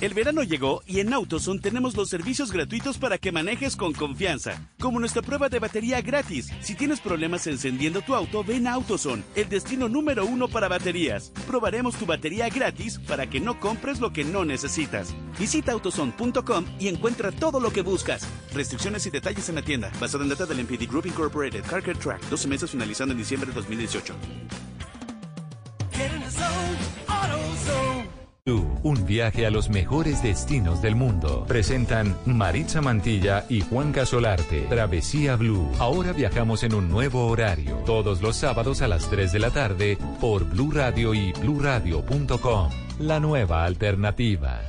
El 0.00 0.12
verano 0.12 0.42
llegó 0.42 0.82
y 0.86 1.00
en 1.00 1.12
AutoZone 1.12 1.60
tenemos 1.60 1.96
los 1.96 2.08
servicios 2.08 2.50
gratuitos 2.50 2.98
para 2.98 3.16
que 3.16 3.30
manejes 3.30 3.76
con 3.76 3.92
confianza, 3.92 4.68
como 4.80 4.98
nuestra 4.98 5.22
prueba 5.22 5.48
de 5.48 5.60
batería 5.60 6.00
gratis. 6.02 6.50
Si 6.60 6.74
tienes 6.74 7.00
problemas 7.00 7.46
encendiendo 7.46 8.02
tu 8.02 8.14
auto, 8.14 8.42
ven 8.42 8.66
a 8.66 8.74
AutoZone, 8.74 9.22
el 9.36 9.48
destino 9.48 9.88
número 9.88 10.26
uno 10.26 10.48
para 10.48 10.68
baterías. 10.68 11.32
Probaremos 11.46 11.94
tu 11.96 12.06
batería 12.06 12.48
gratis 12.48 12.98
para 12.98 13.28
que 13.28 13.40
no 13.40 13.60
compres 13.60 14.00
lo 14.00 14.12
que 14.12 14.24
no 14.24 14.44
necesitas. 14.44 15.14
Visita 15.38 15.72
autozone.com 15.72 16.64
y 16.80 16.88
encuentra 16.88 17.30
todo 17.30 17.60
lo 17.60 17.70
que 17.70 17.82
buscas. 17.82 18.26
Restricciones 18.52 19.06
y 19.06 19.10
detalles 19.10 19.48
en 19.48 19.54
la 19.54 19.62
tienda, 19.62 19.92
basado 20.00 20.24
en 20.24 20.30
data 20.30 20.44
del 20.44 20.64
MPD 20.64 20.88
Group 20.88 21.06
Incorporated, 21.06 21.64
Carker 21.64 21.96
Track, 21.96 22.20
12 22.30 22.48
meses 22.48 22.70
finalizando 22.70 23.12
en 23.12 23.18
diciembre 23.18 23.48
de 23.48 23.54
2018. 23.54 24.14
Un 28.46 29.06
viaje 29.06 29.46
a 29.46 29.50
los 29.50 29.70
mejores 29.70 30.22
destinos 30.22 30.82
del 30.82 30.96
mundo. 30.96 31.46
Presentan 31.48 32.14
Maritza 32.26 32.82
Mantilla 32.82 33.46
y 33.48 33.62
Juan 33.62 33.90
Gasolarte. 33.90 34.66
Travesía 34.68 35.36
Blue. 35.36 35.72
Ahora 35.78 36.12
viajamos 36.12 36.62
en 36.62 36.74
un 36.74 36.90
nuevo 36.90 37.26
horario. 37.28 37.76
Todos 37.86 38.20
los 38.20 38.36
sábados 38.36 38.82
a 38.82 38.88
las 38.88 39.08
3 39.08 39.32
de 39.32 39.38
la 39.38 39.50
tarde 39.50 39.96
por 40.20 40.44
Blue 40.44 40.70
Radio 40.72 41.14
y 41.14 41.32
bluradio.com. 41.32 42.68
La 42.98 43.18
nueva 43.18 43.64
alternativa. 43.64 44.60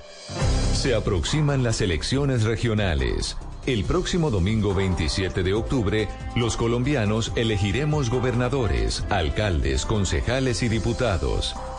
Se 0.72 0.96
aproximan 0.96 1.62
las 1.62 1.82
elecciones 1.82 2.44
regionales. 2.44 3.36
El 3.66 3.84
próximo 3.84 4.32
domingo 4.32 4.74
27 4.74 5.44
de 5.44 5.54
octubre, 5.54 6.08
los 6.38 6.56
colombianos 6.56 7.34
elegiremos 7.36 8.10
gobernadores, 8.10 9.04
alcaldes, 9.10 9.86
concejales 9.86 10.64
y 10.64 10.70
diputados. 10.70 11.58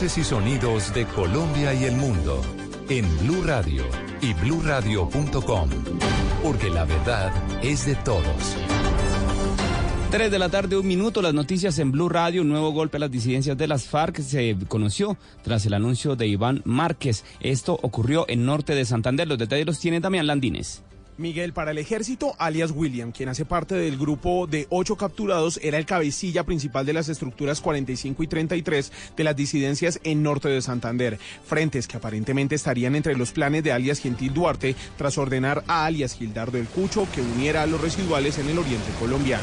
Y 0.00 0.22
sonidos 0.22 0.94
de 0.94 1.06
Colombia 1.06 1.74
y 1.74 1.82
el 1.84 1.96
mundo 1.96 2.40
en 2.88 3.04
Blue 3.18 3.42
Radio 3.42 3.82
y 4.20 4.32
bluradio.com, 4.32 5.70
porque 6.40 6.70
la 6.70 6.84
verdad 6.84 7.32
es 7.64 7.84
de 7.84 7.96
todos. 7.96 8.56
3 10.12 10.30
de 10.30 10.38
la 10.38 10.50
tarde, 10.50 10.76
un 10.76 10.86
minuto, 10.86 11.20
las 11.20 11.34
noticias 11.34 11.80
en 11.80 11.90
Blue 11.90 12.08
Radio, 12.08 12.42
un 12.42 12.48
nuevo 12.48 12.70
golpe 12.70 12.98
a 12.98 13.00
las 13.00 13.10
disidencias 13.10 13.58
de 13.58 13.66
las 13.66 13.86
FARC 13.86 14.20
se 14.20 14.56
conoció 14.68 15.16
tras 15.42 15.66
el 15.66 15.74
anuncio 15.74 16.14
de 16.14 16.28
Iván 16.28 16.62
Márquez. 16.64 17.24
Esto 17.40 17.76
ocurrió 17.82 18.24
en 18.28 18.46
norte 18.46 18.76
de 18.76 18.84
Santander. 18.84 19.26
Los 19.26 19.38
detalles 19.38 19.66
los 19.66 19.80
tiene 19.80 19.98
Damián 19.98 20.28
Landines. 20.28 20.84
Miguel, 21.18 21.52
para 21.52 21.72
el 21.72 21.78
ejército, 21.78 22.36
alias 22.38 22.70
William, 22.70 23.10
quien 23.10 23.28
hace 23.28 23.44
parte 23.44 23.74
del 23.74 23.98
grupo 23.98 24.46
de 24.46 24.68
ocho 24.70 24.96
capturados, 24.96 25.58
era 25.62 25.76
el 25.76 25.84
cabecilla 25.84 26.44
principal 26.44 26.86
de 26.86 26.92
las 26.92 27.08
estructuras 27.08 27.60
45 27.60 28.22
y 28.22 28.26
33 28.28 28.92
de 29.16 29.24
las 29.24 29.34
disidencias 29.34 29.98
en 30.04 30.22
norte 30.22 30.48
de 30.48 30.62
Santander, 30.62 31.18
frentes 31.44 31.88
que 31.88 31.96
aparentemente 31.96 32.54
estarían 32.54 32.94
entre 32.94 33.16
los 33.16 33.32
planes 33.32 33.64
de 33.64 33.72
alias 33.72 33.98
Gentil 33.98 34.32
Duarte 34.32 34.76
tras 34.96 35.18
ordenar 35.18 35.64
a 35.66 35.86
alias 35.86 36.14
Gildardo 36.14 36.56
el 36.56 36.68
Cucho 36.68 37.08
que 37.12 37.20
uniera 37.20 37.62
a 37.62 37.66
los 37.66 37.80
residuales 37.80 38.38
en 38.38 38.48
el 38.48 38.58
oriente 38.58 38.92
colombiano. 39.00 39.42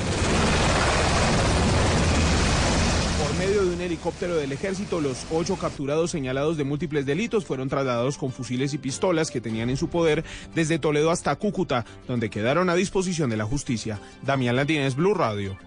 Por 3.19 3.37
medio 3.37 3.65
de 3.65 3.74
un 3.74 3.74
helicóptero 3.85 4.35
del 4.35 4.51
ejército, 4.51 5.01
los 5.01 5.25
ocho 5.31 5.55
capturados 5.57 6.11
señalados 6.11 6.57
de 6.57 6.63
múltiples 6.63 7.05
delitos 7.05 7.45
fueron 7.45 7.69
trasladados 7.69 8.17
con 8.17 8.31
fusiles 8.31 8.73
y 8.73 8.77
pistolas 8.77 9.31
que 9.31 9.41
tenían 9.41 9.69
en 9.69 9.77
su 9.77 9.89
poder 9.89 10.23
desde 10.53 10.79
Toledo 10.79 11.11
hasta 11.11 11.35
Cúcuta, 11.35 11.85
donde 12.07 12.29
quedaron 12.29 12.69
a 12.69 12.75
disposición 12.75 13.29
de 13.29 13.37
la 13.37 13.45
justicia. 13.45 13.99
Damián 14.23 14.55
Landines, 14.55 14.95
Blue 14.95 15.13
Radio. 15.13 15.57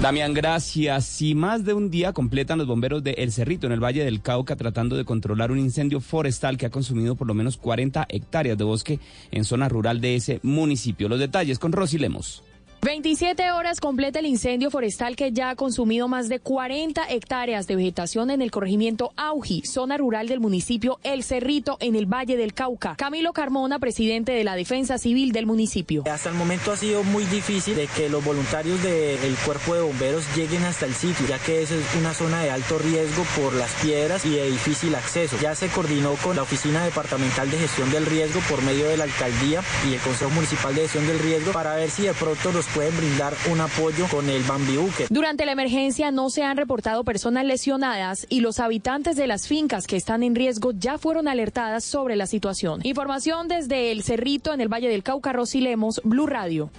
Damián, 0.00 0.32
gracias. 0.32 1.06
Si 1.06 1.34
más 1.34 1.64
de 1.64 1.74
un 1.74 1.90
día 1.90 2.12
completan 2.12 2.58
los 2.58 2.68
bomberos 2.68 3.02
de 3.02 3.12
El 3.18 3.32
Cerrito 3.32 3.66
en 3.66 3.72
el 3.72 3.82
Valle 3.82 4.04
del 4.04 4.22
Cauca 4.22 4.54
tratando 4.54 4.96
de 4.96 5.04
controlar 5.04 5.50
un 5.50 5.58
incendio 5.58 6.00
forestal 6.00 6.56
que 6.56 6.66
ha 6.66 6.70
consumido 6.70 7.16
por 7.16 7.26
lo 7.26 7.34
menos 7.34 7.56
40 7.56 8.06
hectáreas 8.08 8.56
de 8.56 8.62
bosque 8.62 9.00
en 9.32 9.44
zona 9.44 9.68
rural 9.68 10.00
de 10.00 10.14
ese 10.14 10.38
municipio. 10.44 11.08
Los 11.08 11.18
detalles 11.18 11.58
con 11.58 11.72
Rosy 11.72 11.98
Lemos. 11.98 12.44
27 12.80 13.50
horas 13.50 13.80
completa 13.80 14.20
el 14.20 14.26
incendio 14.26 14.70
forestal 14.70 15.16
que 15.16 15.32
ya 15.32 15.50
ha 15.50 15.56
consumido 15.56 16.06
más 16.06 16.28
de 16.28 16.38
40 16.38 17.08
hectáreas 17.10 17.66
de 17.66 17.74
vegetación 17.74 18.30
en 18.30 18.40
el 18.40 18.52
corregimiento 18.52 19.12
Auji, 19.16 19.62
zona 19.66 19.96
rural 19.96 20.28
del 20.28 20.38
municipio 20.38 21.00
El 21.02 21.24
Cerrito, 21.24 21.76
en 21.80 21.96
el 21.96 22.06
Valle 22.06 22.36
del 22.36 22.54
Cauca. 22.54 22.94
Camilo 22.94 23.32
Carmona, 23.32 23.80
presidente 23.80 24.30
de 24.30 24.44
la 24.44 24.54
Defensa 24.54 24.96
Civil 24.96 25.32
del 25.32 25.44
municipio. 25.44 26.04
Hasta 26.08 26.28
el 26.28 26.36
momento 26.36 26.70
ha 26.70 26.76
sido 26.76 27.02
muy 27.02 27.24
difícil 27.24 27.74
de 27.74 27.88
que 27.88 28.08
los 28.08 28.24
voluntarios 28.24 28.80
del 28.80 29.34
cuerpo 29.44 29.74
de 29.74 29.82
bomberos 29.82 30.24
lleguen 30.36 30.62
hasta 30.62 30.86
el 30.86 30.94
sitio, 30.94 31.26
ya 31.26 31.38
que 31.40 31.62
es 31.62 31.72
una 31.98 32.14
zona 32.14 32.42
de 32.42 32.52
alto 32.52 32.78
riesgo 32.78 33.24
por 33.36 33.54
las 33.54 33.72
piedras 33.82 34.24
y 34.24 34.30
de 34.30 34.48
difícil 34.50 34.94
acceso. 34.94 35.36
Ya 35.42 35.56
se 35.56 35.66
coordinó 35.68 36.14
con 36.22 36.36
la 36.36 36.42
Oficina 36.42 36.84
Departamental 36.84 37.50
de 37.50 37.58
Gestión 37.58 37.90
del 37.90 38.06
Riesgo 38.06 38.40
por 38.48 38.62
medio 38.62 38.86
de 38.86 38.96
la 38.96 39.04
Alcaldía 39.04 39.62
y 39.90 39.94
el 39.94 40.00
Consejo 40.00 40.30
Municipal 40.30 40.76
de 40.76 40.82
Gestión 40.82 41.08
del 41.08 41.18
Riesgo 41.18 41.50
para 41.50 41.74
ver 41.74 41.90
si 41.90 42.02
de 42.02 42.14
pronto 42.14 42.52
los 42.52 42.67
pueden 42.74 42.96
brindar 42.96 43.34
un 43.50 43.60
apoyo 43.60 44.06
con 44.10 44.28
el 44.28 44.42
Bambiuque. 44.42 45.06
Durante 45.10 45.46
la 45.46 45.52
emergencia 45.52 46.10
no 46.10 46.30
se 46.30 46.42
han 46.42 46.56
reportado 46.56 47.04
personas 47.04 47.44
lesionadas 47.44 48.26
y 48.28 48.40
los 48.40 48.60
habitantes 48.60 49.16
de 49.16 49.26
las 49.26 49.48
fincas 49.48 49.86
que 49.86 49.96
están 49.96 50.22
en 50.22 50.34
riesgo 50.34 50.72
ya 50.72 50.98
fueron 50.98 51.28
alertadas 51.28 51.84
sobre 51.84 52.16
la 52.16 52.26
situación. 52.26 52.80
Información 52.84 53.48
desde 53.48 53.92
El 53.92 54.02
Cerrito 54.02 54.52
en 54.52 54.60
el 54.60 54.68
Valle 54.68 54.88
del 54.88 55.02
Cauca, 55.02 55.32
Rosy 55.32 55.60
Lemos, 55.60 56.00
Blue 56.04 56.26
Radio. 56.26 56.70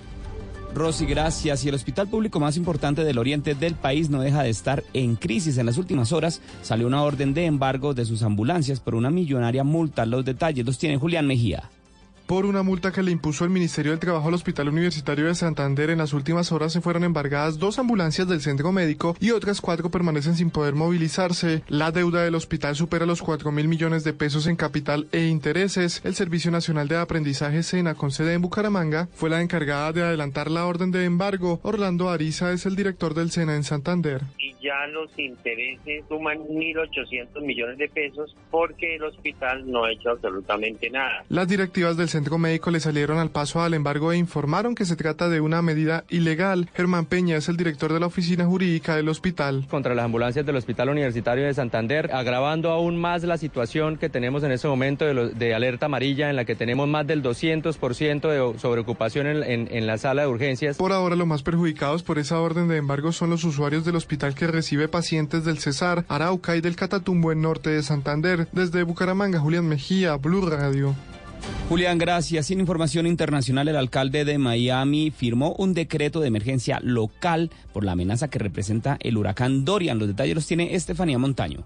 Rosy, 0.74 1.06
gracias. 1.06 1.64
Y 1.66 1.70
el 1.70 1.76
hospital 1.76 2.08
público 2.08 2.40
más 2.40 2.58
importante 2.58 3.04
del 3.04 3.18
oriente 3.18 3.56
del 3.56 3.76
país 3.76 4.10
no 4.10 4.22
deja 4.22 4.44
de 4.44 4.50
estar 4.50 4.84
en 4.94 5.16
crisis. 5.16 5.58
En 5.58 5.66
las 5.66 5.78
últimas 5.78 6.12
horas 6.12 6.42
salió 6.62 6.88
una 6.88 7.04
orden 7.04 7.34
de 7.34 7.46
embargo 7.46 7.94
de 7.94 8.06
sus 8.06 8.24
ambulancias 8.24 8.80
por 8.80 8.96
una 8.96 9.10
millonaria 9.10 9.64
multa. 9.64 10.06
Los 10.06 10.26
detalles 10.26 10.66
los 10.66 10.78
tiene 10.78 10.98
Julián 10.98 11.28
Mejía. 11.28 11.70
Por 12.30 12.46
una 12.46 12.62
multa 12.62 12.92
que 12.92 13.02
le 13.02 13.10
impuso 13.10 13.44
el 13.44 13.50
Ministerio 13.50 13.90
del 13.90 14.00
Trabajo 14.00 14.28
al 14.28 14.36
Hospital 14.36 14.70
Universitario 14.70 15.26
de 15.26 15.34
Santander, 15.34 15.90
en 15.90 15.98
las 15.98 16.14
últimas 16.14 16.52
horas 16.52 16.72
se 16.72 16.80
fueron 16.80 17.04
embargadas 17.04 17.58
dos 17.58 17.80
ambulancias 17.80 18.28
del 18.28 18.40
centro 18.40 18.72
médico 18.72 19.18
y 19.20 19.32
otras 19.32 19.62
cuatro 19.62 19.90
permanecen 19.90 20.36
sin 20.36 20.52
poder 20.52 20.76
movilizarse. 20.76 21.64
La 21.68 21.92
deuda 21.92 22.24
del 22.24 22.36
hospital 22.36 22.76
supera 22.76 23.08
los 23.08 23.24
4 23.24 23.52
mil 23.52 23.68
millones 23.68 24.04
de 24.04 24.14
pesos 24.14 24.46
en 24.46 24.58
capital 24.58 25.08
e 25.12 25.26
intereses. 25.26 26.02
El 26.06 26.14
Servicio 26.14 26.52
Nacional 26.52 26.88
de 26.88 26.98
Aprendizaje 26.98 27.64
SENA, 27.64 27.96
con 27.96 28.12
sede 28.12 28.34
en 28.34 28.44
Bucaramanga, 28.44 29.08
fue 29.12 29.32
la 29.32 29.42
encargada 29.42 29.92
de 29.92 30.04
adelantar 30.04 30.52
la 30.52 30.68
orden 30.68 30.92
de 30.92 31.06
embargo. 31.06 31.60
Orlando 31.64 32.12
Ariza 32.12 32.52
es 32.52 32.68
el 32.68 32.76
director 32.76 33.16
del 33.16 33.32
SENA 33.32 33.56
en 33.56 33.64
Santander 33.64 34.22
ya 34.62 34.88
los 34.88 35.10
intereses 35.18 36.04
suman 36.08 36.38
1.800 36.40 37.42
millones 37.42 37.78
de 37.78 37.88
pesos 37.90 38.36
porque 38.52 38.96
el 38.96 39.04
hospital 39.04 39.70
no 39.70 39.86
ha 39.86 39.92
hecho 39.92 40.12
absolutamente 40.12 40.90
nada. 40.90 41.24
Las 41.30 41.48
directivas 41.48 41.98
del 41.98 42.10
centro 42.20 42.38
médico 42.38 42.70
le 42.70 42.82
salieron 42.82 43.18
al 43.18 43.30
paso 43.30 43.62
al 43.62 43.74
embargo 43.74 44.12
e 44.12 44.18
informaron 44.18 44.76
que 44.76 44.84
se 44.84 44.98
trata 44.98 45.30
de 45.30 45.40
una 45.40 45.62
medida 45.62 46.04
ilegal. 46.10 46.70
Germán 46.74 47.06
Peña 47.06 47.38
es 47.38 47.48
el 47.48 47.56
director 47.56 47.94
de 47.94 48.02
la 48.02 48.08
oficina 48.08 48.46
jurídica 48.46 48.98
del 48.98 49.08
hospital. 49.08 49.66
Contra 49.70 49.96
las 49.96 50.04
ambulancias 50.04 50.46
del 50.46 50.58
Hospital 50.58 50.90
Universitario 50.90 51.46
de 51.46 51.54
Santander, 51.54 52.12
agravando 52.14 52.72
aún 52.72 53.00
más 53.00 53.24
la 53.24 53.38
situación 53.38 53.96
que 53.96 54.10
tenemos 54.10 54.44
en 54.44 54.52
este 54.52 54.68
momento 54.68 55.06
de, 55.06 55.30
de 55.30 55.54
alerta 55.56 55.86
amarilla 55.86 56.30
en 56.30 56.36
la 56.36 56.44
que 56.44 56.56
tenemos 56.56 56.90
más 56.90 57.08
del 57.08 57.24
200% 57.24 58.28
de 58.28 58.60
sobreocupación 58.60 59.26
en, 59.26 59.44
en, 59.44 59.70
en 59.72 59.88
la 59.88 59.98
sala 59.98 60.24
de 60.24 60.28
urgencias. 60.28 60.76
Por 60.76 60.92
ahora 60.92 61.16
los 61.16 61.26
más 61.26 61.42
perjudicados 61.42 62.04
por 62.04 62.20
esa 62.20 62.42
orden 62.42 62.68
de 62.68 62.76
embargo 62.76 63.14
son 63.14 63.30
los 63.30 63.46
usuarios 63.46 63.86
del 63.86 63.96
hospital 63.96 64.36
que 64.36 64.48
recibe 64.48 64.90
pacientes 64.90 65.46
del 65.46 65.60
Cesar, 65.60 66.04
Arauca 66.10 66.58
y 66.58 66.60
del 66.60 66.76
Catatumbo 66.76 67.32
en 67.32 67.42
norte 67.42 67.70
de 67.70 67.82
Santander. 67.82 68.50
Desde 68.52 68.84
Bucaramanga, 68.84 69.40
Julián 69.40 69.70
Mejía, 69.70 70.18
Blue 70.18 70.46
Radio. 70.50 70.98
Julián, 71.70 71.98
gracias. 72.00 72.48
Sin 72.48 72.60
información 72.60 73.06
internacional, 73.06 73.68
el 73.68 73.76
alcalde 73.76 74.26
de 74.26 74.38
Miami 74.40 75.12
firmó 75.12 75.54
un 75.60 75.74
decreto 75.74 76.20
de 76.20 76.28
emergencia 76.28 76.80
local 76.82 77.52
por 77.74 77.84
la 77.84 77.92
amenaza 77.92 78.28
que 78.28 78.40
representa 78.40 78.98
el 79.02 79.18
huracán 79.18 79.66
Dorian. 79.66 80.00
Los 80.00 80.08
detalles 80.08 80.36
los 80.36 80.48
tiene 80.48 80.74
Estefanía 80.76 81.20
Montaño. 81.20 81.66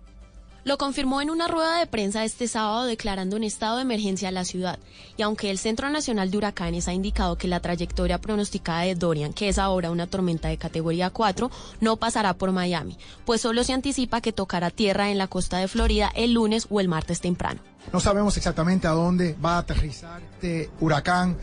Lo 0.65 0.77
confirmó 0.77 1.21
en 1.21 1.29
una 1.29 1.49
rueda 1.49 1.79
de 1.79 1.87
prensa 1.87 2.23
este 2.23 2.47
sábado 2.47 2.85
declarando 2.85 3.35
un 3.35 3.43
estado 3.43 3.75
de 3.75 3.81
emergencia 3.81 4.29
a 4.29 4.31
la 4.31 4.45
ciudad. 4.45 4.79
Y 5.17 5.21
aunque 5.21 5.51
el 5.51 5.57
Centro 5.57 5.89
Nacional 5.89 6.31
de 6.31 6.37
Huracanes 6.37 6.87
ha 6.87 6.93
indicado 6.93 7.37
que 7.37 7.49
la 7.49 7.59
trayectoria 7.59 8.21
pronosticada 8.21 8.83
de 8.83 8.95
Dorian, 8.95 9.33
que 9.33 9.49
es 9.49 9.57
ahora 9.57 9.91
una 9.91 10.07
tormenta 10.07 10.47
de 10.47 10.57
categoría 10.57 11.09
4, 11.09 11.51
no 11.81 11.97
pasará 11.97 12.33
por 12.35 12.53
Miami, 12.53 12.97
pues 13.25 13.41
solo 13.41 13.65
se 13.65 13.73
anticipa 13.73 14.21
que 14.21 14.31
tocará 14.31 14.69
tierra 14.69 15.09
en 15.09 15.17
la 15.17 15.27
costa 15.27 15.57
de 15.57 15.67
Florida 15.67 16.09
el 16.15 16.33
lunes 16.33 16.67
o 16.69 16.79
el 16.79 16.87
martes 16.87 17.19
temprano. 17.19 17.59
No 17.91 17.99
sabemos 17.99 18.37
exactamente 18.37 18.87
a 18.87 18.91
dónde 18.91 19.35
va 19.43 19.55
a 19.55 19.59
aterrizar 19.59 20.21
este 20.21 20.69
huracán 20.79 21.37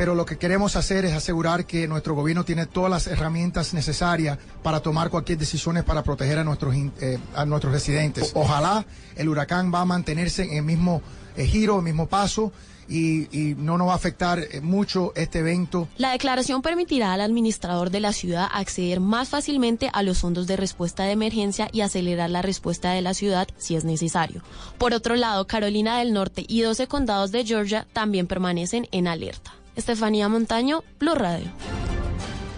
pero 0.00 0.14
lo 0.14 0.24
que 0.24 0.38
queremos 0.38 0.76
hacer 0.76 1.04
es 1.04 1.12
asegurar 1.12 1.66
que 1.66 1.86
nuestro 1.86 2.14
gobierno 2.14 2.42
tiene 2.42 2.64
todas 2.64 2.90
las 2.90 3.06
herramientas 3.06 3.74
necesarias 3.74 4.38
para 4.62 4.80
tomar 4.80 5.10
cualquier 5.10 5.36
decisión 5.36 5.84
para 5.84 6.02
proteger 6.02 6.38
a 6.38 6.44
nuestros, 6.44 6.74
eh, 6.74 7.18
a 7.34 7.44
nuestros 7.44 7.70
residentes. 7.70 8.30
ojalá 8.32 8.86
el 9.14 9.28
huracán 9.28 9.70
va 9.70 9.82
a 9.82 9.84
mantenerse 9.84 10.44
en 10.44 10.56
el 10.56 10.62
mismo 10.62 11.02
eh, 11.36 11.44
giro, 11.44 11.76
el 11.76 11.82
mismo 11.82 12.06
paso. 12.06 12.50
Y, 12.88 13.28
y, 13.30 13.54
no 13.54 13.76
nos 13.78 13.88
va 13.88 13.92
a 13.92 13.96
afectar 13.96 14.40
eh, 14.40 14.60
mucho 14.62 15.12
este 15.14 15.40
evento. 15.40 15.86
La 15.98 16.12
declaración 16.12 16.62
permitirá 16.62 17.12
al 17.12 17.20
administrador 17.20 17.90
de 17.90 18.00
la 18.00 18.14
ciudad 18.14 18.48
acceder 18.50 19.00
más 19.00 19.28
fácilmente 19.28 19.90
a 19.92 20.02
los 20.02 20.18
fondos 20.18 20.46
de 20.46 20.56
respuesta 20.56 21.04
de 21.04 21.12
emergencia 21.12 21.68
y 21.72 21.82
acelerar 21.82 22.30
la 22.30 22.40
respuesta 22.40 22.90
de 22.92 23.02
la 23.02 23.12
ciudad 23.12 23.46
si 23.58 23.76
es 23.76 23.84
necesario. 23.84 24.42
Por 24.78 24.94
otro 24.94 25.14
lado, 25.14 25.46
Carolina 25.46 25.98
del 25.98 26.14
Norte 26.14 26.44
y 26.48 26.62
12 26.62 26.88
condados 26.88 27.32
de 27.32 27.44
Georgia 27.44 27.86
también 27.92 28.26
permanecen 28.26 28.88
en 28.90 29.06
alerta. 29.06 29.59
Estefanía 29.76 30.28
Montaño, 30.28 30.82
Blue 30.98 31.14
Radio. 31.14 31.46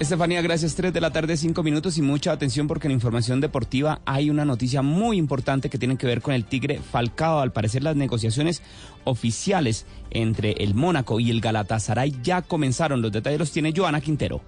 Estefanía, 0.02 0.42
gracias. 0.42 0.74
Tres 0.74 0.92
de 0.92 1.00
la 1.00 1.12
tarde, 1.12 1.36
cinco 1.36 1.62
minutos 1.62 1.96
y 1.96 2.02
mucha 2.02 2.32
atención 2.32 2.66
porque 2.66 2.88
en 2.88 2.92
información 2.92 3.40
deportiva 3.40 4.00
hay 4.04 4.30
una 4.30 4.44
noticia 4.44 4.82
muy 4.82 5.16
importante 5.16 5.70
que 5.70 5.78
tiene 5.78 5.96
que 5.96 6.08
ver 6.08 6.20
con 6.20 6.34
el 6.34 6.44
Tigre 6.44 6.80
Falcao. 6.80 7.38
Al 7.38 7.52
parecer 7.52 7.84
las 7.84 7.94
negociaciones 7.94 8.62
oficiales 9.04 9.86
entre 10.10 10.52
el 10.52 10.74
Mónaco 10.74 11.20
y 11.20 11.30
el 11.30 11.40
Galatasaray 11.40 12.16
ya 12.20 12.42
comenzaron. 12.42 13.00
Los 13.00 13.12
detalles 13.12 13.38
los 13.38 13.52
tiene 13.52 13.72
Joana 13.76 14.00
Quintero. 14.00 14.40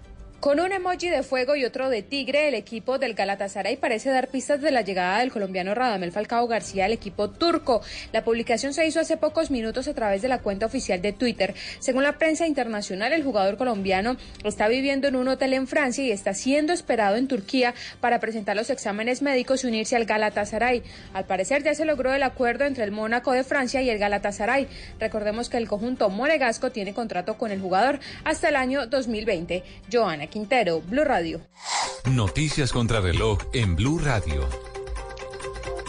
Con 0.44 0.61
un 0.61 0.73
emoji 0.73 1.08
de 1.08 1.23
fuego 1.23 1.56
y 1.56 1.64
otro 1.64 1.88
de 1.88 2.02
tigre, 2.02 2.49
el 2.49 2.55
equipo 2.55 2.99
del 2.99 3.14
Galatasaray 3.14 3.79
parece 3.79 4.11
dar 4.11 4.29
pistas 4.29 4.61
de 4.61 4.70
la 4.70 4.82
llegada 4.82 5.20
del 5.20 5.32
colombiano 5.32 5.75
Radamel 5.75 6.12
Falcao 6.12 6.46
García 6.46 6.85
al 6.85 6.93
equipo 6.93 7.31
turco. 7.31 7.81
La 8.12 8.25
publicación 8.25 8.75
se 8.75 8.87
hizo 8.87 9.00
hace 9.00 9.17
pocos 9.17 9.50
minutos 9.50 9.88
a 9.88 9.94
través 9.94 10.20
de 10.20 10.29
la 10.29 10.43
cuenta 10.43 10.67
oficial 10.67 11.00
de 11.00 11.14
Twitter. 11.14 11.55
Según 11.79 12.02
la 12.02 12.19
prensa 12.19 12.46
internacional, 12.46 13.14
el 13.14 13.25
jugador 13.25 13.56
colombiano 13.56 14.19
está 14.44 14.69
viviendo 14.69 15.08
en 15.08 15.17
un 15.17 15.29
hotel 15.29 15.55
en 15.55 15.67
Francia 15.67 16.05
y 16.05 16.11
está 16.11 16.35
siendo 16.35 16.75
esperado 16.75 17.17
en 17.17 17.26
Turquía 17.26 17.73
para 18.02 18.20
presentar 18.20 18.55
los 18.55 18.69
exámenes 18.69 19.23
médicos 19.23 19.64
y 19.64 19.69
unirse 19.69 19.96
al 19.96 20.05
Galatasaray. 20.05 20.82
Al 21.14 21.25
parecer 21.25 21.62
ya 21.62 21.75
se 21.75 21.87
logró 21.87 22.12
el 22.12 22.23
acuerdo 22.23 22.67
entre 22.67 22.85
el 22.85 22.91
Mónaco 22.91 23.32
de 23.32 23.44
Francia 23.44 23.81
y 23.81 23.88
el 23.88 23.96
Galatasaray. 23.96 24.69
Recordemos 25.00 25.49
que 25.49 25.56
el 25.56 25.69
conjunto 25.69 26.11
monegasco 26.11 26.70
tiene 26.70 26.93
contrato 26.93 27.38
con 27.38 27.50
el 27.50 27.62
jugador 27.62 27.99
hasta 28.25 28.50
el 28.50 28.56
año 28.56 28.87
2020. 28.87 29.62
Joana 29.91 30.26
Quintero, 30.35 30.83
Blue 30.91 31.05
Radio. 31.05 31.41
Noticias 32.11 32.73
contra 32.73 33.01
reloj 33.01 33.39
en 33.53 33.77
Blue 33.77 34.01
Radio. 34.01 34.45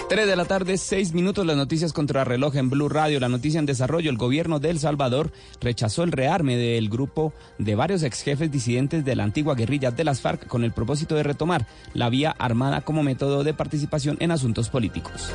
3 0.07 0.27
de 0.27 0.35
la 0.35 0.45
tarde, 0.45 0.77
6 0.77 1.15
minutos, 1.15 1.47
las 1.47 1.57
noticias 1.57 1.93
contra 1.93 2.23
reloj 2.23 2.55
en 2.55 2.69
Blue 2.69 2.87
Radio. 2.87 3.19
La 3.19 3.27
noticia 3.27 3.57
en 3.57 3.65
desarrollo, 3.65 4.11
el 4.11 4.17
gobierno 4.17 4.59
de 4.59 4.69
El 4.69 4.77
Salvador 4.77 5.31
rechazó 5.61 6.03
el 6.03 6.11
rearme 6.11 6.57
del 6.57 6.89
grupo 6.89 7.33
de 7.57 7.73
varios 7.73 8.03
ex 8.03 8.21
jefes 8.21 8.51
disidentes 8.51 9.03
de 9.03 9.15
la 9.15 9.23
antigua 9.23 9.55
guerrilla 9.55 9.89
de 9.89 10.03
las 10.03 10.21
FARC 10.21 10.45
con 10.45 10.63
el 10.63 10.73
propósito 10.73 11.15
de 11.15 11.23
retomar 11.23 11.65
la 11.95 12.11
vía 12.11 12.29
armada 12.37 12.81
como 12.81 13.01
método 13.01 13.43
de 13.43 13.55
participación 13.55 14.15
en 14.19 14.29
asuntos 14.29 14.69
políticos. 14.69 15.31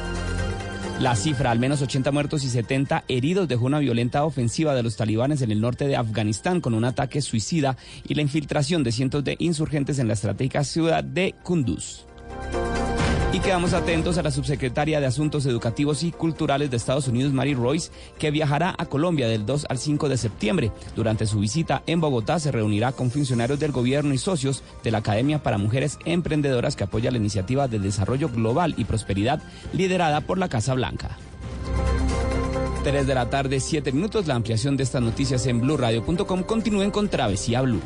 La 1.01 1.17
cifra, 1.17 1.51
al 1.51 1.59
menos 1.59 1.81
80 1.81 2.13
muertos 2.13 2.45
y 2.45 2.51
70 2.51 3.05
heridos, 3.09 3.49
dejó 3.49 3.65
una 3.65 3.79
violenta 3.79 4.23
ofensiva 4.23 4.75
de 4.75 4.83
los 4.83 4.97
talibanes 4.97 5.41
en 5.41 5.51
el 5.51 5.59
norte 5.59 5.87
de 5.87 5.97
Afganistán 5.97 6.61
con 6.61 6.75
un 6.75 6.85
ataque 6.85 7.23
suicida 7.23 7.79
y 8.07 8.15
la 8.15 8.21
infiltración 8.21 8.85
de 8.85 8.93
cientos 8.93 9.25
de 9.25 9.37
insurgentes 9.39 9.99
en 9.99 10.09
la 10.09 10.13
estratégica 10.13 10.63
ciudad 10.63 11.03
de 11.03 11.35
Kunduz. 11.43 12.05
Y 13.33 13.39
quedamos 13.39 13.75
atentos 13.75 14.19
a 14.19 14.23
la 14.23 14.33
subsecretaria 14.33 14.99
de 14.99 15.07
Asuntos 15.07 15.47
Educativos 15.47 16.03
y 16.03 16.11
Culturales 16.11 16.69
de 16.69 16.77
Estados 16.77 17.07
Unidos, 17.07 17.33
Mary 17.33 17.55
Royce, 17.55 17.93
que 18.19 18.33
viajará 18.33 18.75
a 18.77 18.87
Colombia 18.87 19.29
del 19.29 19.47
2 19.47 19.67
al 19.69 19.79
5 19.79 20.09
de 20.09 20.17
septiembre. 20.17 20.73
Durante 20.97 21.27
su 21.27 21.39
visita 21.39 21.85
en 21.87 22.01
Bogotá 22.01 22.41
se 22.41 22.51
reunirá 22.51 22.91
con 22.91 23.13
funcionarios 23.13 23.61
del 23.61 23.71
gobierno 23.71 24.13
y 24.13 24.19
socios 24.19 24.65
de 24.83 24.91
la 24.91 24.99
Academia 24.99 25.45
para 25.45 25.59
Mujeres 25.59 25.97
Emprendedoras 26.05 26.75
que 26.75 26.85
apoya 26.85 27.13
la 27.13 27.19
iniciativa 27.19 27.69
de 27.69 27.79
desarrollo 27.79 28.31
global 28.31 28.75
y 28.77 28.85
prosperidad 28.85 29.41
liderada 29.73 30.23
por 30.23 30.37
la 30.37 30.49
Casa 30.49 30.75
Blanca. 30.75 31.17
3 32.83 33.07
de 33.07 33.15
la 33.15 33.31
tarde, 33.31 33.61
7 33.61 33.93
minutos. 33.93 34.27
La 34.27 34.35
ampliación 34.35 34.77
de 34.77 34.83
estas 34.83 35.03
noticias 35.03 35.47
en 35.47 35.61
blurradio.com. 35.61 36.43
Continúen 36.43 36.91
con 36.91 37.09
Travesía 37.09 37.61
Blue. 37.61 37.81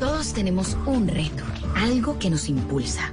Todos 0.00 0.34
tenemos 0.34 0.76
un 0.84 1.08
reto, 1.08 1.44
algo 1.74 2.18
que 2.18 2.28
nos 2.28 2.50
impulsa, 2.50 3.12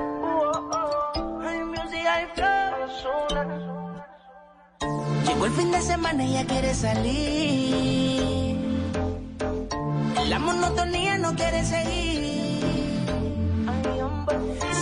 Llegó 5.31 5.45
el 5.45 5.53
fin 5.53 5.71
de 5.71 5.81
semana 5.81 6.25
y 6.25 6.33
ya 6.33 6.45
quiere 6.45 6.73
salir. 6.73 8.57
La 10.27 10.39
monotonía 10.39 11.17
no 11.19 11.33
quiere 11.35 11.63
seguir. 11.63 12.59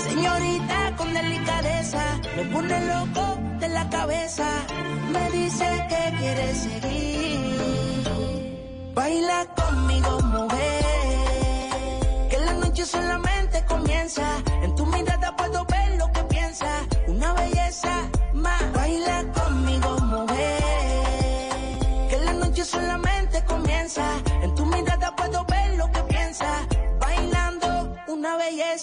Señorita 0.07 0.95
con 0.97 1.13
delicadeza, 1.13 2.03
me 2.35 2.45
pone 2.45 2.85
loco 2.87 3.37
de 3.59 3.69
la 3.69 3.87
cabeza. 3.91 4.47
Me 5.13 5.29
dice 5.29 5.67
que 5.87 6.17
quiere 6.17 6.55
seguir. 6.55 8.03
Baila 8.95 9.45
conmigo, 9.55 10.19
mujer. 10.21 10.83
Que 12.31 12.37
la 12.39 12.53
noche 12.53 12.85
solamente 12.87 13.63
comienza. 13.65 14.27
En 14.63 14.75
tu 14.75 14.83
mirada 14.87 15.35
puedo 15.35 15.63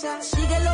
belleza. 0.07 0.23
Síguelo 0.23 0.66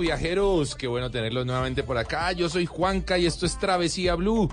viajeros. 0.00 0.74
Qué 0.74 0.86
bueno 0.86 1.10
tenerlos 1.10 1.46
nuevamente 1.46 1.82
por 1.82 1.98
acá. 1.98 2.32
Yo 2.32 2.48
soy 2.48 2.66
Juanca 2.66 3.18
y 3.18 3.26
esto 3.26 3.46
es 3.46 3.58
Travesía 3.58 4.14
Blue. 4.14 4.48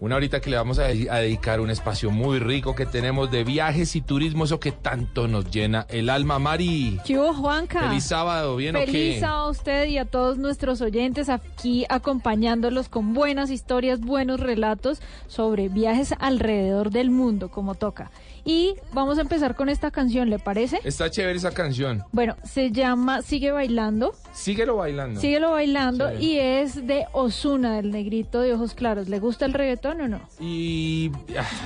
Una 0.00 0.16
horita 0.16 0.40
que 0.40 0.48
le 0.48 0.56
vamos 0.56 0.78
a, 0.78 0.84
de- 0.84 1.10
a 1.10 1.16
dedicar 1.16 1.60
un 1.60 1.68
espacio 1.68 2.10
muy 2.10 2.38
rico 2.38 2.74
que 2.74 2.86
tenemos 2.86 3.30
de 3.30 3.44
viajes 3.44 3.94
y 3.96 4.00
turismo, 4.00 4.44
eso 4.44 4.58
que 4.58 4.72
tanto 4.72 5.28
nos 5.28 5.50
llena 5.50 5.84
el 5.90 6.08
alma. 6.08 6.38
Mari, 6.38 6.98
¿Qué 7.04 7.18
hubo, 7.18 7.34
Juanca? 7.34 7.80
feliz 7.86 8.04
sábado, 8.04 8.56
¿bien 8.56 8.76
o 8.76 8.78
Feliz 8.80 9.20
sábado 9.20 9.48
a 9.48 9.50
usted 9.50 9.88
y 9.88 9.98
a 9.98 10.06
todos 10.06 10.38
nuestros 10.38 10.80
oyentes 10.80 11.28
aquí 11.28 11.84
acompañándolos 11.90 12.88
con 12.88 13.12
buenas 13.12 13.50
historias, 13.50 14.00
buenos 14.00 14.40
relatos 14.40 15.02
sobre 15.26 15.68
viajes 15.68 16.14
alrededor 16.18 16.88
del 16.90 17.10
mundo, 17.10 17.50
como 17.50 17.74
toca. 17.74 18.10
Y 18.44 18.74
vamos 18.92 19.18
a 19.18 19.20
empezar 19.22 19.54
con 19.54 19.68
esta 19.68 19.90
canción, 19.90 20.30
¿le 20.30 20.38
parece? 20.38 20.80
Está 20.84 21.10
chévere 21.10 21.36
esa 21.36 21.50
canción. 21.52 22.02
Bueno, 22.12 22.36
se 22.44 22.70
llama 22.70 23.22
Sigue 23.22 23.50
Bailando. 23.52 24.12
Síguelo 24.32 24.76
bailando. 24.76 25.20
Síguelo 25.20 25.50
bailando 25.50 26.08
Sí. 26.18 26.24
y 26.24 26.38
es 26.38 26.86
de 26.86 27.04
Osuna, 27.12 27.76
del 27.76 27.90
negrito 27.90 28.40
de 28.40 28.54
ojos 28.54 28.74
claros. 28.74 29.08
¿Le 29.08 29.18
gusta 29.18 29.44
el 29.44 29.52
reggaetón 29.52 30.00
o 30.00 30.08
no? 30.08 30.20
Y 30.38 31.10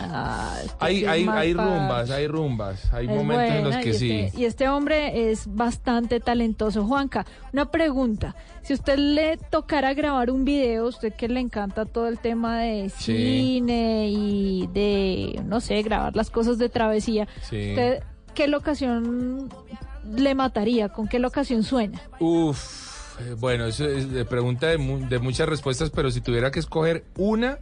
Ah, 0.01 0.57
hay, 0.81 1.05
hay, 1.05 1.27
hay 1.29 1.53
rumbas, 1.55 2.11
hay 2.11 2.27
rumbas. 2.27 2.93
Hay 2.93 3.07
Es 3.07 3.13
momentos 3.15 3.55
en 3.57 3.65
los 3.65 3.77
que 3.77 3.91
y 3.91 3.95
sí. 3.95 4.11
Este, 4.13 4.41
y 4.41 4.45
este 4.45 4.69
hombre 4.69 5.31
es 5.31 5.47
bastante 5.55 6.21
talentoso. 6.21 6.85
Juanca, 6.87 7.25
una 7.53 7.71
pregunta. 7.71 8.35
Si 8.63 8.73
usted 8.73 8.97
le 8.97 9.37
tocara 9.37 9.93
grabar 9.93 10.31
un 10.31 10.45
video, 10.45 10.87
usted 10.87 11.13
que 11.13 11.29
le 11.29 11.41
encanta 11.41 11.85
todo 11.85 12.09
el 12.09 12.19
tema 12.19 12.61
de 12.61 12.89
Sí. 12.89 13.15
cine 13.15 14.09
y 14.11 14.67
de, 14.73 15.43
no 15.45 15.61
sé, 15.61 15.83
grabar 15.83 16.17
las 16.17 16.31
cosas 16.31 16.57
de 16.59 16.64
travesía, 16.69 17.29
Sí. 17.43 17.71
¿usted 17.71 18.03
qué 18.35 18.49
locación 18.49 19.49
le 20.17 20.35
mataría? 20.35 20.89
¿Con 20.91 21.09
qué 21.09 21.19
locación 21.19 21.63
sueña? 21.63 22.01
Uf, 22.21 23.21
eh, 23.21 23.35
bueno, 23.39 23.67
eso 23.67 23.87
es 23.89 24.11
de 24.11 24.25
pregunta 24.25 24.67
de, 24.67 24.79
mu- 24.79 25.07
de 25.09 25.19
muchas 25.19 25.49
respuestas, 25.49 25.91
pero 25.91 26.11
si 26.11 26.21
tuviera 26.21 26.51
que 26.51 26.61
escoger 26.61 27.05
una, 27.17 27.59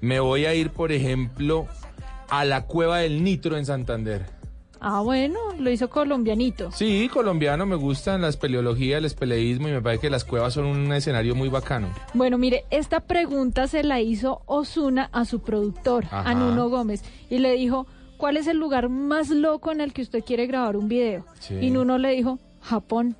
me 0.00 0.20
voy 0.20 0.46
a 0.46 0.54
ir, 0.54 0.70
por 0.70 0.92
ejemplo, 0.92 1.66
a 2.28 2.44
la 2.44 2.66
Cueva 2.66 2.98
del 2.98 3.22
Nitro 3.24 3.56
en 3.56 3.66
Santander. 3.66 4.26
Ah, 4.82 5.00
bueno, 5.02 5.38
lo 5.58 5.70
hizo 5.70 5.90
colombianito. 5.90 6.72
Sí, 6.72 7.10
colombiano, 7.12 7.66
me 7.66 7.76
gustan 7.76 8.22
las 8.22 8.38
peleologías, 8.38 8.96
el 8.98 9.04
espeleísmo 9.04 9.68
y 9.68 9.72
me 9.72 9.82
parece 9.82 10.00
que 10.02 10.10
las 10.10 10.24
cuevas 10.24 10.54
son 10.54 10.64
un 10.64 10.90
escenario 10.94 11.34
muy 11.34 11.50
bacano. 11.50 11.88
Bueno, 12.14 12.38
mire, 12.38 12.64
esta 12.70 13.00
pregunta 13.00 13.66
se 13.68 13.82
la 13.84 14.00
hizo 14.00 14.40
Osuna 14.46 15.10
a 15.12 15.26
su 15.26 15.40
productor, 15.42 16.06
Ajá. 16.06 16.22
a 16.30 16.34
Nuno 16.34 16.70
Gómez, 16.70 17.02
y 17.28 17.40
le 17.40 17.52
dijo, 17.52 17.86
¿cuál 18.20 18.36
es 18.36 18.46
el 18.46 18.58
lugar 18.58 18.90
más 18.90 19.30
loco 19.30 19.72
en 19.72 19.80
el 19.80 19.92
que 19.92 20.02
usted 20.02 20.22
quiere 20.22 20.46
grabar 20.46 20.76
un 20.76 20.88
video? 20.88 21.24
Sí. 21.40 21.54
Y 21.60 21.70
Nuno 21.70 21.98
le 21.98 22.10
dijo, 22.10 22.38
Japón. 22.60 23.16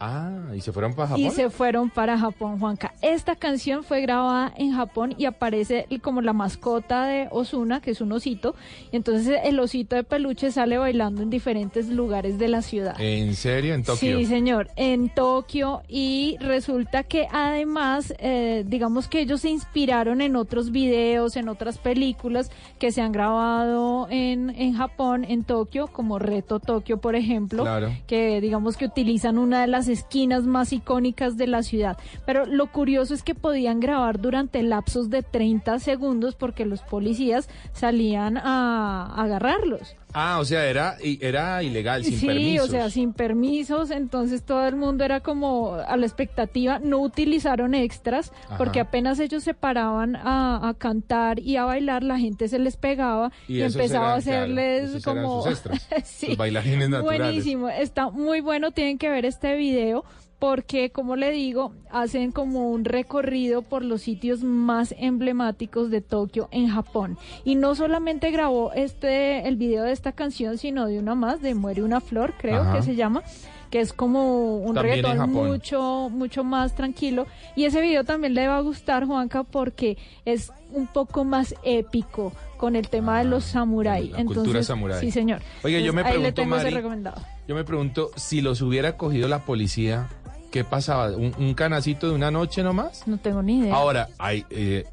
Ah, 0.00 0.30
¿y 0.54 0.60
se 0.60 0.72
fueron 0.72 0.94
para 0.94 1.08
Japón? 1.08 1.24
Y 1.24 1.30
se 1.30 1.50
fueron 1.50 1.90
para 1.90 2.16
Japón, 2.18 2.58
Juanca. 2.60 2.94
Esta 3.02 3.34
canción 3.36 3.82
fue 3.82 4.00
grabada 4.00 4.52
en 4.56 4.72
Japón 4.72 5.14
y 5.18 5.24
aparece 5.24 5.86
como 6.02 6.20
la 6.20 6.32
mascota 6.32 7.06
de 7.06 7.26
Osuna, 7.30 7.80
que 7.80 7.90
es 7.90 8.00
un 8.00 8.12
osito. 8.12 8.54
Y 8.92 8.96
entonces 8.96 9.40
el 9.44 9.58
osito 9.58 9.96
de 9.96 10.04
peluche 10.04 10.52
sale 10.52 10.78
bailando 10.78 11.22
en 11.22 11.30
diferentes 11.30 11.88
lugares 11.88 12.38
de 12.38 12.48
la 12.48 12.62
ciudad. 12.62 12.94
¿En 13.00 13.34
serio? 13.34 13.74
¿En 13.74 13.82
Tokio? 13.82 14.18
Sí, 14.18 14.26
señor, 14.26 14.68
en 14.76 15.08
Tokio 15.08 15.82
y 15.88 16.36
resulta 16.40 17.02
que 17.02 17.26
además, 17.32 18.14
eh, 18.18 18.64
digamos 18.66 19.08
que 19.08 19.20
ellos 19.20 19.40
se 19.40 19.50
inspiraron 19.50 20.20
en 20.20 20.36
otros 20.36 20.70
videos, 20.70 21.36
en 21.36 21.48
otras 21.48 21.78
películas 21.78 22.50
que 22.78 22.92
se 22.92 23.00
han 23.02 23.10
grabado 23.12 24.06
en, 24.10 24.50
en 24.50 24.74
Japón, 24.74 25.24
en 25.28 25.42
Tokio, 25.44 25.88
como 25.88 26.18
Reto 26.18 26.60
Tokio, 26.60 26.98
por 26.98 27.16
ejemplo, 27.16 27.62
Claro. 27.64 27.90
que 28.06 28.40
digamos 28.40 28.76
que 28.76 28.84
utilizan 28.84 29.38
una 29.38 29.60
de 29.62 29.66
las 29.66 29.87
esquinas 29.88 30.44
más 30.44 30.72
icónicas 30.72 31.36
de 31.36 31.46
la 31.46 31.62
ciudad. 31.62 31.98
Pero 32.26 32.46
lo 32.46 32.70
curioso 32.70 33.14
es 33.14 33.22
que 33.22 33.34
podían 33.34 33.80
grabar 33.80 34.20
durante 34.20 34.62
lapsos 34.62 35.10
de 35.10 35.22
30 35.22 35.78
segundos 35.78 36.34
porque 36.34 36.64
los 36.64 36.82
policías 36.82 37.48
salían 37.72 38.36
a 38.36 39.14
agarrarlos. 39.16 39.96
Ah, 40.14 40.38
o 40.40 40.44
sea, 40.44 40.66
era, 40.66 40.96
era 41.02 41.62
ilegal, 41.62 42.02
sin 42.04 42.18
sí, 42.18 42.26
permisos. 42.26 42.68
o 42.68 42.70
sea, 42.70 42.90
sin 42.90 43.12
permisos, 43.12 43.90
entonces 43.90 44.42
todo 44.42 44.66
el 44.66 44.76
mundo 44.76 45.04
era 45.04 45.20
como 45.20 45.74
a 45.74 45.96
la 45.96 46.06
expectativa, 46.06 46.78
no 46.78 46.98
utilizaron 47.00 47.74
extras, 47.74 48.32
Ajá. 48.46 48.56
porque 48.56 48.80
apenas 48.80 49.18
ellos 49.20 49.44
se 49.44 49.54
paraban 49.54 50.16
a, 50.16 50.68
a 50.68 50.74
cantar 50.74 51.38
y 51.40 51.56
a 51.56 51.64
bailar, 51.64 52.02
la 52.02 52.18
gente 52.18 52.48
se 52.48 52.58
les 52.58 52.76
pegaba 52.76 53.32
y, 53.46 53.60
empezaba 53.60 54.14
a 54.14 54.20
claro, 54.20 54.44
hacerles 54.44 55.04
como... 55.04 55.42
sus 55.42 55.52
extras, 55.52 55.88
Sí, 56.04 56.26
sus 56.26 56.36
bailarines 56.36 56.88
naturales. 56.88 57.20
Buenísimo, 57.20 57.68
está 57.68 58.10
muy 58.10 58.40
bueno, 58.40 58.70
tienen 58.70 58.98
que 58.98 59.10
ver 59.10 59.26
este 59.26 59.56
video 59.56 60.04
porque, 60.38 60.90
como 60.90 61.16
le 61.16 61.30
digo, 61.32 61.72
hacen 61.90 62.30
como 62.32 62.70
un 62.70 62.84
recorrido 62.84 63.62
por 63.62 63.84
los 63.84 64.02
sitios 64.02 64.42
más 64.44 64.94
emblemáticos 64.98 65.90
de 65.90 66.00
Tokio 66.00 66.48
en 66.52 66.68
Japón. 66.68 67.18
Y 67.44 67.56
no 67.56 67.74
solamente 67.74 68.30
grabó 68.30 68.72
este 68.72 69.48
el 69.48 69.56
video 69.56 69.84
de 69.84 69.92
esta 69.92 70.12
canción, 70.12 70.56
sino 70.58 70.86
de 70.86 70.98
una 70.98 71.14
más, 71.14 71.42
de 71.42 71.54
Muere 71.54 71.82
una 71.82 72.00
flor, 72.00 72.34
creo 72.38 72.62
Ajá. 72.62 72.76
que 72.76 72.82
se 72.82 72.94
llama 72.94 73.22
que 73.70 73.80
es 73.80 73.92
como 73.92 74.56
un 74.56 74.74
reggaetón 74.76 75.30
mucho 75.30 76.08
mucho 76.10 76.42
más 76.42 76.74
tranquilo 76.74 77.26
y 77.54 77.64
ese 77.66 77.82
video 77.82 78.02
también 78.02 78.32
le 78.32 78.48
va 78.48 78.56
a 78.56 78.60
gustar 78.62 79.04
Juanca 79.04 79.42
porque 79.44 79.98
es 80.24 80.50
un 80.72 80.86
poco 80.86 81.24
más 81.24 81.54
épico 81.64 82.32
con 82.56 82.76
el 82.76 82.88
tema 82.88 83.18
de 83.18 83.26
los 83.26 83.44
samuráis 83.44 84.10
Ah, 84.14 84.20
la 84.20 84.24
cultura 84.24 84.62
samurái. 84.62 85.00
sí 85.00 85.10
señor 85.10 85.42
Oiga, 85.62 85.80
yo 85.80 85.92
me 85.92 86.00
Entonces, 86.00 86.16
ahí 86.18 86.22
le 86.22 86.32
pregunto, 86.32 86.56
Mari, 86.56 86.74
recomendado 86.74 87.22
Yo 87.46 87.54
me 87.54 87.64
pregunto, 87.64 88.10
si 88.16 88.40
los 88.40 88.62
hubiera 88.62 88.96
cogido 88.96 89.28
la 89.28 89.44
policía, 89.44 90.08
¿qué 90.50 90.64
pasaba? 90.64 91.10
¿Un, 91.16 91.34
un 91.38 91.54
canacito 91.54 92.08
de 92.08 92.14
una 92.14 92.30
noche 92.30 92.62
nomás? 92.62 93.06
no 93.06 93.18
tengo 93.18 93.42
ni 93.42 93.60
idea 93.60 93.74
Ahora, 93.74 94.08
hay... 94.18 94.44
eh, 94.50 94.84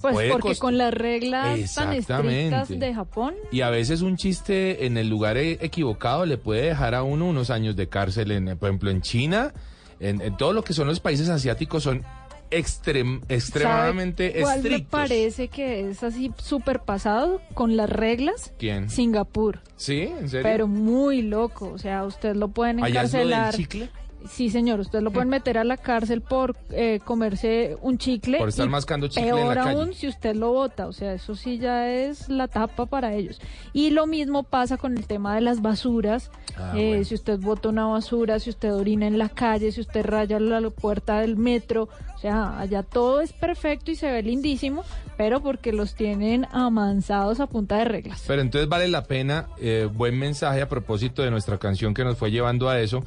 Pues 0.00 0.30
porque 0.30 0.50
cost- 0.50 0.58
con 0.60 0.78
las 0.78 0.94
reglas 0.94 1.74
tan 1.74 1.92
estrictas 1.92 2.68
de 2.68 2.94
Japón, 2.94 3.34
Y 3.50 3.62
a 3.62 3.70
veces 3.70 4.00
un 4.02 4.16
chiste 4.16 4.86
en 4.86 4.96
el 4.96 5.08
lugar 5.08 5.36
e- 5.36 5.58
equivocado 5.60 6.24
le 6.26 6.38
puede 6.38 6.62
dejar 6.62 6.94
a 6.94 7.02
uno 7.02 7.26
unos 7.26 7.50
años 7.50 7.74
de 7.76 7.88
cárcel. 7.88 8.30
En, 8.30 8.56
por 8.58 8.68
ejemplo, 8.68 8.90
en 8.90 9.02
China, 9.02 9.52
en, 10.00 10.20
en 10.20 10.36
todo 10.36 10.52
lo 10.52 10.62
que 10.62 10.72
son 10.72 10.86
los 10.86 11.00
países 11.00 11.28
asiáticos 11.28 11.82
son 11.82 12.04
extrem- 12.50 13.20
extremadamente 13.28 14.28
¿sabe 14.30 14.42
¿cuál 14.42 14.62
me 14.62 14.68
estrictos. 14.68 15.00
parece 15.00 15.48
que 15.48 15.90
es 15.90 16.02
así 16.02 16.32
súper 16.38 16.80
pasado 16.80 17.40
con 17.54 17.76
las 17.76 17.90
reglas? 17.90 18.52
¿Quién? 18.58 18.88
Singapur. 18.90 19.60
¿Sí? 19.76 20.02
¿En 20.02 20.28
serio? 20.28 20.42
Pero 20.44 20.66
muy 20.68 21.22
loco, 21.22 21.70
o 21.72 21.78
sea, 21.78 22.04
usted 22.04 22.36
lo 22.36 22.48
pueden 22.48 22.82
¿Allá 22.82 23.02
es 23.02 23.12
lo 23.12 23.18
del 23.18 23.28
encarcelar. 23.32 23.54
chicle? 23.56 23.90
Sí, 24.28 24.50
señor, 24.50 24.80
usted 24.80 25.00
lo 25.00 25.10
pueden 25.10 25.28
meter 25.28 25.58
a 25.58 25.64
la 25.64 25.76
cárcel 25.76 26.20
por 26.20 26.56
eh, 26.70 27.00
comerse 27.04 27.76
un 27.82 27.98
chicle. 27.98 28.38
Por 28.38 28.48
estar 28.48 28.66
y 28.66 28.68
mascando 28.68 29.08
chicle 29.08 29.28
en 29.28 29.36
la 29.36 29.42
Peor 29.42 29.54
calle. 29.56 29.70
aún 29.70 29.94
si 29.94 30.08
usted 30.08 30.34
lo 30.34 30.52
bota, 30.52 30.86
o 30.86 30.92
sea, 30.92 31.12
eso 31.14 31.34
sí 31.34 31.58
ya 31.58 31.90
es 31.90 32.28
la 32.28 32.48
tapa 32.48 32.86
para 32.86 33.14
ellos. 33.14 33.40
Y 33.72 33.90
lo 33.90 34.06
mismo 34.06 34.42
pasa 34.42 34.76
con 34.76 34.96
el 34.98 35.06
tema 35.06 35.34
de 35.34 35.40
las 35.40 35.62
basuras. 35.62 36.30
Ah, 36.56 36.72
Eh, 36.76 36.88
bueno. 36.88 37.04
Si 37.04 37.14
usted 37.14 37.38
bota 37.38 37.68
una 37.68 37.86
basura, 37.86 38.38
si 38.40 38.50
usted 38.50 38.74
orina 38.74 39.06
en 39.06 39.18
la 39.18 39.28
calle, 39.28 39.72
si 39.72 39.80
usted 39.80 40.04
raya 40.04 40.38
la 40.40 40.60
la 40.60 40.70
puerta 40.70 41.20
del 41.20 41.36
metro, 41.36 41.88
o 42.14 42.18
sea, 42.18 42.58
allá 42.58 42.82
todo 42.82 43.20
es 43.20 43.32
perfecto 43.32 43.90
y 43.92 43.94
se 43.96 44.10
ve 44.10 44.22
lindísimo, 44.22 44.82
pero 45.16 45.40
porque 45.40 45.72
los 45.72 45.94
tienen 45.94 46.46
amansados 46.52 47.40
a 47.40 47.46
punta 47.46 47.76
de 47.78 47.84
reglas. 47.84 48.24
Pero 48.26 48.42
entonces 48.42 48.68
vale 48.68 48.88
la 48.88 49.04
pena, 49.04 49.46
eh, 49.60 49.88
buen 49.92 50.18
mensaje 50.18 50.60
a 50.60 50.68
propósito 50.68 51.22
de 51.22 51.30
nuestra 51.30 51.58
canción 51.58 51.94
que 51.94 52.02
nos 52.04 52.18
fue 52.18 52.30
llevando 52.30 52.68
a 52.68 52.80
eso, 52.80 53.04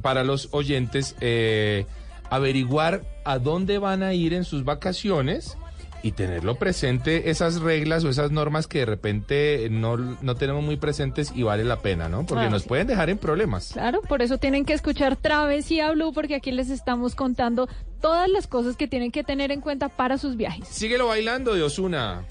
para 0.00 0.24
los 0.24 0.48
oyentes, 0.52 1.16
eh, 1.20 1.86
averiguar 2.30 3.02
a 3.24 3.38
dónde 3.38 3.78
van 3.78 4.02
a 4.02 4.14
ir 4.14 4.34
en 4.34 4.44
sus 4.44 4.64
vacaciones 4.64 5.56
y 6.02 6.12
tenerlo 6.12 6.54
presente, 6.54 7.28
esas 7.28 7.60
reglas 7.60 8.04
o 8.04 8.08
esas 8.08 8.30
normas 8.30 8.66
que 8.66 8.78
de 8.78 8.86
repente 8.86 9.68
no, 9.70 9.98
no 9.98 10.34
tenemos 10.34 10.64
muy 10.64 10.76
presentes 10.78 11.30
y 11.34 11.42
vale 11.42 11.62
la 11.62 11.80
pena, 11.80 12.08
¿no? 12.08 12.24
Porque 12.24 12.46
Ah, 12.46 12.48
nos 12.50 12.62
sí. 12.62 12.68
pueden 12.68 12.86
dejar 12.86 13.10
en 13.10 13.18
problemas. 13.18 13.70
Claro, 13.74 14.00
por 14.02 14.22
eso 14.22 14.38
tienen 14.38 14.64
que 14.64 14.72
escuchar 14.72 15.16
Travesía 15.16 15.90
Blue, 15.90 16.12
porque 16.14 16.36
aquí 16.36 16.52
les 16.52 16.70
estamos 16.70 17.14
contando 17.14 17.68
todas 18.00 18.30
las 18.30 18.46
cosas 18.46 18.76
que 18.76 18.88
tienen 18.88 19.10
que 19.12 19.24
tener 19.24 19.52
en 19.52 19.60
cuenta 19.60 19.90
para 19.90 20.16
sus 20.16 20.36
viajes. 20.36 20.66
Síguelo 20.68 21.08
bailando 21.08 21.54
de 21.54 21.62
Osuna. 21.64 22.24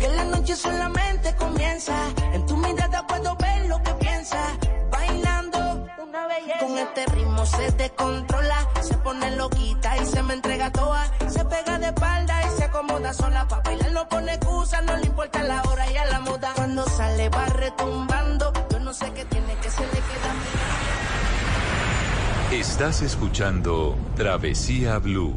Que 0.00 0.08
la 0.08 0.24
noche 0.24 0.56
solamente 0.56 1.34
comienza. 1.38 1.94
En 2.32 2.46
tu 2.46 2.56
mirada 2.56 3.06
puedo 3.06 3.36
Con 6.60 6.78
este 6.78 7.06
ritmo 7.06 7.44
se 7.44 7.70
descontrola. 7.72 8.68
Se 8.80 8.96
pone 8.98 9.36
loquita 9.36 9.96
y 9.98 10.06
se 10.06 10.22
me 10.22 10.34
entrega 10.34 10.70
toda. 10.72 11.10
Se 11.28 11.44
pega 11.44 11.78
de 11.78 11.86
espalda 11.86 12.42
y 12.46 12.56
se 12.56 12.64
acomoda 12.64 13.12
sola. 13.12 13.46
Pa' 13.48 13.60
bailar 13.60 13.92
no 13.92 14.08
pone 14.08 14.34
excusa, 14.34 14.80
no 14.82 14.96
le 14.96 15.06
importa 15.06 15.42
la 15.42 15.62
hora 15.62 15.90
y 15.90 15.96
a 15.96 16.04
la 16.06 16.20
moda. 16.20 16.52
Cuando 16.54 16.88
sale 16.88 17.28
va 17.28 17.46
retumbando. 17.46 18.52
Yo 18.70 18.78
no 18.80 18.94
sé 18.94 19.12
qué 19.12 19.24
tiene 19.26 19.54
que 19.56 19.70
se 19.70 19.82
le 19.82 19.90
queda. 19.90 20.32
Estás 22.52 23.02
escuchando 23.02 23.96
Travesía 24.16 24.98
Blue. 24.98 25.34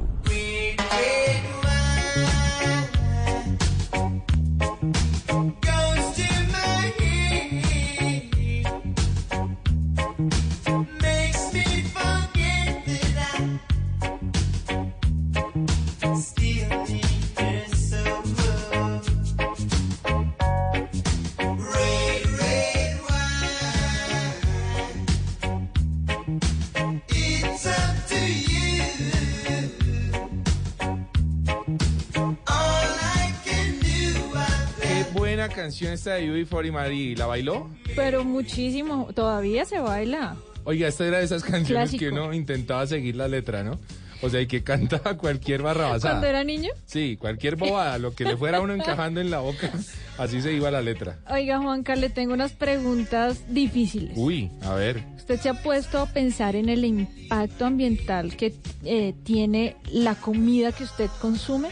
Canción 35.86 35.94
esta 35.94 36.14
de 36.16 36.46
UB40 36.46 36.72
Marie. 36.72 37.16
¿La 37.16 37.26
bailó? 37.28 37.70
Pero 37.96 38.24
muchísimo, 38.24 39.10
todavía 39.14 39.66
se 39.66 39.80
baila. 39.80 40.36
Oiga, 40.64 40.88
esta 40.88 41.06
era 41.06 41.20
de 41.20 41.26
esas 41.26 41.44
canciones 41.44 41.90
Clásico. 41.92 42.00
que 42.00 42.10
uno 42.10 42.34
intentaba 42.34 42.86
seguir 42.88 43.16
la 43.16 43.28
letra, 43.28 43.64
¿no? 43.64 43.80
O 44.22 44.30
sea, 44.30 44.42
y 44.42 44.48
que 44.48 44.64
cantaba 44.64 45.16
cualquier 45.18 45.62
barrabasada. 45.62 46.16
Cuando 46.16 46.28
era 46.28 46.44
niño. 46.44 46.72
Sí, 46.86 47.18
cualquier 47.18 47.56
bobada, 47.56 47.98
lo 48.00 48.16
que 48.16 48.24
le 48.24 48.36
fuera 48.38 48.62
uno 48.62 48.74
encajando 48.76 49.22
en 49.22 49.30
la 49.30 49.40
boca, 49.40 49.72
así 50.18 50.42
se 50.42 50.54
iba 50.54 50.72
la 50.72 50.82
letra. 50.82 51.20
Oiga, 51.30 51.60
Juanca, 51.60 51.96
le 51.96 52.10
tengo 52.10 52.34
unas 52.34 52.54
preguntas 52.54 53.44
difíciles. 53.54 54.14
Uy, 54.16 54.50
a 54.64 54.74
ver. 54.74 55.04
¿Usted 55.18 55.40
se 55.40 55.50
ha 55.50 55.54
puesto 55.62 56.00
a 56.00 56.08
pensar 56.08 56.56
en 56.56 56.70
el 56.70 56.86
impacto 56.86 57.66
ambiental 57.66 58.36
que 58.36 58.54
eh, 58.84 59.14
tiene 59.24 59.76
la 59.92 60.16
comida 60.16 60.72
que 60.72 60.84
usted 60.84 61.10
consume? 61.22 61.70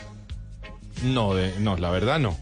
No, 1.03 1.33
de- 1.33 1.53
no, 1.59 1.77
la 1.77 1.89
verdad 1.89 2.19
no. 2.19 2.37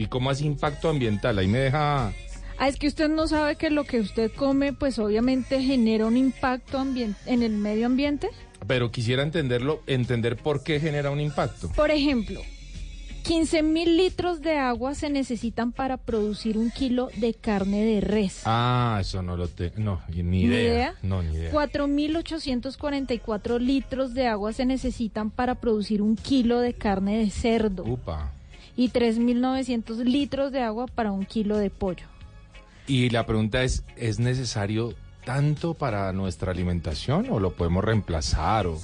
¿Y 0.00 0.06
cómo 0.06 0.30
hace 0.30 0.46
impacto 0.46 0.88
ambiental? 0.88 1.38
Ahí 1.38 1.46
me 1.46 1.58
deja... 1.58 2.14
Ah, 2.56 2.68
es 2.68 2.78
que 2.78 2.86
usted 2.86 3.10
no 3.10 3.28
sabe 3.28 3.56
que 3.56 3.68
lo 3.68 3.84
que 3.84 4.00
usted 4.00 4.32
come, 4.34 4.72
pues 4.72 4.98
obviamente 4.98 5.62
genera 5.62 6.06
un 6.06 6.16
impacto 6.16 6.80
en 6.80 7.42
el 7.42 7.52
medio 7.52 7.84
ambiente. 7.84 8.30
Pero 8.66 8.90
quisiera 8.90 9.22
entenderlo, 9.22 9.82
entender 9.86 10.38
por 10.38 10.62
qué 10.62 10.80
genera 10.80 11.10
un 11.10 11.20
impacto. 11.20 11.68
Por 11.76 11.90
ejemplo, 11.90 12.40
15 13.24 13.62
mil 13.62 13.98
litros 13.98 14.40
de 14.40 14.56
agua 14.56 14.94
se 14.94 15.10
necesitan 15.10 15.70
para 15.70 15.98
producir 15.98 16.56
un 16.56 16.70
kilo 16.70 17.10
de 17.18 17.34
carne 17.34 17.84
de 17.84 18.00
res. 18.00 18.40
Ah, 18.46 18.96
eso 19.02 19.22
no 19.22 19.36
lo 19.36 19.48
tengo. 19.48 19.74
No, 19.76 20.00
ni 20.08 20.22
¿Ni 20.22 20.42
idea. 20.44 20.62
idea? 20.62 20.94
No, 21.02 21.22
ni 21.22 21.34
idea. 21.34 21.52
4.844 21.52 23.58
litros 23.58 24.14
de 24.14 24.28
agua 24.28 24.54
se 24.54 24.64
necesitan 24.64 25.30
para 25.30 25.56
producir 25.56 26.00
un 26.00 26.16
kilo 26.16 26.60
de 26.60 26.72
carne 26.72 27.18
de 27.18 27.28
cerdo. 27.28 27.84
Upa. 27.84 28.32
Y 28.80 28.88
3.900 28.88 30.04
litros 30.04 30.52
de 30.52 30.62
agua 30.62 30.86
para 30.86 31.12
un 31.12 31.26
kilo 31.26 31.58
de 31.58 31.68
pollo. 31.68 32.06
Y 32.86 33.10
la 33.10 33.26
pregunta 33.26 33.62
es, 33.62 33.84
¿es 33.96 34.18
necesario 34.18 34.94
tanto 35.26 35.74
para 35.74 36.10
nuestra 36.14 36.50
alimentación 36.50 37.26
o 37.28 37.40
lo 37.40 37.52
podemos 37.52 37.84
reemplazar? 37.84 38.66
O... 38.68 38.78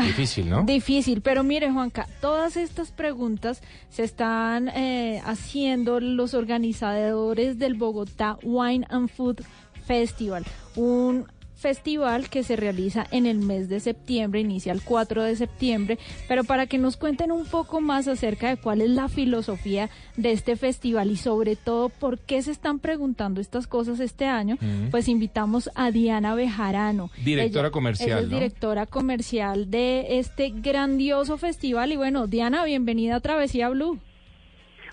Difícil, 0.00 0.48
¿no? 0.48 0.62
Difícil, 0.62 1.20
pero 1.20 1.44
mire 1.44 1.70
Juanca, 1.70 2.08
todas 2.22 2.56
estas 2.56 2.92
preguntas 2.92 3.60
se 3.90 4.04
están 4.04 4.70
eh, 4.70 5.20
haciendo 5.26 6.00
los 6.00 6.32
organizadores 6.32 7.58
del 7.58 7.74
Bogotá 7.74 8.38
Wine 8.42 8.86
and 8.88 9.10
Food 9.10 9.42
Festival, 9.84 10.46
un 10.76 11.26
festival 11.60 12.28
que 12.30 12.42
se 12.42 12.56
realiza 12.56 13.06
en 13.10 13.26
el 13.26 13.38
mes 13.38 13.68
de 13.68 13.80
septiembre, 13.80 14.40
inicia 14.40 14.72
el 14.72 14.82
4 14.82 15.22
de 15.22 15.36
septiembre, 15.36 15.98
pero 16.26 16.42
para 16.42 16.66
que 16.66 16.78
nos 16.78 16.96
cuenten 16.96 17.30
un 17.30 17.44
poco 17.44 17.80
más 17.80 18.08
acerca 18.08 18.48
de 18.48 18.56
cuál 18.56 18.80
es 18.80 18.90
la 18.90 19.08
filosofía 19.08 19.90
de 20.16 20.32
este 20.32 20.56
festival 20.56 21.10
y 21.10 21.16
sobre 21.16 21.56
todo 21.56 21.90
por 21.90 22.18
qué 22.18 22.40
se 22.42 22.50
están 22.50 22.78
preguntando 22.78 23.40
estas 23.40 23.66
cosas 23.66 24.00
este 24.00 24.26
año, 24.26 24.56
pues 24.90 25.06
invitamos 25.08 25.70
a 25.74 25.90
Diana 25.90 26.34
Bejarano. 26.34 27.10
Directora 27.22 27.70
comercial, 27.70 28.08
ella 28.08 28.20
es 28.20 28.28
¿no? 28.28 28.34
directora 28.34 28.86
comercial 28.86 29.70
de 29.70 30.18
este 30.18 30.50
grandioso 30.50 31.36
festival. 31.36 31.92
Y 31.92 31.96
bueno, 31.96 32.26
Diana, 32.26 32.64
bienvenida 32.64 33.16
a 33.16 33.20
Travesía 33.20 33.68
Blue. 33.68 34.00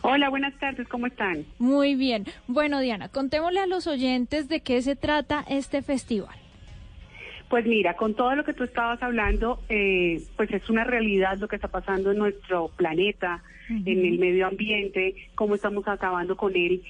Hola, 0.04 0.30
buenas 0.30 0.58
tardes, 0.60 0.88
¿cómo 0.90 1.08
están? 1.08 1.46
Muy 1.58 1.96
bien. 1.96 2.26
Bueno, 2.48 2.80
Diana, 2.80 3.10
contémosle 3.10 3.62
a 3.62 3.68
los 3.68 3.88
oyentes 3.88 4.48
de 4.48 4.62
qué 4.62 4.82
se 4.82 4.96
trata 4.96 5.44
este 5.48 5.82
festival. 5.82 6.38
Pues 7.50 7.66
mira, 7.66 7.96
con 7.96 8.14
todo 8.14 8.36
lo 8.36 8.44
que 8.44 8.54
tú 8.54 8.64
estabas 8.64 9.02
hablando, 9.02 9.60
eh, 9.70 10.22
pues 10.36 10.52
es 10.52 10.70
una 10.70 10.84
realidad 10.84 11.38
lo 11.38 11.48
que 11.48 11.56
está 11.56 11.70
pasando 11.70 12.12
en 12.12 12.18
nuestro 12.18 12.70
planeta, 12.76 13.42
en 13.70 14.06
el 14.06 14.18
medio 14.18 14.48
ambiente, 14.48 15.14
cómo 15.36 15.56
estamos 15.56 15.86
acabando 15.88 16.38
con 16.38 16.56
él. 16.56 16.82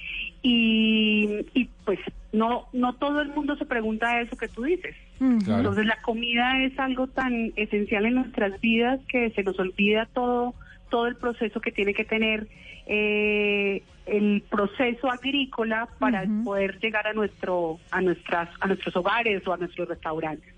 Y, 0.42 1.44
y 1.54 1.68
pues 1.84 1.98
no, 2.32 2.66
no 2.72 2.94
todo 2.94 3.20
el 3.20 3.28
mundo 3.28 3.56
se 3.56 3.66
pregunta 3.66 4.20
eso 4.20 4.36
que 4.36 4.48
tú 4.48 4.62
dices. 4.62 4.94
Claro. 5.18 5.58
Entonces 5.58 5.86
la 5.86 6.00
comida 6.02 6.62
es 6.62 6.78
algo 6.78 7.08
tan 7.08 7.52
esencial 7.56 8.06
en 8.06 8.14
nuestras 8.14 8.60
vidas 8.60 9.00
que 9.08 9.30
se 9.30 9.42
nos 9.42 9.58
olvida 9.58 10.06
todo, 10.12 10.54
todo 10.90 11.06
el 11.06 11.16
proceso 11.16 11.60
que 11.60 11.72
tiene 11.72 11.94
que 11.94 12.04
tener 12.04 12.46
eh, 12.88 13.82
el 14.06 14.42
proceso 14.48 15.10
agrícola 15.10 15.88
para 15.98 16.24
poder 16.42 16.78
llegar 16.80 17.06
a 17.06 17.12
nuestro, 17.12 17.78
a 17.90 18.00
nuestras, 18.00 18.48
a 18.60 18.66
nuestros 18.66 18.96
hogares 18.96 19.46
o 19.46 19.52
a 19.52 19.58
nuestros 19.58 19.88
restaurantes. 19.88 20.54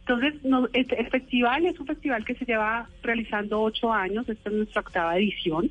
Entonces, 0.00 0.44
no, 0.44 0.68
este, 0.72 1.00
el 1.00 1.08
festival 1.08 1.64
es 1.66 1.80
un 1.80 1.86
festival 1.86 2.24
que 2.24 2.34
se 2.34 2.44
lleva 2.44 2.88
realizando 3.02 3.62
ocho 3.62 3.92
años, 3.92 4.28
esta 4.28 4.50
es 4.50 4.56
nuestra 4.56 4.82
octava 4.82 5.16
edición, 5.16 5.70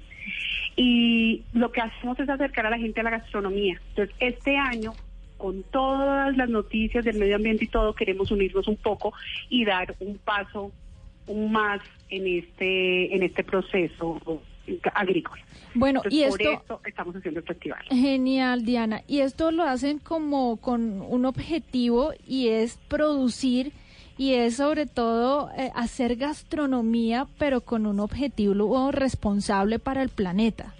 y 0.75 1.43
lo 1.53 1.71
que 1.71 1.81
hacemos 1.81 2.19
es 2.19 2.29
acercar 2.29 2.65
a 2.65 2.69
la 2.71 2.77
gente 2.77 3.01
a 3.01 3.03
la 3.03 3.11
gastronomía. 3.11 3.79
Entonces, 3.89 4.15
este 4.19 4.57
año, 4.57 4.93
con 5.37 5.63
todas 5.63 6.35
las 6.35 6.49
noticias 6.49 7.05
del 7.05 7.19
medio 7.19 7.35
ambiente 7.35 7.65
y 7.65 7.67
todo, 7.67 7.93
queremos 7.93 8.31
unirnos 8.31 8.67
un 8.67 8.77
poco 8.77 9.13
y 9.49 9.65
dar 9.65 9.95
un 9.99 10.17
paso 10.17 10.71
más 11.35 11.81
en 12.09 12.25
este, 12.25 13.15
en 13.15 13.21
este 13.23 13.43
proceso 13.43 14.41
agrícola. 14.93 15.41
Bueno, 15.75 16.01
Entonces, 16.03 16.27
y 16.27 16.29
por 16.29 16.41
esto- 16.41 16.81
estamos 16.85 17.15
haciendo 17.15 17.39
el 17.41 17.45
festival. 17.45 17.83
Genial, 17.89 18.65
Diana. 18.65 19.01
Y 19.07 19.19
esto 19.19 19.51
lo 19.51 19.63
hacen 19.63 19.99
como 19.99 20.57
con 20.57 21.01
un 21.01 21.25
objetivo 21.25 22.11
y 22.27 22.47
es 22.49 22.77
producir 22.87 23.71
y 24.17 24.33
es 24.33 24.57
sobre 24.57 24.85
todo 24.85 25.49
eh, 25.57 25.71
hacer 25.75 26.15
gastronomía, 26.17 27.27
pero 27.37 27.61
con 27.61 27.85
un 27.85 27.99
objetivo 27.99 28.91
responsable 28.91 29.79
para 29.79 30.01
el 30.01 30.09
planeta. 30.09 30.73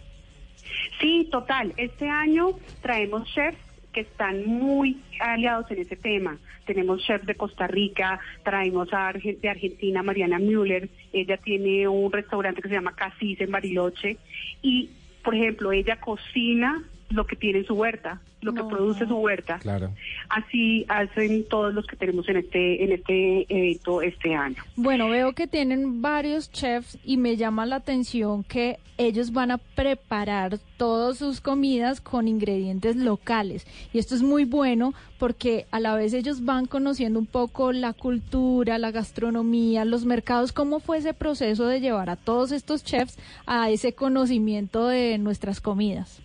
Sí, 1.00 1.28
total. 1.32 1.74
Este 1.78 2.10
año 2.10 2.50
traemos 2.82 3.24
chefs 3.34 3.58
están 4.00 4.46
muy 4.46 5.02
aliados 5.20 5.70
en 5.72 5.80
ese 5.80 5.96
tema. 5.96 6.38
Tenemos 6.66 7.04
chefs 7.06 7.26
de 7.26 7.36
Costa 7.36 7.68
Rica, 7.68 8.20
traemos 8.44 8.94
a 8.94 9.12
Arge- 9.12 9.40
de 9.40 9.50
Argentina 9.50 10.04
Mariana 10.04 10.40
Müller, 10.40 10.90
ella 11.14 11.38
tiene 11.38 11.88
un 11.88 12.12
restaurante 12.12 12.62
que 12.62 12.70
se 12.70 12.76
llama 12.76 12.96
Casis 12.96 13.42
en 13.42 13.52
Bariloche 13.52 14.18
y, 14.62 14.90
por 15.24 15.36
ejemplo, 15.36 15.72
ella 15.72 16.00
cocina 16.00 16.84
lo 17.10 17.26
que 17.26 17.36
tiene 17.36 17.60
en 17.60 17.66
su 17.66 17.74
huerta, 17.74 18.22
lo 18.42 18.54
que 18.54 18.64
produce 18.64 19.06
su 19.06 19.16
huerta. 19.16 19.60
Claro. 19.60 19.92
Así 20.30 20.86
hacen 20.88 21.46
todos 21.48 21.74
los 21.74 21.86
que 21.86 21.96
tenemos 21.96 22.28
en 22.30 22.38
este 22.38 22.84
en 22.84 22.92
este 22.94 23.46
evento 23.50 24.02
este 24.02 24.34
año. 24.34 24.64
Bueno, 24.76 25.10
veo 25.10 25.34
que 25.34 25.48
tienen 25.48 26.02
varios 26.02 26.52
chefs 26.52 26.98
y 27.04 27.18
me 27.18 27.38
llama 27.38 27.66
la 27.66 27.78
atención 27.78 28.44
que 28.44 28.80
ellos 28.98 29.32
van 29.32 29.52
a 29.52 29.58
preparar 29.58 30.60
todas 30.78 31.18
sus 31.18 31.40
comidas 31.40 32.02
con 32.02 32.28
ingredientes 32.28 32.98
locales. 32.98 33.66
Y 33.94 34.00
esto 34.00 34.14
es 34.14 34.22
muy 34.22 34.44
bueno 34.44 34.94
porque 35.18 35.66
a 35.72 35.80
la 35.80 35.96
vez 35.96 36.14
ellos 36.14 36.44
van 36.44 36.66
conociendo 36.66 37.18
un 37.18 37.26
poco 37.26 37.72
la 37.72 37.94
cultura, 37.94 38.78
la 38.78 38.92
gastronomía, 38.92 39.86
los 39.86 40.06
mercados, 40.06 40.52
cómo 40.52 40.80
fue 40.82 40.98
ese 40.98 41.14
proceso 41.14 41.66
de 41.66 41.80
llevar 41.80 42.10
a 42.10 42.18
todos 42.18 42.52
estos 42.52 42.84
chefs 42.84 43.18
a 43.46 43.70
ese 43.70 43.94
conocimiento 43.94 44.88
de 44.88 45.18
nuestras 45.18 45.62
comidas. 45.62 46.22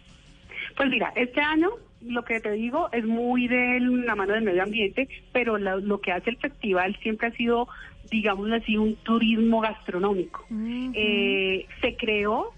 Pues 0.76 0.90
mira, 0.90 1.12
este 1.14 1.40
año 1.40 1.70
lo 2.06 2.24
que 2.24 2.40
te 2.40 2.52
digo 2.52 2.88
es 2.92 3.04
muy 3.04 3.48
de 3.48 3.80
la 3.80 4.14
mano 4.14 4.34
del 4.34 4.42
medio 4.44 4.62
ambiente, 4.62 5.08
pero 5.32 5.58
la- 5.58 5.76
lo 5.76 6.00
que 6.00 6.12
hace 6.12 6.30
el 6.30 6.36
festival 6.36 6.96
siempre 7.02 7.28
ha 7.28 7.32
sido, 7.32 7.68
digamos 8.10 8.50
así, 8.52 8.76
un 8.76 8.96
turismo 8.96 9.60
gastronómico. 9.60 10.44
Eh, 10.94 11.66
se 11.80 11.96
creó 11.96 12.52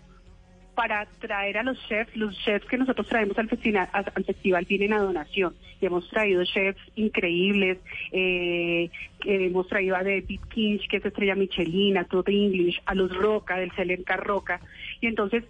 para 0.74 1.06
traer 1.20 1.56
a 1.56 1.62
los 1.62 1.78
chefs, 1.88 2.14
los 2.16 2.36
chefs 2.44 2.66
que 2.66 2.76
nosotros 2.76 3.06
traemos 3.08 3.38
al 3.38 3.48
festival, 3.48 3.88
al 3.92 4.24
festival 4.24 4.66
vienen 4.68 4.92
a 4.92 4.98
donación. 4.98 5.54
Y 5.80 5.86
hemos 5.86 6.06
traído 6.10 6.44
chefs 6.44 6.82
increíbles, 6.96 7.78
eh, 8.12 8.90
hemos 9.24 9.66
traído 9.68 9.96
a 9.96 10.02
David 10.02 10.40
Kinch, 10.50 10.86
que 10.88 10.98
es 10.98 11.04
estrella 11.06 11.34
Michelin, 11.34 11.96
a 11.96 12.04
Todd 12.04 12.28
English, 12.28 12.82
a 12.84 12.94
los 12.94 13.14
Roca, 13.16 13.56
del 13.56 13.72
Selenca 13.72 14.18
Roca. 14.18 14.60
Y 15.00 15.06
entonces 15.06 15.44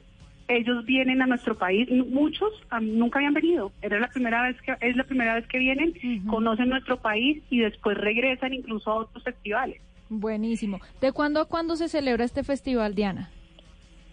ellos 0.48 0.84
vienen 0.84 1.22
a 1.22 1.26
nuestro 1.26 1.56
país, 1.56 1.88
muchos 1.90 2.50
nunca 2.80 3.18
habían 3.18 3.34
venido, 3.34 3.72
era 3.82 3.98
la 3.98 4.08
primera 4.08 4.42
vez 4.42 4.56
que 4.62 4.74
es 4.80 4.96
la 4.96 5.04
primera 5.04 5.34
vez 5.34 5.46
que 5.48 5.58
vienen, 5.58 5.94
conocen 6.26 6.68
nuestro 6.68 6.98
país 6.98 7.42
y 7.50 7.60
después 7.60 7.96
regresan 7.96 8.52
incluso 8.52 8.90
a 8.90 8.94
otros 8.96 9.24
festivales. 9.24 9.80
Buenísimo. 10.08 10.80
¿De 11.00 11.12
cuándo 11.12 11.40
a 11.40 11.46
cuándo 11.46 11.74
se 11.76 11.88
celebra 11.88 12.24
este 12.24 12.44
festival, 12.44 12.94
Diana? 12.94 13.30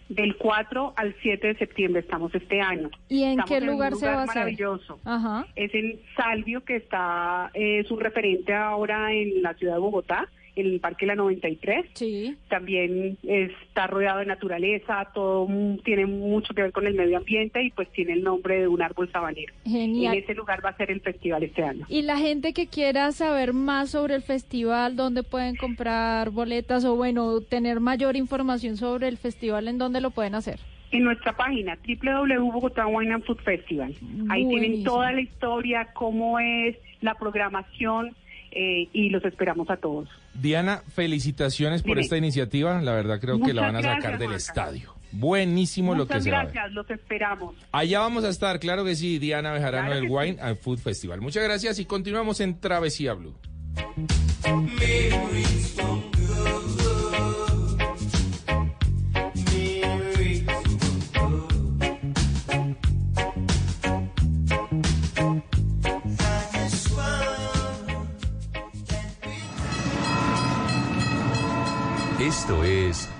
Del 0.08 0.36
4 0.36 0.92
al 0.96 1.14
7 1.22 1.46
de 1.46 1.54
septiembre 1.56 2.00
estamos 2.00 2.34
este 2.34 2.60
año. 2.60 2.90
¿Y 3.08 3.22
en 3.22 3.30
Estamos 3.40 3.50
qué 3.50 3.58
un 3.58 3.66
lugar 3.68 3.94
se 3.94 4.06
va 4.06 4.20
a 4.20 4.22
hacer? 4.24 4.36
maravilloso. 4.36 5.00
Ajá. 5.04 5.46
Es 5.56 5.74
en 5.74 5.98
Salvio, 6.14 6.62
que 6.62 6.76
está, 6.76 7.50
es 7.54 7.90
un 7.90 8.00
referente 8.00 8.52
ahora 8.52 9.12
en 9.12 9.40
la 9.42 9.54
ciudad 9.54 9.74
de 9.74 9.80
Bogotá, 9.80 10.28
en 10.43 10.43
el 10.56 10.80
Parque 10.80 11.06
La 11.06 11.14
93. 11.14 11.86
Sí. 11.94 12.36
También 12.48 13.18
está 13.22 13.86
rodeado 13.86 14.20
de 14.20 14.26
naturaleza, 14.26 15.08
todo 15.14 15.48
tiene 15.84 16.06
mucho 16.06 16.54
que 16.54 16.62
ver 16.62 16.72
con 16.72 16.86
el 16.86 16.94
medio 16.94 17.18
ambiente 17.18 17.62
y 17.62 17.70
pues 17.70 17.90
tiene 17.92 18.12
el 18.12 18.22
nombre 18.22 18.60
de 18.60 18.68
un 18.68 18.82
árbol 18.82 19.10
sabanero. 19.10 19.52
Genial. 19.64 20.14
En 20.14 20.22
ese 20.22 20.34
lugar 20.34 20.64
va 20.64 20.70
a 20.70 20.76
ser 20.76 20.90
el 20.90 21.00
festival 21.00 21.42
este 21.42 21.62
año. 21.62 21.86
Y 21.88 22.02
la 22.02 22.18
gente 22.18 22.52
que 22.52 22.66
quiera 22.66 23.10
saber 23.12 23.52
más 23.52 23.90
sobre 23.90 24.14
el 24.14 24.22
festival, 24.22 24.96
dónde 24.96 25.22
pueden 25.22 25.56
comprar 25.56 26.30
boletas 26.30 26.84
o 26.84 26.96
bueno, 26.96 27.40
tener 27.40 27.80
mayor 27.80 28.16
información 28.16 28.76
sobre 28.76 29.08
el 29.08 29.16
festival, 29.16 29.68
¿en 29.68 29.78
dónde 29.78 30.00
lo 30.00 30.10
pueden 30.10 30.34
hacer? 30.34 30.60
En 30.90 31.02
nuestra 31.02 31.36
página 31.36 31.76
www.bogotá 31.84 32.86
Wine 32.86 33.14
and 33.14 33.24
Food 33.24 33.38
Festival. 33.38 33.94
Ahí 34.28 34.46
tienen 34.46 34.48
Buenísimo. 34.48 34.84
toda 34.84 35.10
la 35.10 35.20
historia, 35.20 35.88
cómo 35.92 36.38
es 36.38 36.76
la 37.00 37.14
programación 37.14 38.14
eh, 38.54 38.88
y 38.92 39.10
los 39.10 39.24
esperamos 39.24 39.68
a 39.70 39.76
todos. 39.76 40.08
Diana, 40.34 40.82
felicitaciones 40.94 41.82
por 41.82 41.90
Dime. 41.92 42.02
esta 42.02 42.16
iniciativa. 42.16 42.80
La 42.80 42.92
verdad 42.92 43.20
creo 43.20 43.40
que 43.40 43.52
la 43.52 43.62
van 43.62 43.76
a 43.76 43.82
sacar 43.82 44.00
gracias, 44.00 44.18
del 44.20 44.28
Juanca. 44.28 44.36
estadio. 44.36 44.94
Buenísimo 45.12 45.94
lo 45.94 46.06
que 46.08 46.14
Muchas 46.14 46.24
se 46.24 46.30
va 46.30 46.40
a 46.40 46.44
ver. 46.44 46.52
gracias, 46.54 46.72
los 46.74 46.90
esperamos. 46.90 47.54
Allá 47.70 48.00
vamos 48.00 48.24
a 48.24 48.28
estar, 48.30 48.58
claro 48.58 48.84
que 48.84 48.96
sí, 48.96 49.18
Diana 49.18 49.52
Bejarano 49.52 49.86
Claro 49.88 50.00
del 50.00 50.10
Wine 50.10 50.40
and 50.40 50.56
Food 50.58 50.78
Festival. 50.78 51.20
Muchas 51.20 51.44
gracias 51.44 51.78
y 51.78 51.84
continuamos 51.84 52.40
en 52.40 52.58
Travesía 52.60 53.14
Blue. 53.14 53.34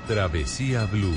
Travesía 0.07 0.85
Blue. 0.85 1.17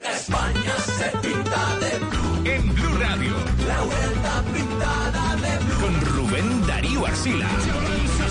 España 0.00 0.76
se 0.78 1.18
pinta 1.18 1.78
de 1.80 1.98
blue. 1.98 2.50
En 2.50 2.74
Blue 2.74 2.98
Radio. 2.98 3.34
La 3.66 3.80
vuelta 3.82 4.44
pintada 4.54 5.36
de 5.36 5.64
blue. 5.64 5.80
Con 5.80 6.00
Rubén 6.14 6.66
Darío 6.66 7.04
Arcila. 7.04 7.48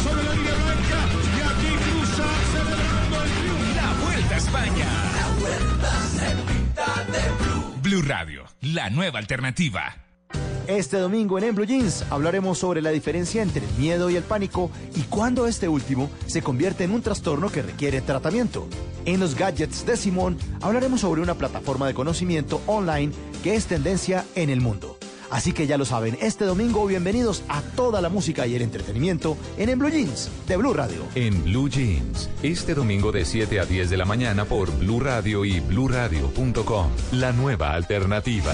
sobre 0.02 0.24
la 0.24 0.34
línea 0.34 0.54
blanca 0.54 1.00
y 1.36 1.42
aquí 1.52 1.76
cruza 1.84 2.28
celebrando 2.54 3.22
el. 3.24 3.76
La 3.76 3.94
Vuelta 4.06 4.36
a 4.36 4.38
España. 4.38 4.88
La 5.20 5.28
vuelta 5.42 5.92
se 6.16 6.54
pinta 6.54 7.04
de 7.12 7.44
blue. 7.44 7.82
Blue 7.82 8.02
Radio, 8.02 8.46
la 8.62 8.90
nueva 8.90 9.20
alternativa. 9.20 10.03
Este 10.68 10.98
domingo 10.98 11.38
en 11.38 11.44
En 11.44 11.56
Blue 11.56 11.66
Jeans 11.66 12.06
hablaremos 12.10 12.58
sobre 12.58 12.82
la 12.82 12.92
diferencia 12.92 13.42
entre 13.42 13.66
el 13.66 13.74
miedo 13.74 14.10
y 14.10 14.16
el 14.16 14.24
pánico 14.24 14.72
y 14.96 15.02
cuándo 15.02 15.46
este 15.46 15.68
último 15.68 16.10
se 16.26 16.42
convierte 16.42 16.86
en 16.86 16.92
un 16.92 17.02
trastorno 17.02 17.50
que 17.50 17.62
requiere 17.62 18.00
tratamiento. 18.00 18.68
En 19.06 19.20
los 19.20 19.36
gadgets 19.36 19.86
de 19.86 19.98
Simón 19.98 20.38
hablaremos 20.62 21.02
sobre 21.02 21.22
una 21.22 21.36
plataforma 21.36 21.86
de 21.88 21.94
conocimiento 21.94 22.62
online 22.66 23.12
que 23.44 23.56
es 23.56 23.66
tendencia 23.66 24.24
en 24.36 24.50
el 24.50 24.62
mundo. 24.62 24.98
Así 25.34 25.52
que 25.52 25.66
ya 25.66 25.80
lo 25.80 25.86
saben, 25.86 26.16
este 26.22 26.46
domingo 26.46 26.86
bienvenidos 26.86 27.42
a 27.50 27.64
toda 27.76 28.02
la 28.02 28.10
música 28.10 28.46
y 28.46 28.56
el 28.56 28.62
entretenimiento 28.62 29.36
en 29.58 29.70
En 29.70 29.80
Blue 29.80 29.90
Jeans 29.90 30.30
de 30.48 30.58
Blue 30.58 30.76
Radio. 30.76 31.02
En 31.16 31.44
Blue 31.44 31.70
Jeans, 31.70 32.30
este 32.44 32.76
domingo 32.76 33.12
de 33.12 33.26
7 33.26 33.60
a 33.60 33.66
10 33.66 33.90
de 33.90 33.98
la 33.98 34.06
mañana 34.06 34.46
por 34.46 34.72
Blue 34.78 35.00
Radio 35.00 35.44
y 35.44 35.60
bluradio.com. 35.60 36.88
La 37.14 37.32
nueva 37.32 37.74
alternativa. 37.74 38.54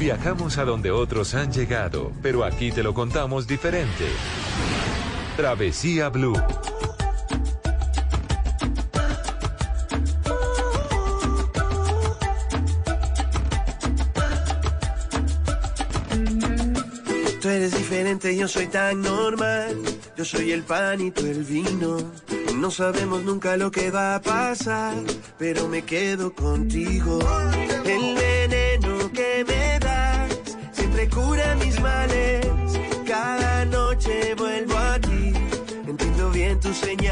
Viajamos 0.00 0.56
a 0.56 0.64
donde 0.64 0.90
otros 0.90 1.34
han 1.34 1.52
llegado, 1.52 2.10
pero 2.22 2.42
aquí 2.42 2.72
te 2.72 2.82
lo 2.82 2.94
contamos 2.94 3.46
diferente. 3.46 4.06
Travesía 5.36 6.08
Blue. 6.08 6.32
Tú 17.42 17.48
eres 17.50 17.76
diferente, 17.76 18.34
yo 18.34 18.48
soy 18.48 18.68
tan 18.68 19.02
normal. 19.02 19.76
Yo 20.16 20.24
soy 20.24 20.52
el 20.52 20.62
pan 20.62 21.02
y 21.02 21.10
tú 21.10 21.26
el 21.26 21.44
vino. 21.44 21.98
No 22.56 22.70
sabemos 22.70 23.22
nunca 23.22 23.58
lo 23.58 23.70
que 23.70 23.90
va 23.90 24.14
a 24.14 24.22
pasar, 24.22 24.94
pero 25.38 25.68
me 25.68 25.82
quedo 25.82 26.34
contigo. 26.34 27.18
El 27.84 28.29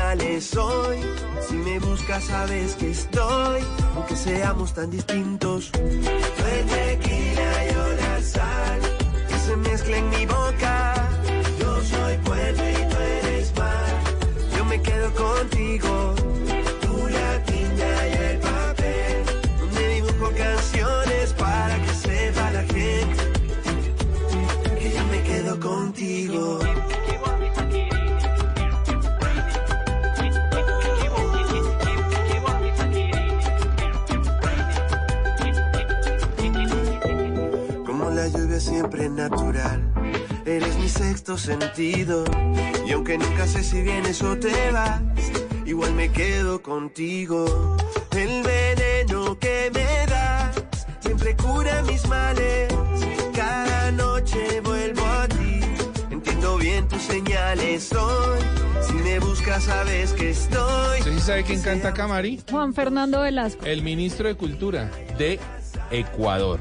hoy. 0.09 0.99
Si 1.47 1.55
me 1.55 1.79
buscas, 1.81 2.25
sabes 2.25 2.75
que 2.77 2.91
estoy. 2.91 3.61
Aunque 3.95 4.17
seamos 4.17 4.73
tan 4.73 4.91
distintos. 4.91 5.71
El 5.75 6.67
tequila, 6.67 7.73
yo 7.73 7.89
la 8.01 8.23
sal 8.23 8.81
que 9.29 9.39
se 9.39 9.57
mezcla 9.57 9.97
en 9.99 10.09
mi 10.09 10.25
boca. 10.25 10.95
Yo 11.61 11.83
soy 11.83 12.17
puente 12.19 12.73
y 12.73 12.89
tú 12.91 12.97
eres 12.97 13.55
mar. 13.57 14.03
Yo 14.57 14.65
me 14.65 14.81
quedo 14.81 15.13
contigo. 15.15 16.18
Natural. 39.19 39.83
Eres 40.47 40.77
mi 40.79 40.89
sexto 40.89 41.37
sentido. 41.37 42.25
Y 42.87 42.93
aunque 42.93 43.19
nunca 43.19 43.47
sé 43.47 43.63
si 43.65 43.83
vienes 43.83 44.23
o 44.23 44.39
te 44.39 44.71
vas, 44.71 45.03
igual 45.67 45.93
me 45.95 46.11
quedo 46.11 46.63
contigo. 46.63 47.77
El 48.13 48.43
veneno 48.45 49.37
que 49.39 49.71
me 49.75 50.07
das 50.07 50.65
siempre 51.01 51.37
cura 51.37 51.83
mis 51.83 52.07
males. 52.07 52.73
Cada 53.35 53.91
noche 53.91 54.61
vuelvo 54.61 55.05
a 55.05 55.27
ti. 55.27 55.61
Entiendo 56.11 56.57
bien 56.57 56.87
tus 56.87 57.03
señales 57.03 57.93
hoy. 57.93 58.39
Si 58.87 58.95
me 58.95 59.19
buscas, 59.19 59.65
sabes 59.65 60.13
que 60.13 60.31
estoy. 60.31 61.01
¿Usted 61.01 61.13
sí 61.13 61.21
sabe 61.21 61.43
quién 61.43 61.61
canta 61.61 61.89
acá, 61.89 62.07
Mari? 62.07 62.41
Juan 62.49 62.73
Fernando 62.73 63.23
Velasco, 63.23 63.67
El 63.67 63.83
ministro 63.83 64.29
de 64.29 64.37
Cultura 64.37 64.91
de 65.19 65.41
Ecuador. 65.91 66.61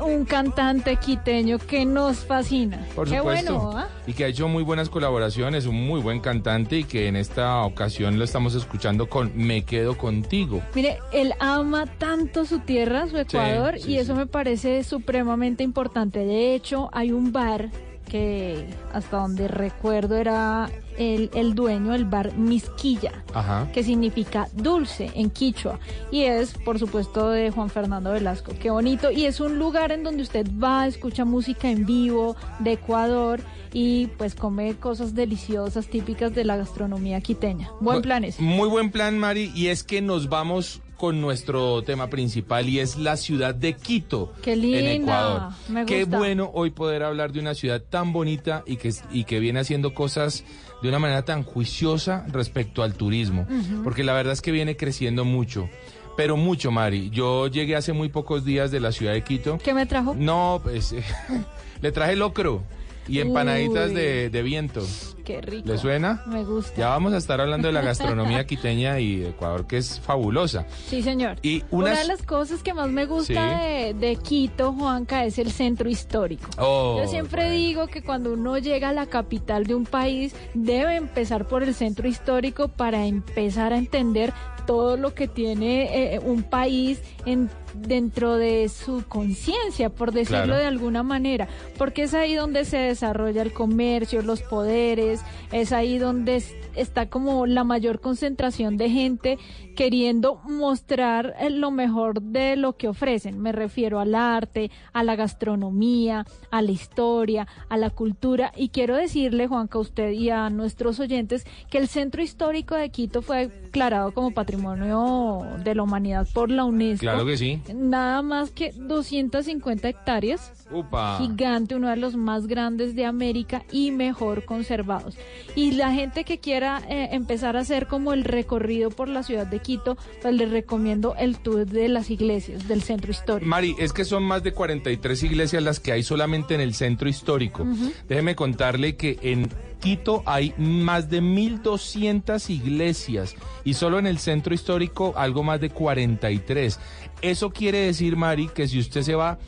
Un 0.00 0.24
cantante 0.24 0.96
quiteño 0.96 1.58
que 1.58 1.84
nos 1.84 2.18
fascina. 2.18 2.86
Por 2.94 3.08
Qué 3.08 3.18
supuesto. 3.18 3.58
bueno, 3.58 3.78
¿ah? 3.78 3.88
Y 4.06 4.12
que 4.12 4.24
ha 4.24 4.28
hecho 4.28 4.48
muy 4.48 4.62
buenas 4.62 4.88
colaboraciones, 4.88 5.66
un 5.66 5.86
muy 5.86 6.00
buen 6.00 6.20
cantante 6.20 6.78
y 6.78 6.84
que 6.84 7.08
en 7.08 7.16
esta 7.16 7.62
ocasión 7.62 8.18
lo 8.18 8.24
estamos 8.24 8.54
escuchando 8.54 9.08
con 9.08 9.32
Me 9.34 9.64
Quedo 9.64 9.96
Contigo. 9.96 10.62
Mire, 10.74 10.98
él 11.12 11.34
ama 11.40 11.86
tanto 11.86 12.44
su 12.44 12.60
tierra, 12.60 13.06
su 13.08 13.18
Ecuador, 13.18 13.78
sí, 13.78 13.92
y 13.92 13.98
eso 13.98 14.14
me 14.14 14.26
parece 14.26 14.84
supremamente 14.84 15.62
importante. 15.62 16.20
De 16.20 16.54
hecho, 16.54 16.90
hay 16.92 17.12
un 17.12 17.32
bar 17.32 17.70
que 18.08 18.66
hasta 18.92 19.18
donde 19.18 19.48
recuerdo 19.48 20.16
era 20.16 20.70
el, 20.96 21.30
el 21.34 21.54
dueño, 21.54 21.94
el 21.94 22.04
bar 22.04 22.34
Misquilla, 22.34 23.24
Ajá. 23.32 23.68
que 23.72 23.82
significa 23.82 24.48
dulce 24.54 25.10
en 25.14 25.30
quichua, 25.30 25.78
y 26.10 26.22
es, 26.22 26.54
por 26.54 26.78
supuesto, 26.78 27.30
de 27.30 27.50
Juan 27.50 27.70
Fernando 27.70 28.12
Velasco. 28.12 28.52
Qué 28.60 28.70
bonito, 28.70 29.10
y 29.10 29.24
es 29.26 29.40
un 29.40 29.58
lugar 29.58 29.92
en 29.92 30.04
donde 30.04 30.22
usted 30.22 30.46
va, 30.62 30.86
escucha 30.86 31.24
música 31.24 31.70
en 31.70 31.86
vivo 31.86 32.36
de 32.60 32.72
Ecuador 32.72 33.40
y 33.72 34.06
pues 34.18 34.36
come 34.36 34.76
cosas 34.76 35.14
deliciosas 35.16 35.88
típicas 35.88 36.32
de 36.34 36.44
la 36.44 36.56
gastronomía 36.56 37.20
quiteña. 37.20 37.70
Buen 37.80 38.02
plan 38.02 38.22
ese. 38.22 38.40
Muy 38.40 38.68
buen 38.68 38.90
plan, 38.90 39.18
Mari, 39.18 39.50
y 39.54 39.66
es 39.66 39.82
que 39.82 40.00
nos 40.00 40.28
vamos 40.28 40.80
con 40.96 41.20
nuestro 41.20 41.82
tema 41.82 42.08
principal 42.08 42.68
y 42.68 42.80
es 42.80 42.96
la 42.96 43.16
ciudad 43.16 43.54
de 43.54 43.74
Quito 43.74 44.32
Qué 44.42 44.56
linda, 44.56 44.78
en 44.78 45.02
Ecuador. 45.02 45.42
me 45.68 45.86
Qué 45.86 46.04
bueno 46.04 46.50
hoy 46.54 46.70
poder 46.70 47.02
hablar 47.02 47.32
de 47.32 47.40
una 47.40 47.54
ciudad 47.54 47.82
tan 47.82 48.12
bonita 48.12 48.62
y 48.66 48.76
que, 48.76 48.92
y 49.10 49.24
que 49.24 49.40
viene 49.40 49.60
haciendo 49.60 49.94
cosas 49.94 50.44
de 50.82 50.88
una 50.88 50.98
manera 50.98 51.24
tan 51.24 51.42
juiciosa 51.42 52.26
respecto 52.30 52.82
al 52.82 52.94
turismo, 52.94 53.46
porque 53.82 54.04
la 54.04 54.12
verdad 54.12 54.32
es 54.32 54.42
que 54.42 54.52
viene 54.52 54.76
creciendo 54.76 55.24
mucho. 55.24 55.68
Pero 56.16 56.36
mucho, 56.36 56.70
Mari. 56.70 57.10
Yo 57.10 57.48
llegué 57.48 57.74
hace 57.74 57.92
muy 57.92 58.08
pocos 58.08 58.44
días 58.44 58.70
de 58.70 58.78
la 58.78 58.92
ciudad 58.92 59.14
de 59.14 59.22
Quito. 59.22 59.58
¿Qué 59.58 59.74
me 59.74 59.84
trajo? 59.84 60.14
No, 60.14 60.60
pues 60.62 60.94
le 61.80 61.90
traje 61.90 62.14
locro 62.14 62.62
y 63.08 63.20
empanaditas 63.20 63.92
de, 63.92 64.30
de 64.30 64.42
viento. 64.42 64.82
Qué 65.24 65.40
rico. 65.40 65.66
¿Le 65.68 65.78
suena? 65.78 66.22
Me 66.26 66.44
gusta. 66.44 66.74
Ya 66.76 66.88
vamos 66.90 67.14
a 67.14 67.16
estar 67.16 67.40
hablando 67.40 67.68
de 67.68 67.72
la 67.72 67.80
gastronomía 67.80 68.46
quiteña 68.46 69.00
y 69.00 69.16
de 69.16 69.28
Ecuador, 69.30 69.66
que 69.66 69.78
es 69.78 69.98
fabulosa. 70.00 70.66
Sí, 70.88 71.02
señor. 71.02 71.36
Y 71.42 71.62
Una 71.70 71.98
de 71.98 72.04
las 72.06 72.22
cosas 72.22 72.62
que 72.62 72.74
más 72.74 72.88
me 72.90 73.06
gusta 73.06 73.24
Sí. 73.58 73.64
de, 73.64 73.94
de 73.94 74.16
Quito, 74.16 74.72
Juanca, 74.72 75.24
es 75.24 75.38
el 75.38 75.50
centro 75.50 75.88
histórico. 75.88 76.50
Oh, 76.58 76.98
Yo 77.02 77.08
siempre 77.08 77.50
digo 77.50 77.86
que 77.86 78.02
cuando 78.02 78.34
uno 78.34 78.58
llega 78.58 78.90
a 78.90 78.92
la 78.92 79.06
capital 79.06 79.64
de 79.64 79.74
un 79.74 79.86
país, 79.86 80.34
debe 80.52 80.96
empezar 80.96 81.46
por 81.48 81.62
el 81.62 81.74
centro 81.74 82.06
histórico 82.06 82.68
para 82.68 83.06
empezar 83.06 83.72
a 83.72 83.78
entender 83.78 84.32
todo 84.66 84.96
lo 84.98 85.14
que 85.14 85.26
tiene 85.28 86.14
eh, 86.14 86.18
un 86.20 86.42
país 86.42 87.00
en, 87.26 87.48
dentro 87.74 88.36
de 88.36 88.68
su 88.68 89.04
conciencia, 89.08 89.90
por 89.90 90.12
decirlo 90.12 90.44
Claro. 90.44 90.56
de 90.58 90.66
alguna 90.66 91.02
manera, 91.02 91.48
porque 91.78 92.04
es 92.04 92.14
ahí 92.14 92.34
donde 92.34 92.64
se 92.64 92.78
desarrolla 92.78 93.42
el 93.42 93.52
comercio, 93.52 94.22
los 94.22 94.42
poderes, 94.42 95.20
es 95.52 95.72
ahí 95.72 95.98
donde 95.98 96.36
es- 96.36 96.54
está 96.76 97.08
como 97.08 97.46
la 97.46 97.62
mayor 97.64 98.00
concentración 98.00 98.76
de 98.76 98.90
gente 98.90 99.38
queriendo 99.76 100.40
mostrar 100.44 101.34
eh, 101.38 101.50
lo 101.50 101.70
mejor 101.70 102.20
de 102.22 102.56
lo 102.56 102.76
que 102.76 102.88
ofrecen. 102.88 103.40
Me 103.40 103.52
refiero 103.52 104.00
al 104.00 104.14
arte, 104.14 104.70
a 104.92 105.02
la 105.04 105.16
gastronomía, 105.16 106.26
a 106.50 106.62
la 106.62 106.70
historia, 106.70 107.46
a 107.68 107.76
la 107.76 107.90
cultura. 107.90 108.52
Y 108.56 108.68
quiero 108.68 108.96
decirle, 108.96 109.46
Juanca, 109.46 109.78
a 109.78 109.80
usted 109.82 110.10
y 110.12 110.30
a 110.30 110.48
nuestros 110.50 111.00
oyentes, 111.00 111.44
que 111.70 111.78
el 111.78 111.88
centro 111.88 112.22
histórico 112.22 112.74
de 112.74 112.90
Quito 112.90 113.22
fue 113.22 113.48
declarado 113.48 114.12
como 114.12 114.30
patrimonio 114.32 115.44
de 115.62 115.74
la 115.74 115.82
humanidad 115.82 116.26
por 116.32 116.50
la 116.50 116.64
UNESCO. 116.64 117.00
Claro 117.02 117.26
que 117.26 117.36
sí. 117.36 117.60
Nada 117.72 118.22
más 118.22 118.50
que 118.50 118.72
250 118.76 119.88
hectáreas. 119.88 120.52
Upa. 120.70 121.18
Gigante, 121.18 121.74
uno 121.74 121.88
de 121.88 121.96
los 121.96 122.16
más 122.16 122.46
grandes 122.46 122.94
de 122.94 123.06
América 123.06 123.64
y 123.70 123.90
mejor 123.90 124.44
conservados. 124.44 125.16
Y 125.54 125.72
la 125.72 125.92
gente 125.92 126.24
que 126.24 126.38
quiera 126.38 126.82
eh, 126.88 127.10
empezar 127.12 127.56
a 127.56 127.60
hacer 127.60 127.86
como 127.86 128.12
el 128.12 128.24
recorrido 128.24 128.90
por 128.90 129.08
la 129.08 129.22
ciudad 129.22 129.46
de 129.46 129.60
Quito, 129.60 129.96
pues 130.20 130.34
les 130.34 130.50
recomiendo 130.50 131.14
el 131.16 131.38
tour 131.38 131.66
de 131.66 131.88
las 131.88 132.10
iglesias 132.10 132.68
del 132.68 132.82
centro 132.82 133.10
histórico. 133.10 133.48
Mari, 133.48 133.74
es 133.78 133.92
que 133.92 134.04
son 134.04 134.24
más 134.24 134.42
de 134.42 134.52
43 134.52 135.22
iglesias 135.22 135.62
las 135.62 135.80
que 135.80 135.92
hay 135.92 136.02
solamente 136.02 136.54
en 136.54 136.60
el 136.60 136.74
centro 136.74 137.08
histórico. 137.08 137.66
Déjeme 138.08 138.34
contarle 138.34 138.96
que 138.96 139.18
en 139.22 139.48
Quito 139.84 140.22
hay 140.24 140.54
más 140.56 141.10
de 141.10 141.20
1.200 141.20 142.48
iglesias 142.48 143.34
y 143.64 143.74
solo 143.74 143.98
en 143.98 144.06
el 144.06 144.16
centro 144.18 144.54
histórico 144.54 145.12
algo 145.14 145.42
más 145.42 145.60
de 145.60 145.68
43. 145.68 146.80
Eso 147.22 147.50
quiere 147.50 147.78
decir, 147.78 148.16
Mari, 148.16 148.48
que 148.48 148.68
si 148.68 148.78
usted 148.78 149.02
se 149.02 149.14
va 149.14 149.38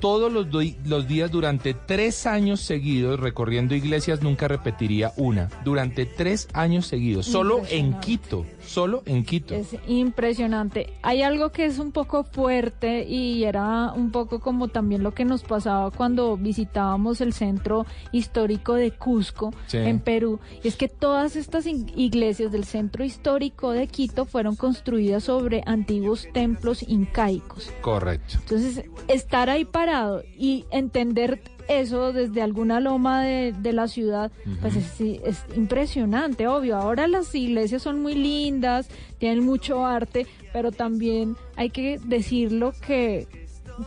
todos 0.00 0.32
los, 0.32 0.46
los 0.86 1.08
días 1.08 1.30
durante 1.30 1.74
tres 1.74 2.26
años 2.26 2.60
seguidos 2.60 3.20
recorriendo 3.20 3.74
iglesias, 3.74 4.22
nunca 4.22 4.48
repetiría 4.48 5.12
una. 5.16 5.48
Durante 5.64 6.06
tres 6.06 6.48
años 6.52 6.86
seguidos, 6.86 7.26
solo 7.26 7.62
en 7.70 7.98
Quito, 8.00 8.46
solo 8.68 9.02
en 9.06 9.24
Quito. 9.24 9.54
Es 9.54 9.74
impresionante. 9.86 10.92
Hay 11.02 11.22
algo 11.22 11.50
que 11.50 11.64
es 11.64 11.78
un 11.78 11.92
poco 11.92 12.24
fuerte 12.24 13.04
y 13.08 13.44
era 13.44 13.92
un 13.92 14.10
poco 14.12 14.40
como 14.40 14.68
también 14.68 15.02
lo 15.02 15.14
que 15.14 15.24
nos 15.24 15.42
pasaba 15.42 15.90
cuando 15.90 16.36
visitábamos 16.36 17.20
el 17.20 17.32
centro 17.32 17.86
histórico 18.12 18.74
de 18.74 18.90
Cusco 18.90 19.52
Sí. 19.66 19.78
en 19.78 20.00
Perú. 20.00 20.38
Y 20.62 20.68
es 20.68 20.76
que 20.76 20.88
todas 20.88 21.36
estas 21.36 21.66
iglesias 21.66 22.52
del 22.52 22.64
centro 22.64 23.04
histórico 23.04 23.72
de 23.72 23.86
Quito 23.86 24.24
fueron 24.24 24.56
construidas 24.56 25.24
sobre 25.24 25.62
antiguos 25.66 26.28
templos 26.32 26.82
incaicos. 26.86 27.72
Correcto. 27.80 28.36
Entonces, 28.40 28.84
estar 29.08 29.50
ahí 29.50 29.64
parado 29.64 30.22
y 30.36 30.66
entender 30.70 31.40
eso 31.68 32.12
desde 32.12 32.42
alguna 32.42 32.80
loma 32.80 33.22
de, 33.22 33.52
de 33.52 33.72
la 33.72 33.88
ciudad, 33.88 34.32
pues 34.60 34.74
es, 34.76 35.44
impresionante, 35.54 36.48
obvio. 36.48 36.76
Ahora 36.76 37.06
las 37.06 37.34
iglesias 37.34 37.82
son 37.82 38.00
muy 38.00 38.14
lindas, 38.14 38.88
tienen 39.18 39.44
mucho 39.44 39.84
arte, 39.84 40.26
pero 40.52 40.72
también 40.72 41.36
hay 41.56 41.70
que 41.70 42.00
decirlo 42.04 42.72
que 42.86 43.28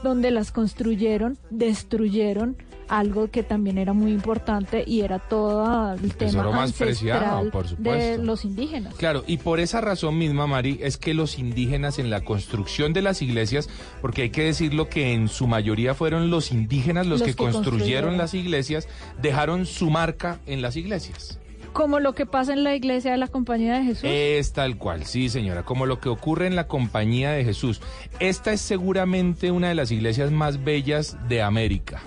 donde 0.04 0.32
las 0.32 0.52
construyeron, 0.52 1.38
destruyeron 1.50 2.56
algo 2.92 3.32
que 3.32 3.42
también 3.42 3.78
era 3.78 3.94
muy 3.94 4.12
importante 4.12 4.84
y 4.86 5.02
era 5.02 5.18
todo 5.18 5.94
el 5.94 6.14
tema 6.14 6.52
más 6.52 6.74
preciado, 6.74 7.26
ancestral 7.26 7.52
por 7.52 7.78
de 7.78 8.18
los 8.18 8.44
indígenas. 8.44 8.94
Claro, 8.96 9.24
y 9.28 9.38
por 9.38 9.62
esa 9.62 9.80
razón 9.80 10.18
misma, 10.18 10.46
Mari, 10.46 10.78
es 10.82 10.98
que 10.98 11.14
los 11.14 11.40
indígenas 11.40 12.00
en 12.00 12.10
la 12.10 12.22
construcción 12.26 12.92
de 12.92 13.02
las 13.02 13.22
iglesias, 13.22 13.70
porque 14.02 14.24
hay 14.24 14.30
que 14.30 14.44
decirlo 14.44 14.90
que 14.90 15.14
en 15.14 15.30
su 15.30 15.48
mayoría 15.48 15.94
fueron 15.94 16.30
los 16.30 16.52
indígenas 16.52 17.08
los, 17.08 17.22
Los 17.22 17.28
que, 17.28 17.32
que 17.32 17.38
construyeron 17.38 17.72
construyeron. 17.72 18.18
las 18.18 18.34
iglesias, 18.34 18.90
dejaron 19.22 19.66
su 19.66 19.90
marca 19.90 20.40
en 20.46 20.62
las 20.62 20.76
iglesias. 20.76 21.40
Como 21.74 22.00
lo 22.00 22.14
que 22.14 22.26
pasa 22.26 22.54
en 22.54 22.64
la 22.64 22.76
iglesia 22.76 23.12
de 23.12 23.18
la 23.18 23.28
Compañía 23.28 23.76
de 23.80 23.84
Jesús. 23.86 24.04
Es 24.04 24.52
tal 24.54 24.78
cual, 24.78 25.06
sí 25.06 25.30
señora, 25.30 25.64
como 25.64 25.86
lo 25.86 26.00
que 26.00 26.10
ocurre 26.10 26.48
en 26.48 26.56
la 26.56 26.68
Compañía 26.68 27.32
de 27.32 27.44
Jesús. 27.46 27.82
Esta 28.20 28.52
es 28.52 28.62
seguramente 28.62 29.52
una 29.52 29.70
de 29.70 29.76
las 29.76 29.90
iglesias 29.92 30.32
más 30.32 30.64
bellas 30.64 31.18
de 31.30 31.42
América. 31.42 32.02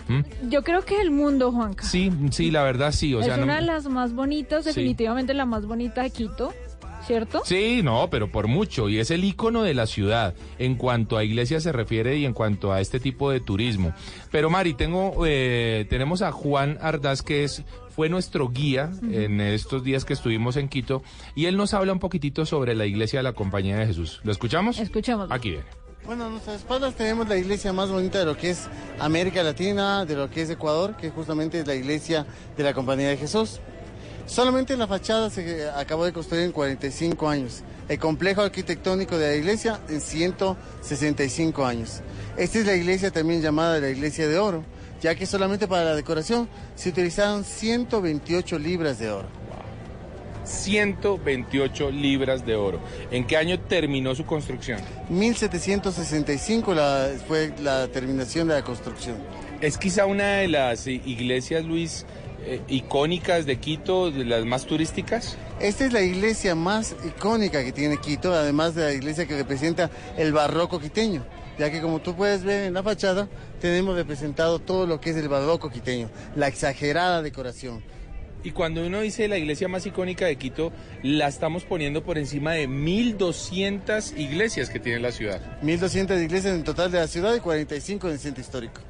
Yo 0.51 0.63
creo 0.63 0.85
que 0.85 1.01
el 1.01 1.11
mundo, 1.11 1.51
Juanca. 1.51 1.85
Sí, 1.85 2.13
sí, 2.31 2.51
la 2.51 2.63
verdad 2.63 2.93
sí. 2.93 3.15
O 3.15 3.21
es 3.21 3.27
sea, 3.27 3.37
no- 3.39 3.45
una 3.45 3.57
de 3.57 3.63
las 3.63 3.87
más 3.87 4.13
bonitas, 4.15 4.65
Sí. 4.65 4.71
definitivamente 4.71 5.33
la 5.35 5.47
más 5.47 5.65
bonita 5.67 6.03
de 6.03 6.11
Quito, 6.11 6.53
¿cierto? 7.07 7.43
Sí, 7.45 7.81
no, 7.83 8.09
pero 8.11 8.31
por 8.31 8.47
mucho. 8.49 8.89
Y 8.89 8.99
es 8.99 9.11
el 9.11 9.25
icono 9.25 9.63
de 9.63 9.75
la 9.75 9.87
ciudad 9.87 10.35
en 10.59 10.75
cuanto 10.77 11.17
a 11.17 11.25
iglesia 11.25 11.61
se 11.61 11.73
refiere 11.73 12.17
y 12.19 12.25
en 12.27 12.33
cuanto 12.35 12.73
a 12.73 12.81
este 12.81 13.01
tipo 13.01 13.31
de 13.31 13.41
turismo. 13.41 13.95
Pero 14.31 14.51
Mari, 14.51 14.75
tengo, 14.75 15.15
eh, 15.27 15.87
tenemos 15.89 16.23
a 16.23 16.33
Juan 16.33 16.79
Ardaz, 16.81 17.23
que 17.23 17.45
es, 17.45 17.63
fue 17.95 18.09
nuestro 18.09 18.49
guía 18.49 18.91
en 19.03 19.41
estos 19.41 19.85
días 19.85 20.05
que 20.05 20.15
estuvimos 20.15 20.57
en 20.57 20.69
Quito, 20.69 21.03
y 21.35 21.47
él 21.47 21.57
nos 21.57 21.75
habla 21.75 21.93
un 21.93 22.01
poquitito 22.01 22.45
sobre 22.45 22.75
la 22.75 22.87
iglesia 22.87 23.21
de 23.21 23.23
la 23.23 23.33
Compañía 23.33 23.77
de 23.77 23.87
Jesús. 23.87 24.21
¿Lo 24.25 24.33
escuchamos? 24.33 24.79
Escuchamos. 24.81 25.31
Aquí 25.31 25.51
viene. 25.51 25.65
Bueno, 26.05 26.27
a 26.27 26.29
nuestras 26.29 26.57
espaldas 26.57 26.95
tenemos 26.97 27.29
la 27.29 27.37
iglesia 27.37 27.73
más 27.73 27.91
bonita 27.91 28.19
de 28.19 28.27
lo 28.27 28.37
que 28.37 28.51
es 28.51 28.69
América 28.99 29.43
Latina, 29.43 30.05
de 30.05 30.17
lo 30.17 30.29
que 30.29 30.43
es 30.43 30.51
Ecuador, 30.51 30.97
que 30.97 31.11
justamente 31.11 31.61
es 31.61 31.67
la 31.67 31.75
iglesia 31.75 32.27
de 32.57 32.63
la 32.63 32.75
Compañía 32.75 33.09
de 33.09 33.17
Jesús. 33.17 33.61
Solamente 34.27 34.77
la 34.77 34.87
fachada 34.87 35.31
se 35.31 35.69
acabó 35.71 36.05
de 36.05 36.13
construir 36.13 36.43
en 36.43 36.53
45 36.53 37.29
años. 37.29 37.63
El 37.89 37.99
complejo 37.99 38.41
arquitectónico 38.41 39.17
de 39.17 39.29
la 39.29 39.35
iglesia 39.37 39.81
en 39.89 40.01
165 40.01 41.65
años. 41.65 42.01
Esta 42.37 42.59
es 42.59 42.67
la 42.67 42.75
iglesia 42.75 43.11
también 43.11 43.41
llamada 43.41 43.79
la 43.79 43.91
iglesia 43.91 44.27
de 44.27 44.39
oro, 44.39 44.65
ya 45.05 45.15
que 45.15 45.27
solamente 45.27 45.69
para 45.69 45.85
la 45.85 45.95
decoración 45.95 46.49
se 46.77 46.89
utilizaron 46.89 47.45
128 47.45 48.59
libras 48.59 48.99
de 48.99 49.11
oro. 49.11 49.29
128 50.45 51.91
libras 51.91 52.47
de 52.47 52.57
oro. 52.57 52.81
¿En 53.11 53.27
qué 53.27 53.37
año 53.37 53.61
terminó 53.61 54.15
su 54.15 54.25
construcción? 54.25 54.81
1765 55.11 56.73
la, 56.73 57.11
fue 57.29 57.53
la 57.63 57.87
terminación 57.89 58.49
de 58.49 58.55
la 58.55 58.65
construcción. 58.65 59.17
Es 59.61 59.77
quizá 59.77 60.07
una 60.07 60.37
de 60.37 60.49
las 60.49 60.87
iglesias, 60.87 61.67
Luis, 61.67 62.07
eh, 62.47 62.63
icónicas 62.69 63.45
de 63.45 63.59
Quito, 63.59 64.11
de 64.11 64.25
las 64.25 64.47
más 64.47 64.65
turísticas. 64.65 65.37
Esta 65.61 65.85
es 65.85 65.93
la 65.93 66.01
iglesia 66.01 66.55
más 66.55 66.97
icónica 67.07 67.63
que 67.63 67.73
tiene 67.73 67.99
Quito, 67.99 68.33
además 68.33 68.75
de 68.75 68.85
la 68.85 68.93
iglesia 68.95 69.27
que 69.27 69.37
representa 69.37 69.91
el 70.17 70.33
barroco 70.33 70.81
quiteño, 70.81 71.27
ya 71.59 71.71
que 71.71 71.83
como 71.83 72.01
tú 72.01 72.15
puedes 72.17 72.43
ver 72.43 72.65
en 72.65 72.73
la 72.73 72.83
fachada, 72.83 73.29
tenemos 73.65 73.95
representado 73.97 74.59
todo 74.59 74.87
lo 74.87 75.01
que 75.01 75.09
es 75.09 75.17
el 75.17 75.27
barroco 75.31 75.71
quiteño, 75.71 76.11
la 76.37 76.49
exagerada 76.49 77.23
decoración. 77.23 77.83
Y 78.43 78.51
cuando 78.51 78.87
uno 78.87 79.01
dice 79.01 79.27
la 79.27 79.39
iglesia 79.39 79.69
más 79.69 79.87
icónica 79.87 80.27
de 80.27 80.37
Quito, 80.37 80.71
la 81.03 81.29
estamos 81.29 81.65
poniendo 81.65 82.05
por 82.05 82.19
encima 82.19 82.53
de 82.53 82.69
1.200 82.69 84.19
iglesias 84.19 84.69
que 84.69 84.81
tiene 84.81 85.01
la 85.01 85.13
ciudad. 85.13 85.41
1.200 85.63 86.23
iglesias 86.23 86.55
en 86.55 86.63
total 86.63 86.93
de 86.93 86.99
la 86.99 87.07
ciudad 87.07 87.35
y 87.35 87.41
45 87.41 88.07
en 88.09 88.13
el 88.13 88.19
centro 88.19 88.43
histórico. 88.43 88.83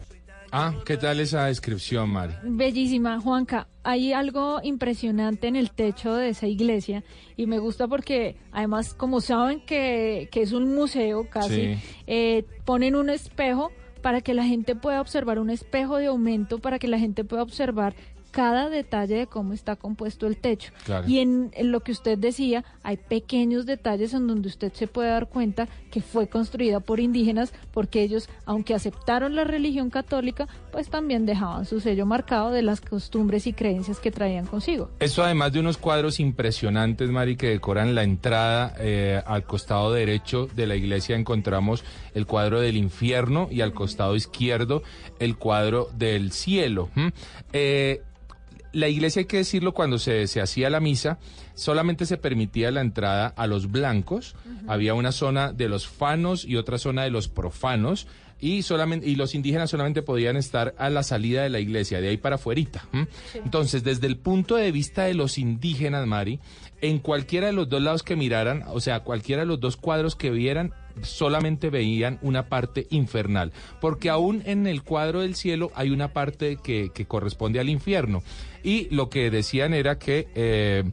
Ah, 0.50 0.74
¿qué 0.84 0.96
tal 0.96 1.20
esa 1.20 1.46
descripción, 1.46 2.10
Mari? 2.10 2.34
Bellísima, 2.42 3.20
Juanca. 3.20 3.68
Hay 3.84 4.12
algo 4.12 4.58
impresionante 4.64 5.46
en 5.46 5.54
el 5.54 5.70
techo 5.70 6.16
de 6.16 6.30
esa 6.30 6.48
iglesia 6.48 7.04
y 7.36 7.46
me 7.46 7.60
gusta 7.60 7.86
porque 7.86 8.34
además, 8.50 8.92
como 8.94 9.20
saben 9.20 9.60
que, 9.60 10.28
que 10.32 10.42
es 10.42 10.50
un 10.50 10.74
museo 10.74 11.30
casi, 11.30 11.54
Sí. 11.54 11.78
eh, 12.08 12.44
ponen 12.64 12.96
un 12.96 13.08
espejo 13.08 13.70
para 14.04 14.20
que 14.20 14.34
la 14.34 14.44
gente 14.44 14.76
pueda 14.76 15.00
observar 15.00 15.38
un 15.38 15.48
espejo 15.48 15.96
de 15.96 16.08
aumento, 16.08 16.58
para 16.58 16.78
que 16.78 16.88
la 16.88 16.98
gente 16.98 17.24
pueda 17.24 17.42
observar 17.42 17.94
cada 18.32 18.68
detalle 18.68 19.14
de 19.14 19.26
cómo 19.26 19.54
está 19.54 19.76
compuesto 19.76 20.26
el 20.26 20.36
techo. 20.36 20.72
Claro. 20.84 21.08
Y 21.08 21.20
en, 21.20 21.50
en 21.54 21.72
lo 21.72 21.80
que 21.80 21.92
usted 21.92 22.18
decía, 22.18 22.66
hay 22.82 22.98
pequeños 22.98 23.64
detalles 23.64 24.12
en 24.12 24.26
donde 24.26 24.48
usted 24.48 24.74
se 24.74 24.88
puede 24.88 25.08
dar 25.08 25.30
cuenta 25.30 25.68
que 25.90 26.02
fue 26.02 26.28
construida 26.28 26.80
por 26.80 27.00
indígenas, 27.00 27.54
porque 27.72 28.02
ellos, 28.02 28.28
aunque 28.44 28.74
aceptaron 28.74 29.34
la 29.34 29.44
religión 29.44 29.88
católica, 29.88 30.48
pues 30.74 30.90
también 30.90 31.24
dejaban 31.24 31.64
su 31.66 31.78
sello 31.78 32.04
marcado 32.04 32.50
de 32.50 32.60
las 32.60 32.80
costumbres 32.80 33.46
y 33.46 33.52
creencias 33.52 34.00
que 34.00 34.10
traían 34.10 34.44
consigo. 34.44 34.90
Esto 34.98 35.22
además 35.22 35.52
de 35.52 35.60
unos 35.60 35.78
cuadros 35.78 36.18
impresionantes, 36.18 37.08
Mari, 37.10 37.36
que 37.36 37.48
decoran 37.48 37.94
la 37.94 38.02
entrada 38.02 38.74
eh, 38.80 39.22
al 39.24 39.44
costado 39.44 39.92
derecho 39.92 40.48
de 40.52 40.66
la 40.66 40.74
iglesia 40.74 41.14
encontramos 41.14 41.84
el 42.12 42.26
cuadro 42.26 42.60
del 42.60 42.76
infierno 42.76 43.46
y 43.52 43.60
al 43.60 43.72
costado 43.72 44.16
izquierdo 44.16 44.82
el 45.20 45.36
cuadro 45.36 45.88
del 45.96 46.32
cielo. 46.32 46.90
Eh, 47.52 48.02
la 48.72 48.88
iglesia, 48.88 49.20
hay 49.20 49.26
que 49.26 49.36
decirlo, 49.36 49.72
cuando 49.72 49.98
se, 49.98 50.26
se 50.26 50.40
hacía 50.40 50.68
la 50.70 50.80
misa, 50.80 51.18
solamente 51.54 52.04
se 52.06 52.16
permitía 52.16 52.72
la 52.72 52.80
entrada 52.80 53.28
a 53.28 53.46
los 53.46 53.70
blancos. 53.70 54.34
Había 54.66 54.94
una 54.94 55.12
zona 55.12 55.52
de 55.52 55.68
los 55.68 55.86
fanos 55.86 56.44
y 56.44 56.56
otra 56.56 56.78
zona 56.78 57.04
de 57.04 57.10
los 57.10 57.28
profanos. 57.28 58.08
Y, 58.44 58.60
solamente, 58.60 59.08
y 59.08 59.16
los 59.16 59.34
indígenas 59.34 59.70
solamente 59.70 60.02
podían 60.02 60.36
estar 60.36 60.74
a 60.76 60.90
la 60.90 61.02
salida 61.02 61.42
de 61.42 61.48
la 61.48 61.60
iglesia, 61.60 62.02
de 62.02 62.08
ahí 62.08 62.18
para 62.18 62.34
afuerita. 62.34 62.86
Entonces, 63.32 63.82
desde 63.84 64.06
el 64.06 64.18
punto 64.18 64.56
de 64.56 64.70
vista 64.70 65.04
de 65.04 65.14
los 65.14 65.38
indígenas, 65.38 66.06
Mari, 66.06 66.40
en 66.82 66.98
cualquiera 66.98 67.46
de 67.46 67.54
los 67.54 67.70
dos 67.70 67.80
lados 67.80 68.02
que 68.02 68.16
miraran, 68.16 68.62
o 68.68 68.80
sea, 68.80 69.00
cualquiera 69.00 69.40
de 69.40 69.46
los 69.46 69.60
dos 69.60 69.78
cuadros 69.78 70.14
que 70.14 70.28
vieran, 70.30 70.74
solamente 71.00 71.70
veían 71.70 72.18
una 72.20 72.50
parte 72.50 72.86
infernal, 72.90 73.50
porque 73.80 74.10
aún 74.10 74.42
en 74.44 74.66
el 74.66 74.82
cuadro 74.82 75.22
del 75.22 75.36
cielo 75.36 75.72
hay 75.74 75.88
una 75.88 76.12
parte 76.12 76.58
que, 76.62 76.90
que 76.92 77.06
corresponde 77.06 77.60
al 77.60 77.70
infierno. 77.70 78.22
Y 78.62 78.94
lo 78.94 79.08
que 79.08 79.30
decían 79.30 79.72
era 79.72 79.98
que... 79.98 80.28
eh, 80.34 80.84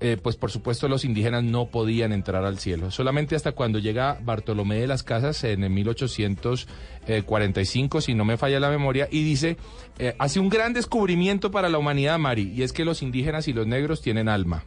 eh, 0.00 0.16
pues 0.22 0.36
por 0.36 0.50
supuesto 0.50 0.88
los 0.88 1.04
indígenas 1.04 1.44
no 1.44 1.66
podían 1.66 2.12
entrar 2.12 2.42
al 2.44 2.58
cielo. 2.58 2.90
Solamente 2.90 3.36
hasta 3.36 3.52
cuando 3.52 3.78
llega 3.78 4.18
Bartolomé 4.22 4.80
de 4.80 4.86
las 4.86 5.02
Casas 5.02 5.44
en 5.44 5.62
el 5.62 5.68
1845, 5.70 8.00
si 8.00 8.14
no 8.14 8.24
me 8.24 8.38
falla 8.38 8.58
la 8.60 8.70
memoria, 8.70 9.06
y 9.10 9.22
dice, 9.22 9.58
eh, 9.98 10.14
hace 10.18 10.40
un 10.40 10.48
gran 10.48 10.72
descubrimiento 10.72 11.50
para 11.50 11.68
la 11.68 11.76
humanidad, 11.76 12.18
Mari, 12.18 12.50
y 12.54 12.62
es 12.62 12.72
que 12.72 12.86
los 12.86 13.02
indígenas 13.02 13.48
y 13.48 13.52
los 13.52 13.66
negros 13.66 14.00
tienen 14.00 14.30
alma. 14.30 14.64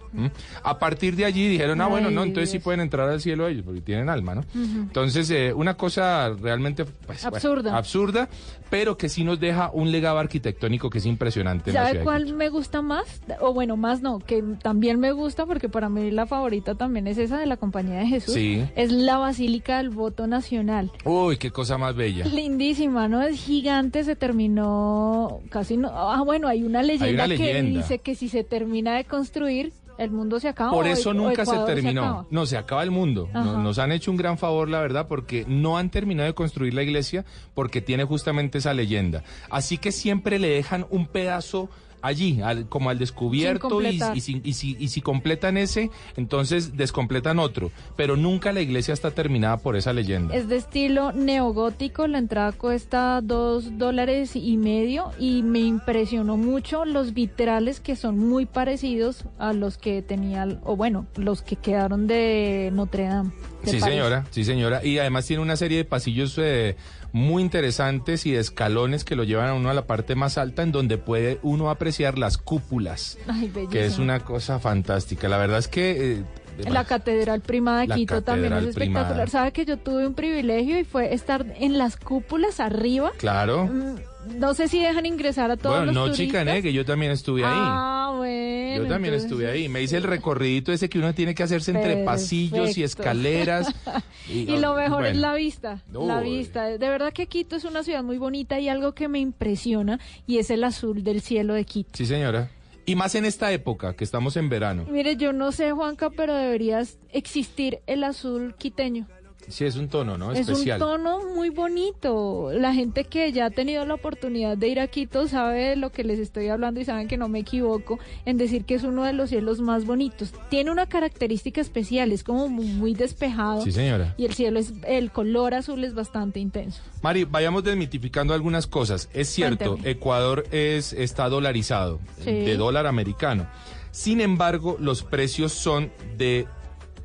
A 0.62 0.78
partir 0.78 1.16
de 1.16 1.26
allí 1.26 1.48
dijeron, 1.48 1.82
ah, 1.82 1.88
bueno, 1.88 2.12
no, 2.12 2.22
entonces 2.22 2.52
sí 2.52 2.60
pueden 2.60 2.82
entrar 2.82 3.10
al 3.10 3.20
cielo 3.20 3.48
ellos, 3.48 3.64
porque 3.66 3.82
tienen 3.82 4.10
alma, 4.10 4.36
¿no? 4.36 4.46
Entonces, 4.54 5.28
eh, 5.32 5.54
una 5.54 5.76
cosa 5.76 6.30
realmente 6.30 6.86
pues, 6.86 7.24
bueno, 7.24 7.38
Absurda. 7.38 7.76
absurda, 7.76 8.30
pero 8.70 8.96
que 8.98 9.10
sí 9.10 9.24
nos 9.24 9.40
deja 9.40 9.72
un 9.74 9.92
legado 9.92 10.20
arquitectónico 10.20 10.92
que 10.92 11.00
es 11.00 11.08
impresionante. 11.08 11.72
¿Sabe 11.72 12.04
cuál 12.04 12.36
me 12.36 12.50
gusta 12.50 12.84
más? 12.84 13.22
O 13.40 13.54
bueno, 13.54 13.78
más 13.78 14.02
no, 14.02 14.20
que 14.20 14.44
también 14.62 15.00
me 15.00 15.12
gusta 15.12 15.23
porque 15.48 15.70
para 15.70 15.90
mí 15.90 16.12
la 16.12 16.26
favorita 16.26 16.76
también 16.76 17.08
es 17.08 17.18
esa 17.18 17.38
de 17.38 17.46
la 17.46 17.58
Compañía 17.58 18.00
de 18.00 18.08
Jesús. 18.08 18.34
Sí. 18.34 18.64
Es 18.76 18.92
la 18.92 19.18
Basílica 19.18 19.78
del 19.78 19.90
Voto 19.90 20.28
Nacional. 20.28 20.92
Uy, 21.06 21.38
qué 21.38 21.52
cosa 21.52 21.78
más 21.78 21.96
bella. 21.96 22.26
Lindísima, 22.26 23.08
¿no? 23.08 23.22
Es 23.22 23.44
gigante, 23.44 24.04
se 24.04 24.16
terminó 24.16 25.40
casi 25.50 25.78
no. 25.78 25.90
Ah, 25.90 26.22
bueno, 26.24 26.48
hay 26.48 26.64
una 26.64 26.84
leyenda, 26.84 27.24
que 27.24 27.38
leyenda. 27.38 27.80
dice 27.80 28.00
que 28.00 28.16
si 28.16 28.30
se 28.30 28.44
termina 28.44 28.96
de 28.96 29.06
construir, 29.06 29.74
el 29.98 30.12
mundo 30.12 30.40
se 30.40 30.48
acaba. 30.50 30.72
Por 30.72 30.88
eso 30.88 31.14
nunca 31.14 31.46
se 31.46 31.58
terminó. 31.60 32.28
no, 32.30 32.46
se 32.46 32.58
acaba 32.58 32.84
el 32.84 32.92
mundo. 32.92 33.30
Nos 33.34 33.80
han 33.80 33.92
hecho 33.92 34.12
un 34.12 34.18
gran 34.18 34.38
favor, 34.38 34.70
la 34.70 34.80
verdad, 34.82 35.08
porque 35.08 35.46
no 35.48 35.78
han 35.78 35.90
terminado 35.90 36.28
de 36.28 36.34
construir 36.34 36.74
la 36.74 36.84
iglesia 36.84 37.26
porque 37.54 37.82
tiene 37.82 38.04
justamente 38.04 38.58
esa 38.58 38.74
leyenda. 38.74 39.24
Así 39.50 39.78
que 39.78 39.92
siempre 39.92 40.40
le 40.40 40.50
dejan 40.50 40.86
un 40.90 41.08
pedazo 41.08 41.70
allí, 42.04 42.42
al- 42.42 42.68
como 42.70 42.92
al 42.92 43.00
descubierto, 43.00 43.82
y, 43.82 44.00
si, 44.22 44.40
y 44.44 44.54
si- 44.54 44.78
y 44.80 44.90
si 44.90 45.02
completan 45.02 45.58
ese, 45.58 45.90
entonces 46.18 46.78
descompletan 46.78 47.40
otro. 47.40 47.72
Pero 47.96 48.16
nunca 48.18 48.52
la 48.52 48.62
iglesia 48.62 48.94
está 48.94 49.10
terminada 49.12 49.58
por 49.58 49.76
esa 49.76 49.94
leyenda. 49.94 50.36
Es 50.36 50.48
de 50.48 50.58
estilo 50.58 51.12
neogótico, 51.14 52.06
la 52.08 52.20
entrada 52.20 52.52
cuesta 52.52 53.22
dos 53.22 53.78
dólares 53.78 54.36
y 54.36 54.58
medio 54.58 55.12
y 55.18 55.42
me 55.44 55.60
impresionó 55.60 56.38
mucho 56.38 56.86
los 56.86 57.14
vitrales 57.14 57.80
que 57.80 57.96
son 57.96 58.20
muy 58.20 58.46
parecidos 58.46 59.24
a 59.40 59.54
los 59.54 59.78
que 59.78 60.02
tenía, 60.02 60.48
o 60.64 60.76
bueno, 60.76 61.06
los 61.16 61.42
que 61.42 61.56
quedaron 61.56 62.06
de 62.08 62.70
Notre 62.74 63.06
Dame. 63.06 63.32
Sí, 63.64 63.78
París. 63.80 63.84
señora, 63.86 64.26
sí, 64.30 64.44
señora. 64.44 64.84
Y 64.86 64.98
además 64.98 65.26
tiene 65.26 65.42
una 65.42 65.56
serie 65.56 65.78
de 65.78 65.86
pasillos 65.86 66.38
eh, 66.38 66.76
muy 67.14 67.42
interesantes 67.44 68.26
y 68.26 68.32
de 68.32 68.40
escalones 68.40 69.06
que 69.06 69.16
lo 69.16 69.24
llevan 69.24 69.48
a 69.50 69.54
uno 69.54 69.70
a 69.70 69.74
la 69.74 69.86
parte 69.86 70.16
más 70.16 70.38
alta 70.38 70.64
en 70.64 70.72
donde 70.72 70.98
puede 70.98 71.40
uno 71.44 71.70
apreciar 71.70 72.18
las 72.18 72.38
cúpulas, 72.38 73.18
Ay, 73.28 73.52
que 73.72 73.86
es 73.86 74.00
una 74.00 74.20
cosa 74.20 74.60
fantástica. 74.60 75.30
La 75.30 75.38
verdad 75.38 75.60
es 75.60 75.68
que... 75.68 76.14
eh, 76.14 76.24
La 76.70 76.84
Catedral 76.86 77.42
Prima 77.42 77.80
de 77.82 77.88
La 77.88 77.96
Quito 77.96 78.22
también 78.24 78.54
es 78.54 78.66
espectacular. 78.66 79.30
¿Sabe 79.30 79.52
que 79.54 79.64
yo 79.66 79.78
tuve 79.78 80.06
un 80.08 80.16
privilegio 80.16 80.78
y 80.80 80.84
fue 80.84 81.14
estar 81.14 81.46
en 81.60 81.78
las 81.78 81.98
cúpulas 81.98 82.60
arriba? 82.60 83.12
Claro. 83.18 83.66
Mm, 83.68 83.96
No 84.36 84.54
sé 84.54 84.68
si 84.68 84.80
dejan 84.82 85.06
ingresar 85.06 85.52
a 85.52 85.58
todos 85.58 85.76
Bueno, 85.78 85.86
los 85.88 85.96
no 85.96 86.04
turistas. 86.06 86.26
chicané, 86.28 86.62
que 86.62 86.74
yo 86.74 86.86
también 86.86 87.12
estuve 87.12 87.44
ahí. 87.44 87.52
Ah, 87.54 88.14
bueno. 88.16 88.84
Yo 88.84 88.90
también 88.90 89.14
entonces- 89.14 89.24
estuve 89.32 89.50
ahí. 89.52 89.70
Me 89.70 89.82
hice 89.82 89.98
el 89.98 90.04
recorridito 90.04 90.72
ese 90.72 90.90
que 90.90 90.98
uno 91.00 91.14
tiene 91.14 91.36
que 91.36 91.44
hacerse 91.44 91.72
entre 91.72 92.04
pasillos 92.04 92.78
y 92.78 92.84
escaleras. 92.84 93.74
Y 94.30 94.58
lo 94.58 94.74
mejor 94.76 95.06
es 95.06 95.18
la 95.18 95.34
vista, 95.36 95.82
la 95.92 96.22
vista. 96.22 96.66
De 96.78 96.78
verdad 96.90 97.12
que 97.12 97.28
Quito 97.28 97.58
es 97.58 97.66
una 97.66 97.84
ciudad 97.84 98.04
muy 98.04 98.18
bonita 98.18 98.58
y 98.60 98.70
algo 98.70 98.94
que 98.94 99.10
me 99.10 99.20
impresiona 99.20 100.00
y 100.26 100.38
es 100.38 100.50
el 100.50 100.64
azul 100.64 101.04
del 101.04 101.20
cielo 101.22 101.54
de 101.54 101.66
Quito. 101.66 101.90
Sí, 101.94 102.06
señora. 102.06 102.50
Y 102.86 102.96
más 102.96 103.16
en 103.16 103.26
esta 103.26 103.52
época, 103.52 103.94
que 103.96 104.04
estamos 104.06 104.38
en 104.38 104.48
verano. 104.50 104.86
Mire, 104.90 105.18
yo 105.18 105.34
no 105.34 105.52
sé, 105.52 105.72
Juanca, 105.74 106.10
pero 106.10 106.34
deberías 106.36 106.98
existir 107.12 107.80
el 107.86 108.04
azul 108.06 108.56
quiteño. 108.58 109.08
Sí, 109.50 109.66
es 109.66 109.76
un 109.76 109.90
tono, 109.90 110.18
¿no? 110.18 110.32
Es 110.32 110.40
Especial. 110.48 110.82
un 110.82 110.88
tono 110.88 111.20
muy 111.36 111.50
bonito. 111.50 112.52
La 112.54 112.74
gente 112.74 113.04
que 113.04 113.32
ya 113.32 113.48
ha 113.48 113.50
tenido 113.50 113.86
la 113.86 113.94
oportunidad 113.96 114.58
de 114.58 114.68
ir 114.70 114.80
a 114.80 114.88
Quito 114.88 115.28
sabe 115.28 115.70
de 115.72 115.76
lo 115.76 115.92
que 115.92 116.04
les 116.04 116.18
estoy 116.20 116.48
hablando 116.48 116.80
y 116.80 116.86
saben 116.86 117.08
que 117.08 117.18
no 117.18 117.28
me 117.28 117.40
equivoco 117.40 118.00
en 118.26 118.38
decir 118.38 118.66
que 118.66 118.76
es 118.76 118.84
uno 118.84 119.04
de 119.04 119.14
los 119.14 119.30
cielos 119.30 119.60
más 119.60 119.86
bonitos. 119.86 120.34
Tiene 120.50 120.72
una 120.72 120.86
característica 120.88 121.60
especial, 121.62 122.12
es 122.12 122.24
como 122.24 122.48
mu- 122.48 122.64
muy 122.64 122.94
despejado. 122.94 123.62
Sí, 123.62 123.72
señora. 123.72 124.14
Y 124.18 124.26
el 124.26 124.34
cielo 124.34 124.60
es, 124.60 124.74
el 124.88 125.12
color 125.12 125.54
azul 125.54 125.84
es 125.84 125.94
bastante 125.94 126.40
intenso. 126.40 126.82
Mari, 127.02 127.26
vayamos 127.26 127.64
desmitificando 127.64 128.34
algunas 128.34 128.66
cosas. 128.66 129.10
Es 129.14 129.28
cierto, 129.30 129.72
Cuénteme. 129.72 129.92
Ecuador 129.92 130.46
es, 130.52 130.94
está 130.94 131.28
dolarizado, 131.30 132.00
Sí. 132.24 132.32
de 132.32 132.56
dólar 132.56 132.88
americano. 132.88 133.48
Sin 133.92 134.22
embargo, 134.22 134.78
los 134.80 135.04
precios 135.04 135.52
son 135.52 135.92
de, 136.18 136.48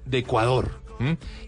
de 0.06 0.18
Ecuador. 0.18 0.80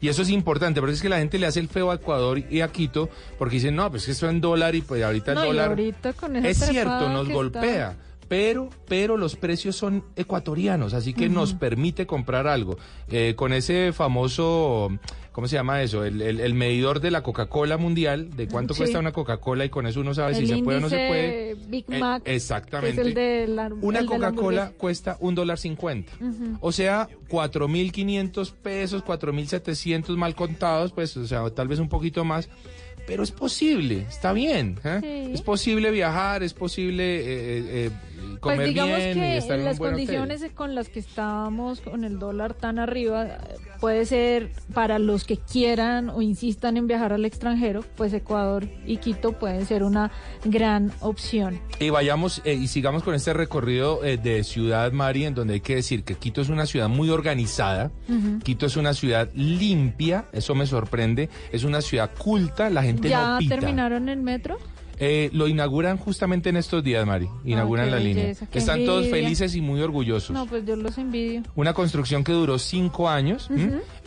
Y 0.01 0.09
eso 0.09 0.23
es 0.23 0.31
importante, 0.31 0.81
porque 0.81 0.95
es 0.95 1.03
que 1.03 1.09
la 1.09 1.19
gente 1.19 1.39
le 1.39 1.47
hace 1.47 1.61
el 1.61 1.69
feo 1.69 1.91
a 1.91 1.95
Ecuador 1.97 2.39
y 2.51 2.61
a 2.61 2.69
Quito, 2.69 3.09
porque 3.39 3.57
dicen, 3.57 3.75
no, 3.77 3.91
pues 3.91 4.05
que 4.07 4.13
eso 4.13 4.29
en 4.29 4.41
dólar 4.41 4.75
y 4.75 4.83
pues 4.83 5.03
ahorita 5.03 5.35
No, 5.35 5.43
el 5.43 5.47
dólar... 5.49 5.69
ahorita 5.71 6.13
con 6.15 6.37
Es 6.37 6.59
cierto, 6.59 7.09
nos 7.09 7.29
golpea. 7.29 7.91
está- 7.93 7.97
Pero, 8.29 8.71
pero 8.87 9.17
los 9.17 9.35
precios 9.35 9.75
son 9.75 10.05
ecuatorianos, 10.15 10.95
así 10.95 11.13
que 11.15 11.29
nos 11.29 11.53
permite 11.55 12.07
comprar 12.07 12.47
algo. 12.47 12.79
Eh, 13.09 13.35
con 13.37 13.53
ese 13.53 13.93
famoso 13.93 14.89
¿cómo 15.33 15.49
se 15.49 15.57
llama 15.57 15.83
eso? 15.83 16.05
El, 16.05 16.21
el- 16.23 16.41
el 16.41 16.55
medidor 16.55 17.01
de 17.01 17.11
la 17.11 17.23
Coca-Cola 17.23 17.77
mundial, 17.77 18.31
de 18.37 18.49
cuánto 18.49 18.75
Sí. 18.75 18.79
cuesta 18.81 18.99
una 18.99 19.13
Coca-Cola 19.13 19.65
y 19.65 19.69
con 19.71 19.87
eso 19.87 20.01
uno 20.01 20.13
sabe 20.15 20.33
el 20.33 20.37
si 20.39 20.47
se 20.47 20.59
puede 20.63 20.79
o 20.79 20.81
no 20.81 20.89
se 20.89 20.97
puede. 21.09 21.57
Big 21.69 21.85
Eh, 21.89 21.99
Mac, 21.99 22.23
exactamente. 22.27 23.01
es 23.01 23.07
el 23.07 23.15
de 23.15 23.47
la, 23.49 23.71
Una 23.81 24.05
Coca-Cola 24.05 24.73
cuesta 24.77 25.17
un 25.21 25.35
dólar 25.35 25.59
cincuenta. 25.59 26.13
O 26.61 26.73
sea, 26.73 27.09
4.500 27.29 28.53
pesos, 28.53 29.03
4.700 29.05 30.17
mal 30.17 30.35
contados, 30.35 30.93
pues, 30.93 31.17
o 31.17 31.27
sea, 31.27 31.49
tal 31.51 31.69
vez 31.69 31.79
un 31.79 31.89
poquito 31.89 32.25
más. 32.25 32.49
Pero 33.07 33.23
es 33.23 33.33
posible, 33.33 34.05
está 34.09 34.33
bien. 34.33 34.79
¿eh? 34.85 34.99
Sí. 35.27 35.33
Es 35.35 35.43
posible 35.43 35.91
viajar, 35.91 36.43
es 36.43 36.53
posible 36.55 37.21
eh, 37.23 37.91
comer 38.41 38.57
Pues 38.59 38.69
digamos 38.69 38.97
bien 38.99 39.11
y 39.11 39.21
que 39.21 39.37
estar 39.37 39.59
en 39.59 39.65
las 39.65 39.75
un 39.75 39.79
buen 39.79 39.95
hotel. 39.95 40.07
condiciones 40.07 40.53
con 40.55 40.75
las 40.75 40.89
que 40.89 41.01
estábamos 41.01 41.81
con 41.81 42.05
el 42.05 42.19
dólar 42.19 42.55
tan 42.55 42.79
arriba, 42.79 43.39
puede 43.81 44.05
ser 44.07 44.51
para 44.75 44.99
los 44.99 45.25
que 45.25 45.37
quieran 45.37 46.11
o 46.11 46.23
insistan 46.23 46.77
en 46.77 46.87
viajar 46.87 47.13
al 47.13 47.25
extranjero, 47.25 47.85
pues 47.97 48.13
Ecuador 48.13 48.67
y 48.87 48.99
Quito 48.99 49.33
pueden 49.33 49.67
ser 49.67 49.83
una 49.83 50.11
gran 50.45 50.93
opción. 51.01 51.61
Y 51.79 51.91
vayamos 51.91 52.43
eh, 52.45 52.55
y 52.55 52.69
sigamos 52.69 53.03
con 53.03 53.15
este 53.15 53.33
recorrido 53.33 54.05
eh, 54.05 54.17
de 54.17 54.45
Ciudad 54.45 54.93
Mari, 54.93 55.25
en 55.25 55.35
donde 55.35 55.55
hay 55.55 55.61
que 55.61 55.77
decir 55.77 56.05
que 56.05 56.15
Quito 56.15 56.41
es 56.41 56.49
una 56.49 56.67
ciudad 56.67 56.89
muy 56.89 57.11
organizada. 57.11 57.91
Quito 58.43 58.67
es 58.67 58.77
una 58.77 58.93
ciudad 58.95 59.29
limpia, 59.35 60.27
eso 60.33 60.55
me 60.55 60.67
sorprende. 60.67 61.29
Es 61.53 61.65
una 61.65 61.81
ciudad 61.81 62.11
culta, 62.19 62.69
la 62.71 62.83
gente 62.83 63.09
¿Ya 63.09 63.31
no 63.33 63.39
pita. 63.39 63.57
terminaron 63.57 64.09
el 64.09 64.21
metro? 64.21 64.59
Eh, 65.03 65.31
lo 65.33 65.49
inauguran 65.49 65.97
justamente 65.97 66.51
en 66.51 66.57
estos 66.57 66.85
días, 66.85 67.07
Mari. 67.07 67.27
Inauguran 67.45 67.91
la 67.91 67.99
línea. 67.99 68.25
belleza, 68.25 68.47
qué 68.47 68.59
Están 68.59 68.85
todos 68.85 69.09
felices 69.09 69.55
y 69.55 69.63
muy 69.63 69.81
orgullosos. 69.81 70.31
No, 70.31 70.47
pues 70.47 70.67
yo 70.67 70.77
los 70.77 70.99
envidio. 70.99 71.43
Una 71.55 71.73
construcción 71.73 72.23
que 72.23 72.33
duró 72.33 72.59
cinco 72.59 73.09
años, 73.09 73.49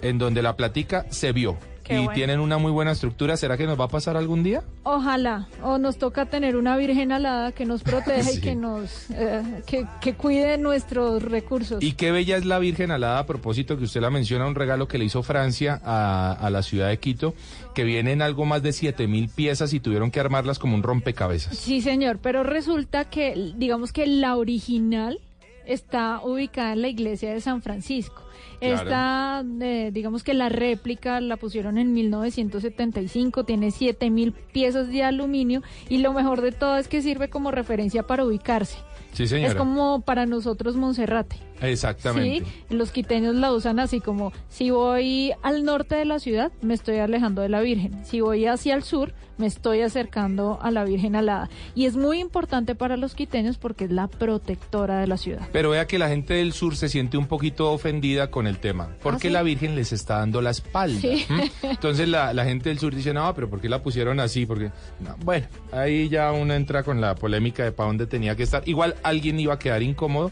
en 0.02 0.18
donde 0.20 0.44
la 0.44 0.56
platica 0.56 1.08
se 1.10 1.32
vio. 1.32 1.58
Qué 1.84 1.96
y 1.96 1.98
bueno. 1.98 2.14
tienen 2.14 2.40
una 2.40 2.58
muy 2.58 2.72
buena 2.72 2.92
estructura. 2.92 3.36
¿Será 3.38 3.58
que 3.58 3.66
nos 3.66 3.80
va 3.80 3.86
a 3.86 3.88
pasar 3.90 4.16
algún 4.18 4.42
día? 4.44 4.64
Ojalá, 4.84 5.48
o 5.62 5.78
nos 5.78 5.98
toca 5.98 6.26
tener 6.28 6.56
una 6.56 6.78
virgen 6.78 7.12
alada 7.12 7.52
que 7.52 7.66
nos 7.66 7.84
proteja 7.84 8.32
y 8.32 8.34
Sí. 8.36 8.42
que 8.42 8.56
nos 8.56 9.10
eh, 9.12 9.42
que, 9.66 9.86
que 10.02 10.14
cuide 10.16 10.58
nuestros 10.58 11.22
recursos. 11.24 11.84
Y 11.84 11.94
qué 11.94 12.12
bella 12.12 12.38
es 12.38 12.46
la 12.46 12.60
Virgen 12.60 12.92
Alada, 12.92 13.20
a 13.20 13.26
propósito 13.26 13.78
que 13.78 13.84
usted 13.84 14.02
la 14.02 14.10
menciona, 14.10 14.48
un 14.48 14.56
regalo 14.56 14.88
que 14.88 14.98
le 14.98 15.06
hizo 15.06 15.24
Francia 15.24 15.80
a, 15.84 16.32
a 16.32 16.50
la 16.50 16.64
ciudad 16.64 16.88
de 16.90 17.00
Quito, 17.00 17.34
que 17.76 17.84
viene 17.84 18.12
en 18.14 18.22
algo 18.22 18.46
más 18.46 18.64
de 18.64 18.72
7 18.74 19.08
mil 19.08 19.30
piezas 19.30 19.74
y 19.74 19.80
tuvieron 19.80 20.10
que 20.12 20.20
armarlas 20.20 20.60
como 20.60 20.76
un 20.76 20.84
rompecabezas. 20.84 21.58
Sí, 21.58 21.82
señor, 21.82 22.20
pero 22.22 22.44
resulta 22.44 23.06
que, 23.06 23.52
digamos 23.58 23.92
que 23.92 24.08
la 24.08 24.36
original 24.38 25.20
está 25.66 26.22
ubicada 26.24 26.74
en 26.74 26.82
la 26.82 26.88
iglesia 26.88 27.34
de 27.34 27.42
San 27.42 27.62
Francisco. 27.62 28.24
Claro. 28.60 28.82
Esta, 28.82 29.44
eh, 29.62 29.92
digamos 29.92 30.24
que 30.24 30.34
la 30.34 30.50
réplica 30.50 31.20
la 31.20 31.38
pusieron 31.38 31.78
en 31.78 31.94
1975, 31.94 33.44
tiene 33.44 33.72
7000 33.72 34.32
piezas 34.32 34.88
de 34.88 35.04
aluminio 35.04 35.62
y 35.90 35.98
lo 35.98 36.14
mejor 36.14 36.42
de 36.42 36.52
todo 36.52 36.78
es 36.78 36.88
que 36.88 37.02
sirve 37.02 37.30
como 37.30 37.52
referencia 37.52 38.04
para 38.04 38.26
ubicarse. 38.26 38.78
Sí, 39.12 39.28
señora. 39.28 39.50
Es 39.50 39.56
como 39.56 40.02
para 40.02 40.26
nosotros 40.26 40.76
Monserrate. 40.76 41.36
Exactamente. 41.64 42.46
Sí, 42.46 42.76
los 42.76 42.92
quiteños 42.92 43.36
la 43.36 43.52
usan 43.52 43.80
así 43.80 44.00
como 44.00 44.32
si 44.50 44.72
voy 44.72 45.34
al 45.42 45.64
norte 45.64 45.96
de 45.96 46.06
la 46.06 46.20
ciudad, 46.20 46.52
me 46.62 46.74
estoy 46.74 46.98
alejando 46.98 47.42
de 47.42 47.50
la 47.50 47.62
Virgen. 47.62 48.06
Si 48.06 48.22
voy 48.22 48.46
hacia 48.46 48.76
el 48.76 48.84
sur, 48.84 49.14
me 49.38 49.48
estoy 49.48 49.82
acercando 49.82 50.60
a 50.62 50.72
la 50.72 50.84
Virgen 50.84 51.16
alada. 51.16 51.50
Y 51.76 51.86
es 51.86 51.96
muy 51.96 52.20
importante 52.20 52.76
para 52.76 52.98
los 52.98 53.16
quiteños 53.16 53.58
porque 53.58 53.86
es 53.86 53.92
la 53.92 54.08
protectora 54.08 55.00
de 55.00 55.08
la 55.08 55.18
ciudad. 55.18 55.48
Pero 55.52 55.72
vea 55.72 55.88
que 55.88 55.98
la 55.98 56.10
gente 56.10 56.36
del 56.36 56.54
sur 56.54 56.76
se 56.76 56.90
siente 56.90 57.18
un 57.18 57.28
poquito 57.28 57.72
ofendida 57.72 58.30
con 58.30 58.48
el 58.48 58.60
tema, 58.60 58.90
porque 59.02 59.28
¿Ah, 59.28 59.30
sí? 59.30 59.34
la 59.34 59.44
Virgen 59.44 59.76
les 59.76 59.92
está 59.92 60.20
dando 60.20 60.42
la 60.42 60.52
espalda. 60.52 61.00
Sí. 61.00 61.26
Entonces 61.64 62.08
la, 62.08 62.34
la 62.34 62.46
gente 62.46 62.70
del 62.70 62.80
sur 62.80 62.94
dice, 62.94 63.14
no, 63.14 63.34
pero 63.34 63.50
¿por 63.50 63.60
qué 63.62 63.70
la 63.70 63.82
pusieron 63.82 64.20
así? 64.20 64.46
Porque, 64.46 64.72
no, 65.00 65.16
bueno, 65.24 65.48
ahí 65.72 66.10
ya 66.10 66.32
uno 66.32 66.54
entra 66.54 66.84
con 66.84 67.02
la 67.02 67.16
polémica 67.16 67.64
de 67.64 67.72
para 67.72 67.88
dónde 67.88 68.06
tenía 68.08 68.36
que 68.36 68.44
estar. 68.44 68.68
Igual 68.68 68.96
alguien 69.04 69.40
iba 69.40 69.54
a 69.54 69.60
quedar 69.60 69.82
incómodo. 69.82 70.32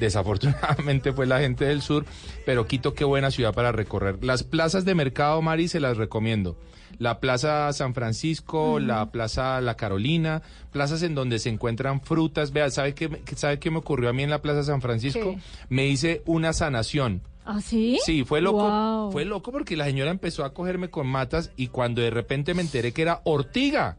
Desafortunadamente 0.00 1.12
fue 1.12 1.26
la 1.26 1.40
gente 1.40 1.64
del 1.64 1.82
sur, 1.82 2.04
pero 2.44 2.66
Quito 2.66 2.94
qué 2.94 3.04
buena 3.04 3.30
ciudad 3.30 3.54
para 3.54 3.72
recorrer. 3.72 4.22
Las 4.24 4.42
plazas 4.42 4.84
de 4.84 4.94
mercado, 4.94 5.40
Mari, 5.42 5.68
se 5.68 5.80
las 5.80 5.96
recomiendo. 5.96 6.56
La 6.98 7.20
Plaza 7.20 7.72
San 7.72 7.94
Francisco, 7.94 8.78
la 8.78 9.10
Plaza 9.10 9.60
La 9.60 9.76
Carolina, 9.76 10.42
plazas 10.70 11.02
en 11.02 11.14
donde 11.14 11.38
se 11.38 11.48
encuentran 11.48 12.00
frutas. 12.02 12.52
Vea, 12.52 12.70
¿sabe 12.70 12.94
qué, 12.94 13.08
me- 13.08 13.20
¿sabe 13.34 13.58
qué 13.58 13.70
me 13.70 13.78
ocurrió 13.78 14.10
a 14.10 14.12
mí 14.12 14.22
en 14.22 14.30
la 14.30 14.42
Plaza 14.42 14.62
San 14.62 14.80
Francisco? 14.82 15.32
¿Qué? 15.34 15.38
Me 15.68 15.86
hice 15.86 16.22
una 16.26 16.52
sanación. 16.52 17.22
¿Ah, 17.44 17.60
sí? 17.60 17.98
Sí, 18.04 18.22
fue 18.24 18.40
loco. 18.40 18.62
Wow. 18.68 19.10
Fue 19.10 19.24
loco 19.24 19.50
porque 19.50 19.76
la 19.76 19.86
señora 19.86 20.10
empezó 20.12 20.44
a 20.44 20.52
cogerme 20.54 20.90
con 20.90 21.08
matas 21.08 21.50
y 21.56 21.68
cuando 21.68 22.00
de 22.02 22.10
repente 22.10 22.54
me 22.54 22.62
enteré 22.62 22.92
que 22.92 23.02
era 23.02 23.20
ortiga. 23.24 23.96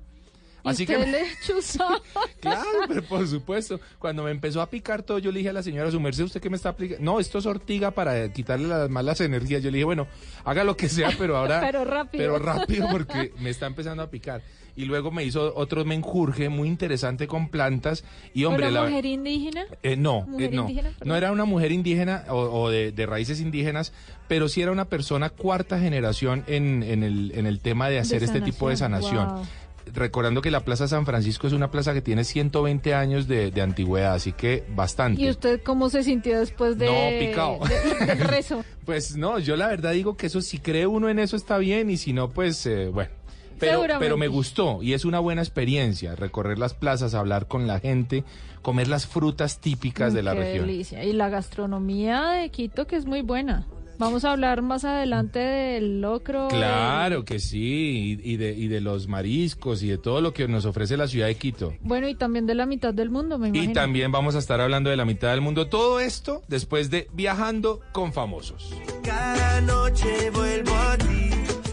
¿Y 0.63 0.69
Así 0.69 0.85
que 0.85 0.97
le? 0.97 1.23
Claro, 2.39 2.63
pero 2.87 3.03
por 3.03 3.27
supuesto. 3.27 3.79
Cuando 3.99 4.23
me 4.23 4.31
empezó 4.31 4.61
a 4.61 4.69
picar 4.69 5.03
todo, 5.03 5.19
yo 5.19 5.31
le 5.31 5.39
dije 5.39 5.49
a 5.49 5.53
la 5.53 5.63
señora, 5.63 5.91
su 5.91 5.99
merced, 5.99 6.23
¿usted 6.23 6.41
qué 6.41 6.49
me 6.49 6.55
está 6.55 6.69
aplicando? 6.69 7.03
No, 7.03 7.19
esto 7.19 7.39
es 7.39 7.45
ortiga 7.45 7.91
para 7.91 8.31
quitarle 8.31 8.67
las 8.67 8.89
malas 8.89 9.19
energías. 9.21 9.61
Yo 9.61 9.71
le 9.71 9.77
dije, 9.77 9.85
bueno, 9.85 10.07
haga 10.45 10.63
lo 10.63 10.77
que 10.77 10.87
sea, 10.89 11.11
pero 11.17 11.37
ahora... 11.37 11.59
Pero 11.73 11.85
rápido. 11.85 12.23
Pero 12.23 12.39
rápido 12.39 12.87
porque 12.89 13.33
me 13.39 13.49
está 13.49 13.65
empezando 13.65 14.03
a 14.03 14.09
picar. 14.09 14.41
Y 14.75 14.85
luego 14.85 15.11
me 15.11 15.23
hizo 15.23 15.53
otro 15.55 15.85
menjurje 15.85 16.49
muy 16.49 16.67
interesante 16.67 17.27
con 17.27 17.49
plantas. 17.49 18.03
Y 18.33 18.45
hombre, 18.45 18.69
¿Una 18.69 18.81
la... 18.81 18.89
mujer 18.89 19.05
indígena? 19.05 19.65
Eh, 19.83 19.95
no, 19.95 20.21
¿Mujer 20.21 20.51
eh, 20.51 20.55
no. 20.55 20.61
indígena? 20.63 20.91
No 21.03 21.15
era 21.15 21.31
una 21.31 21.45
mujer 21.45 21.71
indígena 21.71 22.25
o, 22.29 22.37
o 22.37 22.69
de, 22.69 22.91
de 22.91 23.05
raíces 23.05 23.39
indígenas, 23.39 23.93
pero 24.27 24.49
sí 24.49 24.61
era 24.61 24.71
una 24.71 24.85
persona 24.85 25.29
cuarta 25.29 25.79
generación 25.79 26.43
en, 26.47 26.81
en 26.81 27.03
el, 27.03 27.31
en 27.35 27.45
el 27.45 27.59
tema 27.59 27.89
de 27.89 27.99
hacer 27.99 28.23
este 28.23 28.41
tipo 28.41 28.69
de 28.69 28.77
sanación. 28.77 29.27
Wow. 29.27 29.45
Recordando 29.93 30.41
que 30.41 30.49
la 30.49 30.61
Plaza 30.65 30.87
San 30.87 31.05
Francisco 31.05 31.45
es 31.45 31.53
una 31.53 31.69
plaza 31.69 31.93
que 31.93 32.01
tiene 32.01 32.23
120 32.23 32.95
años 32.95 33.27
de, 33.27 33.51
de 33.51 33.61
antigüedad, 33.61 34.15
así 34.15 34.31
que 34.31 34.63
bastante. 34.75 35.21
¿Y 35.21 35.29
usted 35.29 35.61
cómo 35.61 35.89
se 35.89 36.03
sintió 36.03 36.39
después 36.39 36.79
de, 36.79 36.87
No, 36.87 37.19
picado. 37.19 37.59
de- 37.99 38.05
del 38.07 38.19
rezo? 38.19 38.63
Pues 38.85 39.15
no, 39.15 39.39
yo 39.39 39.55
la 39.55 39.67
verdad 39.67 39.93
digo 39.93 40.17
que 40.17 40.25
eso, 40.27 40.41
si 40.41 40.57
cree 40.59 40.87
uno 40.87 41.07
en 41.09 41.17
eso 41.19 41.35
está 41.37 41.57
bien 41.57 41.89
y 41.89 41.97
si 41.97 42.11
no, 42.11 42.29
pues 42.31 42.65
eh, 42.65 42.89
bueno. 42.89 43.11
Pero, 43.59 43.83
pero 43.99 44.17
me 44.17 44.27
gustó 44.27 44.81
y 44.83 44.91
es 44.93 45.05
una 45.05 45.19
buena 45.19 45.41
experiencia 45.41 46.15
recorrer 46.15 46.57
las 46.59 46.73
plazas, 46.73 47.13
hablar 47.13 47.47
con 47.47 47.65
la 47.65 47.79
gente, 47.79 48.25
comer 48.61 48.89
las 48.89 49.05
frutas 49.07 49.59
típicas 49.61 50.13
de 50.13 50.21
la 50.23 50.33
Mm, 50.33 50.37
Qué 50.37 50.43
región. 50.43 50.67
delicia. 50.67 51.03
Y 51.05 51.13
la 51.13 51.29
gastronomía 51.29 52.23
de 52.31 52.49
Quito, 52.49 52.87
que 52.87 52.97
es 52.97 53.05
muy 53.05 53.21
buena. 53.21 53.65
Vamos 53.97 54.25
a 54.25 54.31
hablar 54.31 54.61
más 54.61 54.85
adelante 54.85 55.39
del 55.39 56.01
locro. 56.01 56.47
Claro 56.49 57.23
que 57.25 57.39
sí, 57.39 58.19
y, 58.23 58.33
y 58.33 58.37
de, 58.37 58.53
y 58.53 58.67
de 58.67 58.81
los 58.81 59.07
mariscos 59.07 59.83
y 59.83 59.87
de 59.89 59.97
todo 59.97 60.21
lo 60.21 60.33
que 60.33 60.47
nos 60.47 60.65
ofrece 60.65 60.97
la 60.97 61.07
ciudad 61.07 61.27
de 61.27 61.35
Quito. 61.35 61.73
Bueno, 61.81 62.07
y 62.07 62.15
también 62.15 62.45
de 62.45 62.55
la 62.55 62.65
mitad 62.65 62.93
del 62.93 63.09
mundo, 63.09 63.37
me 63.37 63.49
imagino. 63.49 63.71
Y 63.71 63.73
también 63.73 64.11
vamos 64.11 64.35
a 64.35 64.39
estar 64.39 64.59
hablando 64.61 64.89
de 64.89 64.97
la 64.97 65.05
mitad 65.05 65.31
del 65.31 65.41
mundo. 65.41 65.67
Todo 65.67 65.99
esto 65.99 66.41
después 66.47 66.89
de 66.89 67.07
Viajando 67.13 67.81
con 67.91 68.13
Famosos. 68.13 68.73
Cada 69.03 69.61
noche 69.61 70.29
vuelvo 70.31 70.73
a 70.75 70.97
ti. 70.97 71.29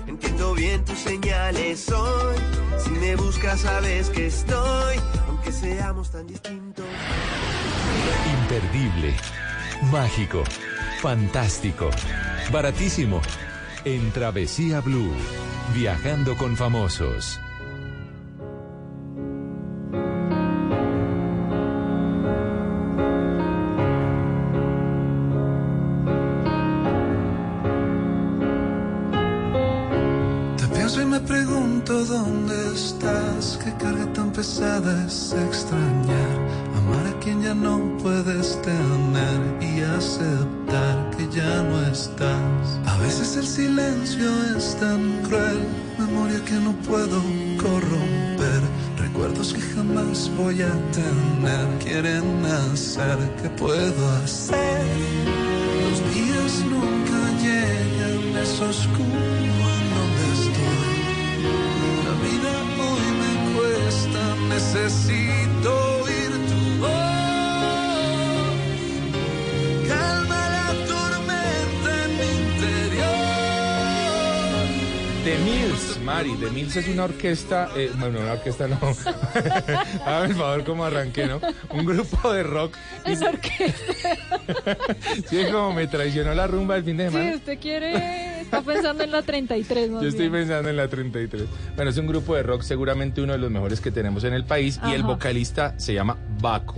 Entiendo 0.06 0.54
bien 0.54 0.84
tus 0.84 0.98
señales 0.98 1.90
hoy. 1.90 2.36
Si 2.78 2.90
me 2.90 3.16
buscas, 3.16 3.60
sabes 3.60 4.10
que 4.10 4.26
estoy. 4.26 4.96
Aunque 5.28 5.52
seamos 5.52 6.10
tan 6.10 6.26
distintos. 6.26 6.84
Imperdible, 8.42 9.14
mágico, 9.82 10.44
fantástico, 11.00 11.90
baratísimo. 12.52 13.20
En 13.84 14.10
Travesía 14.12 14.80
Blue, 14.80 15.14
viajando 15.74 16.36
con 16.36 16.56
famosos. 16.56 17.40
Es 76.76 76.86
una 76.88 77.04
orquesta, 77.04 77.68
eh, 77.76 77.90
bueno, 77.98 78.20
una 78.20 78.32
orquesta 78.32 78.68
no. 78.68 78.78
Hágame 80.06 80.26
el 80.28 80.34
favor 80.34 80.64
como 80.64 80.84
arranqué, 80.84 81.26
¿no? 81.26 81.40
Un 81.70 81.84
grupo 81.84 82.32
de 82.32 82.42
rock. 82.44 82.74
Es 83.04 83.20
orquesta. 83.22 84.16
sí, 85.28 85.38
es 85.38 85.50
como 85.52 85.72
me 85.72 85.86
traicionó 85.88 86.32
la 86.34 86.46
rumba 86.46 86.76
el 86.76 86.84
fin 86.84 86.96
de 86.96 87.10
semana. 87.10 87.30
Si 87.30 87.36
usted 87.38 87.58
quiere, 87.58 88.40
está 88.40 88.62
pensando 88.62 89.02
en 89.04 89.10
la 89.10 89.22
33, 89.22 89.90
más 89.90 90.02
Yo 90.02 90.08
estoy 90.08 90.28
bien. 90.28 90.42
pensando 90.44 90.68
en 90.70 90.76
la 90.76 90.88
33. 90.88 91.44
Bueno, 91.74 91.90
es 91.90 91.96
un 91.98 92.06
grupo 92.06 92.34
de 92.36 92.42
rock 92.44 92.62
seguramente 92.62 93.20
uno 93.20 93.32
de 93.32 93.38
los 93.38 93.50
mejores 93.50 93.80
que 93.80 93.90
tenemos 93.90 94.22
en 94.24 94.34
el 94.34 94.44
país 94.44 94.80
y 94.88 94.92
el 94.92 95.02
vocalista 95.02 95.74
se 95.78 95.92
llama 95.94 96.16
Baco. 96.40 96.76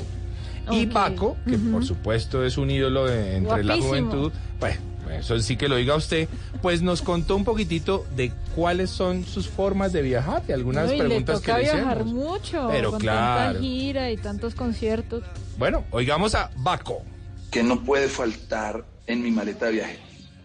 Y. 0.70 0.86
Baco, 0.86 1.36
que 1.46 1.58
por 1.58 1.84
supuesto 1.84 2.44
es 2.44 2.56
un 2.56 2.70
ídolo 2.70 3.04
de- 3.06 3.36
entre 3.36 3.64
la 3.64 3.74
Guapísimo. 3.76 3.88
juventud, 3.88 4.32
pues 4.60 4.78
eso 5.18 5.38
sí 5.40 5.56
que 5.56 5.68
lo 5.68 5.76
diga 5.76 5.94
usted, 5.96 6.28
pues 6.60 6.82
nos 6.82 7.02
contó 7.02 7.36
un 7.36 7.44
poquitito 7.44 8.04
de 8.16 8.32
cuáles 8.54 8.90
son 8.90 9.24
sus 9.24 9.48
formas 9.48 9.92
de 9.92 10.02
viajar, 10.02 10.44
de 10.46 10.54
algunas 10.54 10.90
Uy, 10.90 10.98
preguntas 10.98 11.36
le 11.36 11.40
toca 11.40 11.56
que 11.56 11.62
le 11.66 11.72
viajar 11.72 11.96
hicimos. 12.02 12.12
mucho, 12.14 12.68
Pero 12.70 12.90
con 12.90 13.00
claro. 13.00 13.44
tanta 13.52 13.60
gira 13.60 14.10
y 14.10 14.16
tantos 14.16 14.54
conciertos. 14.54 15.22
Bueno, 15.58 15.84
oigamos 15.90 16.34
a 16.34 16.50
Baco. 16.56 17.02
que 17.50 17.62
no 17.62 17.82
puede 17.84 18.08
faltar 18.08 18.84
en 19.06 19.22
mi 19.22 19.30
maleta 19.30 19.66
de 19.66 19.72
viaje. 19.72 19.98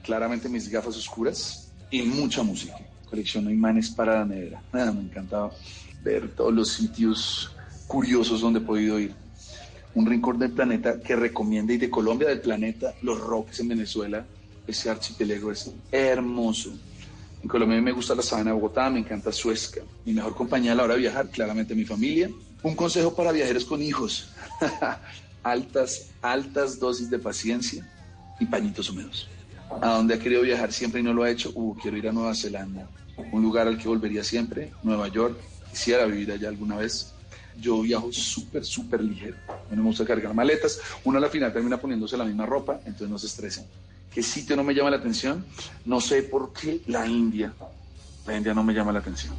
Claramente 0.03 0.47
mis 0.49 0.69
gafas 0.69 0.95
oscuras 0.97 1.71
y 1.91 2.01
mucha 2.03 2.43
música. 2.43 2.75
Colecciono 3.09 3.49
imanes 3.49 3.89
para 3.89 4.19
la 4.19 4.25
nevera. 4.25 4.61
Ah, 4.73 4.91
me 4.95 5.01
encanta 5.01 5.49
ver 6.03 6.29
todos 6.35 6.53
los 6.53 6.69
sitios 6.69 7.51
curiosos 7.87 8.41
donde 8.41 8.59
he 8.59 8.63
podido 8.63 8.99
ir. 8.99 9.13
Un 9.95 10.05
rincón 10.05 10.37
del 10.37 10.51
planeta 10.51 10.99
que 10.99 11.15
recomienda 11.15 11.73
y 11.73 11.77
de 11.77 11.89
Colombia 11.89 12.27
del 12.27 12.39
planeta, 12.41 12.93
los 13.01 13.19
rocks 13.19 13.59
en 13.61 13.69
Venezuela, 13.69 14.25
ese 14.67 14.89
archipiélago 14.89 15.51
es 15.51 15.71
hermoso. 15.91 16.73
En 17.41 17.49
Colombia 17.49 17.81
me 17.81 17.91
gusta 17.91 18.15
la 18.15 18.21
sabana 18.21 18.51
de 18.51 18.55
Bogotá, 18.55 18.89
me 18.89 18.99
encanta 18.99 19.31
Suezca. 19.31 19.81
Mi 20.05 20.13
mejor 20.13 20.35
compañía 20.35 20.73
a 20.73 20.75
la 20.75 20.83
hora 20.83 20.95
de 20.95 21.01
viajar, 21.01 21.29
claramente 21.29 21.75
mi 21.75 21.85
familia. 21.85 22.29
Un 22.63 22.75
consejo 22.75 23.15
para 23.15 23.31
viajeros 23.31 23.63
con 23.63 23.81
hijos. 23.81 24.29
altas, 25.43 26.09
altas 26.21 26.79
dosis 26.79 27.09
de 27.09 27.19
paciencia 27.19 27.87
y 28.39 28.45
pañitos 28.45 28.89
húmedos. 28.89 29.27
A 29.81 29.95
donde 29.95 30.15
ha 30.15 30.19
querido 30.19 30.41
viajar 30.41 30.71
siempre 30.71 30.99
y 30.99 31.03
no 31.03 31.13
lo 31.13 31.23
ha 31.23 31.29
hecho, 31.29 31.51
uh, 31.53 31.75
quiero 31.81 31.97
ir 31.97 32.07
a 32.07 32.11
Nueva 32.11 32.35
Zelanda, 32.35 32.87
un 33.31 33.41
lugar 33.41 33.67
al 33.67 33.77
que 33.77 33.87
volvería 33.87 34.23
siempre, 34.23 34.71
Nueva 34.83 35.07
York, 35.09 35.37
quisiera 35.71 36.05
vivir 36.05 36.31
allá 36.31 36.49
alguna 36.49 36.77
vez. 36.77 37.13
Yo 37.59 37.81
viajo 37.81 38.11
súper, 38.11 38.63
súper 38.63 39.01
ligero, 39.03 39.35
no 39.71 39.77
me 39.77 39.89
gusta 39.89 40.05
cargar 40.05 40.33
maletas, 40.33 40.79
uno 41.03 41.17
a 41.17 41.21
la 41.21 41.29
final 41.29 41.51
termina 41.51 41.77
poniéndose 41.77 42.15
la 42.15 42.23
misma 42.23 42.45
ropa, 42.45 42.79
entonces 42.85 43.09
no 43.09 43.17
se 43.17 43.27
estresa. 43.27 43.65
¿Qué 44.13 44.23
sitio 44.23 44.55
no 44.55 44.63
me 44.63 44.73
llama 44.73 44.89
la 44.89 44.97
atención? 44.97 45.45
No 45.85 46.01
sé 46.01 46.23
por 46.23 46.53
qué 46.53 46.81
la 46.87 47.05
India. 47.05 47.53
La 48.25 48.35
India 48.35 48.53
no 48.53 48.63
me 48.63 48.73
llama 48.73 48.91
la 48.91 48.99
atención. 48.99 49.35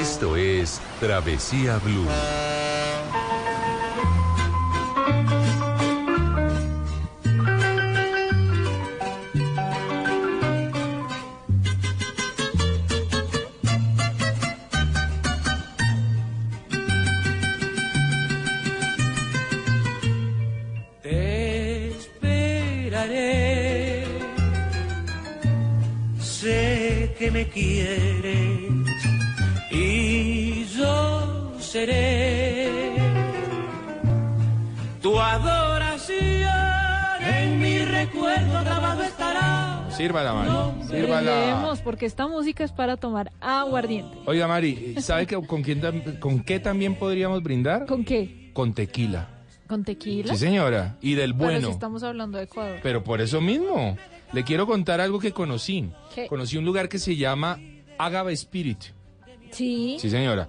Esto 0.00 0.36
es 0.36 0.80
Travesía 1.00 1.78
Blue. 1.78 2.06
Me 27.34 27.48
quieres 27.48 28.70
y 29.68 30.64
yo 30.66 31.52
seré 31.58 32.70
tu 35.02 35.18
adoración. 35.18 36.14
En 37.20 37.60
mi 37.60 37.78
recuerdo 37.80 38.60
grabado 38.60 39.02
estará. 39.02 39.84
Sírvala, 39.90 40.32
Mari. 40.32 40.86
Sírvala. 40.86 41.32
Brindemos, 41.32 41.80
porque 41.80 42.06
esta 42.06 42.28
música 42.28 42.62
es 42.62 42.70
para 42.70 42.96
tomar 42.96 43.32
aguardiente. 43.40 44.16
Oiga, 44.26 44.46
Mari, 44.46 44.94
¿sabe 45.00 45.26
que, 45.26 45.34
con, 45.44 45.62
quién, 45.62 45.80
con 46.20 46.38
qué 46.44 46.60
también 46.60 46.94
podríamos 46.94 47.42
brindar? 47.42 47.86
¿Con 47.86 48.04
qué? 48.04 48.52
Con 48.52 48.74
tequila. 48.74 49.28
¿Con 49.66 49.82
tequila? 49.82 50.32
Sí, 50.34 50.38
señora. 50.38 50.98
Y 51.00 51.14
del 51.14 51.34
Pero 51.34 51.50
bueno. 51.50 51.66
si 51.66 51.72
estamos 51.72 52.04
hablando 52.04 52.38
de 52.38 52.44
Ecuador. 52.44 52.78
Pero 52.80 53.02
por 53.02 53.20
eso 53.20 53.40
mismo, 53.40 53.96
le 54.34 54.44
quiero 54.44 54.66
contar 54.66 55.00
algo 55.00 55.18
que 55.20 55.32
conocí. 55.32 55.90
¿Qué? 56.14 56.26
Conocí 56.26 56.56
un 56.58 56.64
lugar 56.64 56.88
que 56.88 56.98
se 56.98 57.16
llama 57.16 57.58
Agave 57.98 58.32
Spirit. 58.34 58.78
Sí. 59.50 59.96
Sí, 60.00 60.10
señora. 60.10 60.48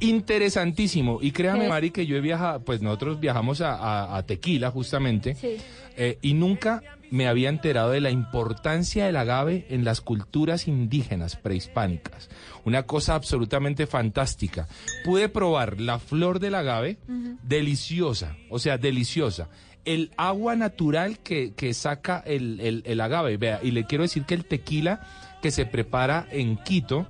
Interesantísimo. 0.00 1.18
Y 1.22 1.30
créame. 1.32 1.68
Mari, 1.68 1.90
que 1.90 2.06
yo 2.06 2.16
he 2.16 2.20
viajado, 2.20 2.60
pues 2.64 2.82
nosotros 2.82 3.20
viajamos 3.20 3.60
a, 3.60 3.74
a- 3.74 4.16
a 4.16 4.22
Tequila, 4.24 4.70
justamente. 4.70 5.34
Sí. 5.34 5.56
eh, 5.96 6.18
y 6.22 6.34
nunca 6.34 6.82
me 7.10 7.28
había 7.28 7.48
enterado 7.48 7.90
de 7.90 8.00
la 8.00 8.10
importancia 8.10 9.06
del 9.06 9.16
agave 9.16 9.66
en 9.70 9.84
las 9.84 10.00
culturas 10.00 10.66
indígenas 10.68 11.36
prehispánicas. 11.36 12.28
Una 12.64 12.82
cosa 12.84 13.14
absolutamente 13.14 13.86
fantástica. 13.86 14.66
Pude 15.04 15.28
probar 15.28 15.80
la 15.80 15.98
flor 16.00 16.40
del 16.40 16.56
agave, 16.56 16.98
deliciosa, 17.42 18.36
o 18.50 18.58
sea, 18.58 18.76
deliciosa. 18.78 19.48
El 19.86 20.10
agua 20.18 20.54
natural 20.56 21.18
que, 21.20 21.54
que 21.54 21.72
saca 21.72 22.22
el, 22.26 22.60
el- 22.60 22.82
el 22.84 23.00
agave, 23.00 23.36
vea, 23.38 23.60
y 23.62 23.70
le 23.70 23.84
quiero 23.86 24.02
decir 24.02 24.24
que 24.24 24.34
el 24.34 24.44
tequila 24.44 25.00
que 25.40 25.50
se 25.50 25.64
prepara 25.64 26.26
en 26.30 26.56
Quito 26.58 27.06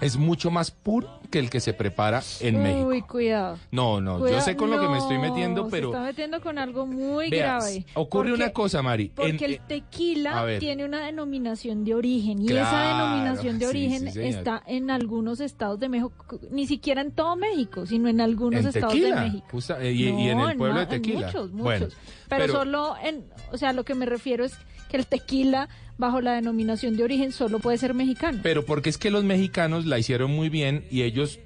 es 0.00 0.16
mucho 0.16 0.50
más 0.50 0.70
puro 0.70 1.20
que 1.30 1.38
el 1.38 1.50
que 1.50 1.60
se 1.60 1.72
prepara 1.74 2.22
en 2.40 2.62
México. 2.62 2.88
Uy, 2.88 3.02
cuidado. 3.02 3.58
No, 3.70 4.00
no, 4.00 4.14
yo 4.18 4.24
Cuidado. 4.24 4.42
sé 4.42 4.56
con 4.56 4.70
lo 4.70 4.80
que 4.80 4.88
me 4.88 4.98
estoy 4.98 5.16
No, 5.16 5.22
metiendo, 5.22 5.64
Se 5.66 5.70
pero... 5.70 5.88
está 5.88 6.00
metiendo 6.02 6.40
con 6.40 6.58
algo 6.58 6.86
muy 6.86 7.30
Vea, 7.30 7.56
grave. 7.58 7.84
ocurre 7.94 8.30
Porque- 8.30 8.42
una 8.44 8.52
cosa, 8.52 8.82
Mari. 8.82 9.12
Porque 9.14 9.30
en- 9.30 9.44
el 9.44 9.52
eh, 9.54 9.60
tequila 9.68 10.46
tiene 10.58 10.84
una 10.84 11.04
denominación 11.04 11.84
de 11.84 11.94
origen 11.94 12.40
y 12.42 12.46
esa 12.48 12.68
Claro, 12.70 12.88
denominación 13.10 13.58
de 13.58 13.64
sí, 13.66 13.70
origen 13.70 14.12
sí, 14.12 14.20
está 14.22 14.62
en 14.66 14.90
algunos 14.90 15.40
estados 15.40 15.78
de 15.78 15.88
México, 15.88 16.40
ni 16.50 16.66
siquiera 16.66 17.00
en 17.02 17.12
todo 17.12 17.36
México, 17.36 17.86
sino 17.86 18.08
en 18.08 18.20
algunos 18.20 18.60
en 18.60 18.66
estados 18.68 18.92
Tequila, 18.94 19.20
de 19.20 19.26
México. 19.28 19.46
justa- 19.52 19.82
eh, 19.82 19.92
y, 19.92 20.08
y 20.08 20.28
en 20.30 20.38
No, 20.38 20.48
el 20.48 20.56
pueblo 20.56 20.74
ma- 20.74 20.80
de 20.80 20.86
Tequila. 20.86 21.26
muchos, 21.26 21.50
muchos. 21.52 21.62
Bueno, 21.62 21.86
pero, 22.28 22.44
pero- 22.46 22.52
solo 22.52 22.94
en, 23.04 23.24
o 23.52 23.56
sea, 23.56 23.72
lo 23.72 23.84
que 23.84 23.94
me 23.94 24.06
refiero 24.06 24.44
es 24.44 24.54
que 24.88 24.96
el 24.96 25.06
tequila 25.06 25.68
bajo 26.00 26.20
la 26.20 26.32
denominación 26.32 26.96
de 26.96 27.04
origen 27.04 27.30
solo 27.32 27.60
puede 27.60 27.78
ser 27.78 27.94
mexicano. 27.94 28.40
Pero 28.42 28.64
porque 28.64 28.90
es 28.90 28.98
que 28.98 29.10
los 29.10 29.22
mexicanos 29.22 29.86
la 29.86 29.98
hicieron 29.98 30.30
muy 30.32 30.48
bien 30.48 30.84
y 30.90 31.02
ellos, 31.02 31.38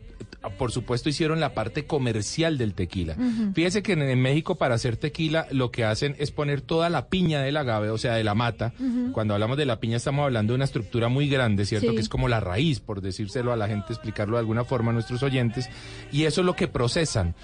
por 0.59 0.73
supuesto, 0.73 1.09
hicieron 1.09 1.41
la 1.41 1.53
parte 1.53 1.87
comercial 1.87 2.57
del 2.57 2.75
tequila. 2.75 3.17
Ujú. 3.19 3.53
Fíjese 3.55 3.83
que 3.83 3.93
en, 3.93 4.03
en 4.03 4.23
México 4.23 4.55
para 4.55 4.75
hacer 4.77 4.97
tequila 4.97 5.47
lo 5.51 5.71
que 5.71 5.85
hacen 5.85 6.17
es 6.19 6.31
poner 6.31 6.61
toda 6.61 6.89
la 6.89 7.09
piña 7.09 7.43
del 7.43 7.57
agave, 7.57 7.91
o 7.91 7.99
sea, 7.99 8.15
de 8.15 8.25
la 8.25 8.35
mata. 8.35 8.73
Cuando 9.13 9.35
hablamos 9.35 9.57
de 9.57 9.67
la 9.67 9.81
piña 9.81 9.97
estamos 9.97 10.25
hablando 10.25 10.53
de 10.53 10.57
una 10.57 10.65
estructura 10.65 11.09
muy 11.09 11.29
grande, 11.29 11.67
¿cierto? 11.67 11.91
Sí. 11.91 11.95
Que 11.95 12.01
es 12.01 12.09
como 12.09 12.29
la 12.29 12.41
raíz, 12.41 12.81
por 12.81 13.01
decírselo 13.01 13.53
a 13.53 13.57
la 13.57 13.69
gente, 13.69 13.93
explicarlo 13.93 14.37
de 14.37 14.41
alguna 14.41 14.65
forma 14.65 14.91
a 14.91 14.95
nuestros 14.95 15.23
oyentes. 15.23 15.69
Y 16.13 16.25
eso 16.25 16.41
es 16.43 16.47
lo 16.47 16.57
que 16.57 16.69
procesan. 16.69 17.35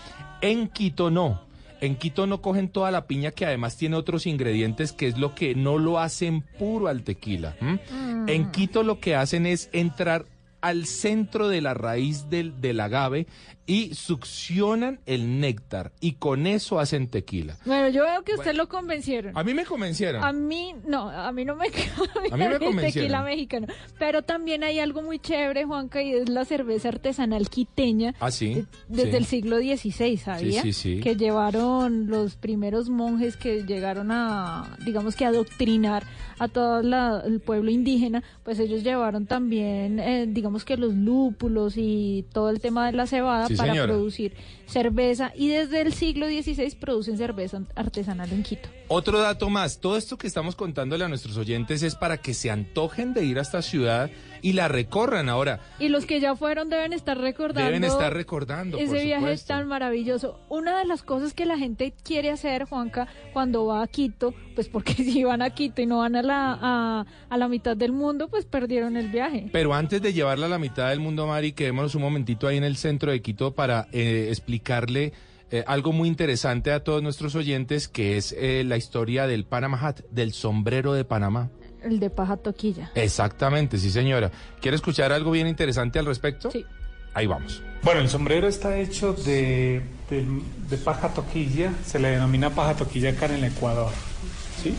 En 0.41 0.69
Quito 0.69 1.11
no. 1.11 1.50
En 1.81 1.97
Quito 1.97 2.27
no 2.27 2.43
cogen 2.43 2.69
toda 2.69 2.91
la 2.91 3.07
piña 3.07 3.31
que 3.31 3.47
además 3.47 3.77
tiene 3.77 3.97
otros 3.97 4.27
ingredientes 4.27 4.93
que 4.93 5.07
es 5.07 5.19
lo 5.19 5.35
que 5.35 5.55
no 5.55 5.79
lo 5.79 5.99
hacen 5.99 6.43
puro 6.43 6.89
al 6.89 7.03
tequila. 7.03 7.57
¿m? 7.61 7.81
En 8.27 8.51
Quito 8.51 8.83
lo 8.83 9.01
que 9.01 9.15
hacen 9.15 9.47
es 9.47 9.71
entrar 9.73 10.27
al 10.61 10.87
centro 10.87 11.49
de 11.49 11.63
la 11.63 11.75
raíz 11.75 12.29
del, 12.29 12.61
del 12.61 12.81
agave 12.81 13.27
y 13.67 13.95
succionan 13.95 15.01
el 15.07 15.41
néctar 15.41 15.93
y 16.01 16.13
con 16.15 16.47
eso 16.47 16.81
hacen 16.81 17.09
tequila. 17.09 17.57
Bueno, 17.65 17.89
yo 17.89 18.03
veo 18.05 18.23
que 18.25 18.35
usted 18.35 18.55
lo 18.55 18.69
convencieron. 18.69 19.37
A 19.37 19.45
mí 19.45 19.55
me 19.55 19.65
convencieron. 19.65 20.25
A 20.25 20.33
mí, 20.33 20.75
no, 20.87 21.09
a 21.09 21.31
mí 21.33 21.45
no 21.45 21.55
me 21.57 21.67
A 22.33 22.37
mí 22.37 22.45
me 22.49 22.59
convencieron. 22.59 22.93
tequila 22.93 23.23
mexicano. 23.23 23.67
Pero 23.99 24.23
también 24.23 24.65
hay 24.65 24.81
algo 24.81 25.03
muy 25.03 25.19
chévere, 25.19 25.65
Juanca, 25.65 26.03
y 26.03 26.13
es 26.15 26.29
la 26.29 26.45
cerveza 26.45 26.89
artesanal 26.89 27.49
quiteña. 27.49 28.15
Ah, 28.19 28.31
sí. 28.31 28.65
Desde 28.89 29.11
sí. 29.13 29.17
el 29.17 29.25
siglo 29.27 29.59
XVI, 29.59 30.17
¿sabía? 30.17 30.63
Sí, 30.63 30.73
sí, 30.73 30.97
sí. 30.97 31.01
Que 31.01 31.17
llevaron 31.17 32.09
los 32.09 32.37
primeros 32.37 32.89
monjes 32.91 33.37
que 33.37 33.63
llegaron 33.65 34.11
a, 34.11 34.77
digamos 34.85 35.15
que 35.17 35.25
adoctrinar 35.27 36.03
a 36.39 36.49
todo 36.49 36.83
la- 36.83 37.23
el 37.25 37.41
pueblo 37.41 37.71
indígena, 37.71 38.23
pues 38.43 38.59
ellos 38.59 38.83
llevaron 38.83 39.27
también, 39.27 39.99
eh, 40.01 40.27
digamos 40.29 40.65
que 40.65 40.77
los 40.77 40.95
lúpulos 40.95 41.75
y 41.77 42.25
todo 42.33 42.49
el 42.51 42.61
tema 42.61 42.87
de 42.87 42.93
la 42.93 43.07
cebada 43.07 43.47
Sí, 43.47 43.55
para 43.61 43.73
señora. 43.73 43.93
producir 43.93 44.35
cerveza. 44.67 45.33
Y 45.35 45.49
desde 45.49 45.81
el 45.81 45.93
siglo 45.93 46.27
XVI 46.27 46.75
producen 46.79 47.17
cerveza 47.17 47.63
artesanal 47.75 48.31
en 48.33 48.43
Quito. 48.43 48.69
Otro 48.89 49.21
dato 49.21 49.51
más, 49.51 49.79
todo 49.79 49.97
esto 49.97 50.19
que 50.19 50.27
estamos 50.27 50.57
contándole 50.57 51.05
a 51.05 51.09
nuestros 51.09 51.37
oyentes 51.37 51.83
es 51.83 51.95
para 51.95 52.19
que 52.19 52.35
se 52.35 52.51
antojen 52.51 53.15
de 53.15 53.25
ir 53.25 53.39
a 53.39 53.43
esta 53.43 53.63
ciudad 53.63 54.11
y 54.43 54.53
la 54.53 54.69
recorran 54.69 55.29
ahora. 55.29 55.61
Y 55.79 55.89
los 55.89 56.07
que 56.07 56.21
ya 56.21 56.37
fueron 56.37 56.69
deben 56.71 56.93
estar 56.93 57.19
recordando. 57.19 57.67
Deben 57.67 57.85
estar 57.85 58.13
recordando. 58.13 58.79
Ese 58.79 58.87
por 58.87 59.03
viaje 59.03 59.21
supuesto. 59.21 59.49
tan 59.49 59.69
maravilloso. 59.69 60.41
Una 60.49 60.79
de 60.79 60.85
las 60.85 61.03
cosas 61.03 61.35
que 61.35 61.47
la 61.47 61.59
gente 61.59 61.95
quiere 62.05 62.31
hacer, 62.31 62.65
Juanca, 62.65 63.09
cuando 63.33 63.67
va 63.67 63.83
a 63.83 63.87
Quito, 63.87 64.35
pues 64.55 64.69
porque 64.69 64.95
si 64.95 65.25
van 65.25 65.43
a 65.43 65.51
Quito 65.51 65.83
y 65.83 65.87
no 65.87 65.99
van 65.99 66.17
a 66.17 66.23
la, 66.23 66.59
a, 66.61 67.07
a 67.29 67.37
la 67.37 67.49
mitad 67.49 67.77
del 67.77 67.93
mundo, 67.93 68.29
pues 68.29 68.45
perdieron 68.45 68.97
el 68.97 69.09
viaje. 69.09 69.49
Pero 69.53 69.75
antes 69.75 70.03
de 70.03 70.13
llevarla 70.13 70.47
a 70.47 70.51
la 70.51 70.59
mitad 70.59 70.89
del 70.91 71.01
mundo, 71.01 71.27
Mari, 71.27 71.53
quedémonos 71.53 71.95
un 71.95 72.03
momentito 72.03 72.47
ahí 72.47 72.57
en 72.57 72.65
el 72.65 72.77
centro 72.77 73.11
de 73.11 73.23
Quito 73.23 73.55
para 73.55 73.89
eh, 73.93 74.27
explicarle 74.31 75.13
eh, 75.53 75.65
algo 75.67 75.93
muy 75.93 76.09
interesante 76.09 76.71
a 76.71 76.85
todos 76.85 77.03
nuestros 77.03 77.35
oyentes, 77.35 77.89
que 77.89 78.17
es 78.17 78.33
eh, 78.39 78.63
la 78.65 78.77
historia 78.77 79.27
del 79.27 79.45
Panama 79.45 79.79
Hat, 79.81 80.01
del 80.11 80.33
sombrero 80.33 80.93
de 80.93 81.05
Panamá. 81.05 81.51
El 81.83 82.01
de 82.01 82.11
paja 82.11 82.37
toquilla. 82.37 82.91
Exactamente, 82.95 83.79
sí 83.79 83.91
señora. 83.91 84.31
¿Quiere 84.61 84.77
escuchar 84.77 85.13
algo 85.13 85.31
bien 85.31 85.47
interesante 85.47 85.99
al 85.99 86.07
respecto? 86.07 86.51
Sí. 86.51 86.65
Ahí 87.15 87.27
vamos. 87.27 87.63
Bueno, 87.83 88.01
el 88.01 88.09
sombrero 88.09 88.47
está 88.47 88.79
hecho 88.79 89.13
de, 89.15 89.83
de- 90.11 90.27
de 90.69 90.77
paja 90.77 91.09
toquilla, 91.09 91.73
se 91.85 91.99
le 91.99 92.11
denomina 92.11 92.51
paja 92.51 92.75
toquilla 92.75 93.11
acá 93.11 93.27
en 93.27 93.33
el 93.37 93.45
Ecuador. 93.45 93.91
¿sí? 94.63 94.75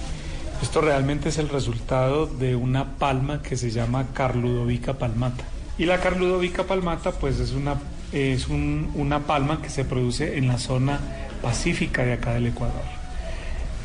Esto 0.62 0.80
realmente 0.82 1.30
es 1.30 1.38
el 1.40 1.50
resultado 1.50 2.28
de 2.28 2.56
una 2.56 2.98
palma 2.98 3.42
que 3.42 3.58
se 3.58 3.72
llama 3.72 4.08
Carludovica 4.14 4.94
palmata. 4.94 5.44
Y 5.78 5.86
la 5.86 6.00
Carludovica 6.00 6.64
palmata 6.64 7.12
pues 7.14 7.40
es 7.40 7.52
una, 7.52 7.76
es 8.14 8.48
un- 8.48 8.92
una 8.96 9.22
palma 9.22 9.62
que 9.62 9.70
se 9.70 9.84
produce 9.84 10.38
en 10.38 10.48
la 10.48 10.58
zona 10.60 11.00
pacífica 11.42 12.06
de 12.06 12.14
acá 12.14 12.34
del 12.36 12.48
Ecuador. 12.48 12.84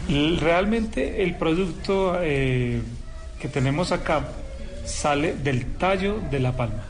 Realmente 0.09 1.25
el 1.25 1.35
producto 1.37 2.19
eh, 2.23 2.81
que 3.41 3.49
tenemos 3.49 3.93
acá 3.93 4.29
sale 4.85 5.35
del 5.35 5.67
tallo 5.77 6.21
de 6.31 6.41
la 6.41 6.57
palma, 6.57 6.85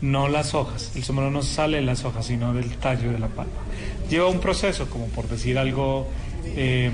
no 0.00 0.28
las 0.28 0.54
hojas. 0.54 0.92
El 0.94 1.02
sombrero 1.02 1.30
no 1.30 1.42
sale 1.42 1.78
de 1.78 1.82
las 1.82 2.04
hojas, 2.04 2.26
sino 2.26 2.54
del 2.54 2.70
tallo 2.76 3.12
de 3.12 3.18
la 3.18 3.28
palma. 3.28 3.52
Lleva 4.08 4.28
un 4.28 4.40
proceso, 4.40 4.88
como 4.88 5.06
por 5.06 5.28
decir 5.28 5.58
algo, 5.58 6.08
eh, 6.44 6.90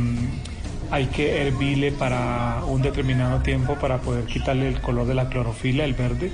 hay 0.90 1.06
que 1.06 1.42
hervirle 1.42 1.92
para 1.92 2.62
un 2.66 2.82
determinado 2.82 3.40
tiempo 3.42 3.74
para 3.74 3.98
poder 3.98 4.24
quitarle 4.24 4.68
el 4.68 4.80
color 4.80 5.06
de 5.06 5.14
la 5.14 5.28
clorofila, 5.28 5.84
el 5.84 5.94
verde. 5.94 6.32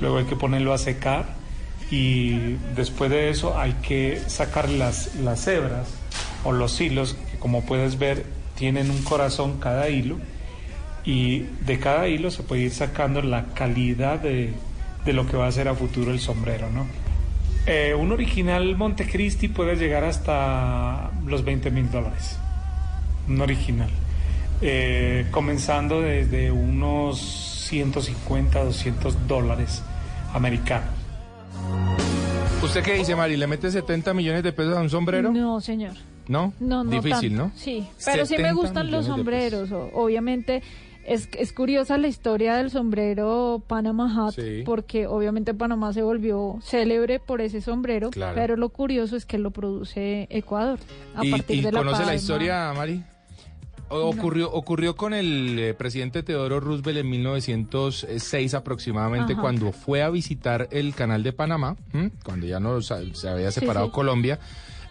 Luego 0.00 0.18
hay 0.18 0.24
que 0.24 0.36
ponerlo 0.36 0.72
a 0.72 0.78
secar 0.78 1.26
y 1.90 2.56
después 2.74 3.10
de 3.10 3.30
eso 3.30 3.58
hay 3.58 3.72
que 3.74 4.20
sacar 4.26 4.68
las, 4.68 5.14
las 5.16 5.46
hebras 5.46 5.88
o 6.44 6.52
los 6.52 6.80
hilos, 6.80 7.16
que 7.30 7.38
como 7.38 7.64
puedes 7.64 7.98
ver 7.98 8.24
tienen 8.56 8.90
un 8.90 9.02
corazón 9.02 9.58
cada 9.58 9.88
hilo 9.88 10.18
y 11.04 11.40
de 11.66 11.78
cada 11.78 12.08
hilo 12.08 12.30
se 12.30 12.42
puede 12.42 12.62
ir 12.62 12.70
sacando 12.70 13.20
la 13.22 13.46
calidad 13.54 14.20
de, 14.20 14.52
de 15.04 15.12
lo 15.12 15.26
que 15.26 15.36
va 15.36 15.46
a 15.46 15.52
ser 15.52 15.68
a 15.68 15.74
futuro 15.74 16.10
el 16.10 16.20
sombrero, 16.20 16.70
¿no? 16.70 16.86
Eh, 17.66 17.94
un 17.98 18.12
original 18.12 18.76
Montecristi 18.76 19.48
puede 19.48 19.76
llegar 19.76 20.04
hasta 20.04 21.10
los 21.26 21.44
20 21.44 21.70
mil 21.70 21.90
dólares. 21.90 22.38
Un 23.28 23.40
original. 23.40 23.88
Eh, 24.60 25.26
comenzando 25.30 26.00
desde 26.00 26.50
unos 26.50 27.20
150, 27.68 28.64
200 28.64 29.26
dólares 29.26 29.82
americanos. 30.34 30.90
¿Usted 32.62 32.82
qué 32.82 32.94
dice, 32.94 33.16
Mari? 33.16 33.36
¿Le 33.36 33.46
mete 33.46 33.70
70 33.70 34.14
millones 34.14 34.42
de 34.42 34.52
pesos 34.52 34.76
a 34.76 34.80
un 34.80 34.90
sombrero? 34.90 35.32
No, 35.32 35.60
señor. 35.60 35.94
¿No? 36.28 36.54
No, 36.60 36.84
no 36.84 36.90
Difícil, 36.90 37.36
tanto. 37.36 37.44
¿no? 37.48 37.52
Sí, 37.54 37.86
pero 38.04 38.24
sí 38.24 38.34
me 38.34 38.48
70 38.48 38.52
gustan 38.52 38.90
los 38.90 39.06
sombreros. 39.06 39.70
Obviamente 39.92 40.62
es, 41.06 41.28
es 41.38 41.52
curiosa 41.52 41.98
la 41.98 42.08
historia 42.08 42.56
del 42.56 42.70
sombrero 42.70 43.62
Panama 43.66 44.12
Hat, 44.28 44.34
Sí. 44.34 44.62
porque 44.64 45.06
obviamente 45.06 45.54
Panamá 45.54 45.92
se 45.92 46.02
volvió 46.02 46.58
célebre 46.62 47.20
por 47.20 47.40
ese 47.40 47.60
sombrero, 47.60 48.10
Claro. 48.10 48.34
pero 48.34 48.56
lo 48.56 48.68
curioso 48.70 49.16
es 49.16 49.26
que 49.26 49.38
lo 49.38 49.50
produce 49.50 50.26
Ecuador 50.30 50.78
a 51.14 51.24
¿Y, 51.24 51.30
partir 51.30 51.56
y 51.56 51.60
de 51.62 51.72
la 51.72 51.78
conoce 51.78 52.04
la 52.04 52.14
historia, 52.14 52.72
Mari? 52.74 53.02
O- 53.90 54.08
Ocurrió, 54.08 54.50
ocurrió 54.50 54.96
con 54.96 55.12
el 55.12 55.58
eh, 55.58 55.74
presidente 55.74 56.22
Teodoro 56.22 56.58
Roosevelt 56.58 56.98
en 57.00 57.10
1906 57.10 58.54
aproximadamente, 58.54 59.34
Ajá. 59.34 59.42
cuando 59.42 59.72
fue 59.72 60.02
a 60.02 60.08
visitar 60.10 60.68
el 60.72 60.94
canal 60.94 61.22
de 61.22 61.32
Panamá, 61.32 61.76
¿m? 61.92 62.10
cuando 62.24 62.46
ya 62.46 62.60
no 62.60 62.80
sa- 62.80 63.02
se 63.12 63.28
había 63.28 63.50
Sí, 63.52 63.60
separado 63.60 63.86
sí. 63.86 63.92
Colombia. 63.92 64.38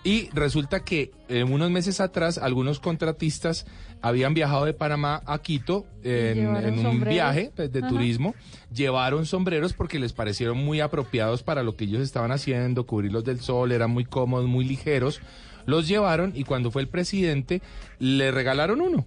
Y 0.03 0.29
resulta 0.33 0.81
que 0.81 1.11
eh, 1.29 1.43
unos 1.43 1.71
meses 1.71 2.01
atrás 2.01 2.37
algunos 2.37 2.79
contratistas 2.79 3.65
habían 4.01 4.33
viajado 4.33 4.65
de 4.65 4.73
Panamá 4.73 5.21
a 5.25 5.39
Quito 5.39 5.85
en, 6.03 6.45
un 6.45 6.81
sombreros. 6.83 7.13
viaje 7.13 7.51
pues, 7.55 7.71
de 7.71 7.79
Ajá. 7.79 7.87
turismo. 7.87 8.35
Llevaron 8.73 9.25
sombreros 9.25 9.71
porque 9.73 9.99
les 9.99 10.11
parecieron 10.11 10.57
muy 10.57 10.81
apropiados 10.81 11.41
para 11.41 11.63
lo 11.63 11.77
que 11.77 11.85
ellos 11.85 12.01
estaban 12.01 12.31
haciendo, 12.33 12.85
cubrirlos 12.85 13.23
del 13.23 13.39
sol, 13.39 13.71
eran 13.71 13.91
muy 13.91 14.03
cómodos, 14.03 14.45
muy 14.45 14.65
ligeros. 14.65 15.21
Los 15.65 15.87
llevaron 15.87 16.33
y 16.35 16.43
cuando 16.43 16.71
fue 16.71 16.81
el 16.81 16.89
presidente 16.89 17.61
le 17.99 18.31
regalaron 18.31 18.81
uno. 18.81 19.05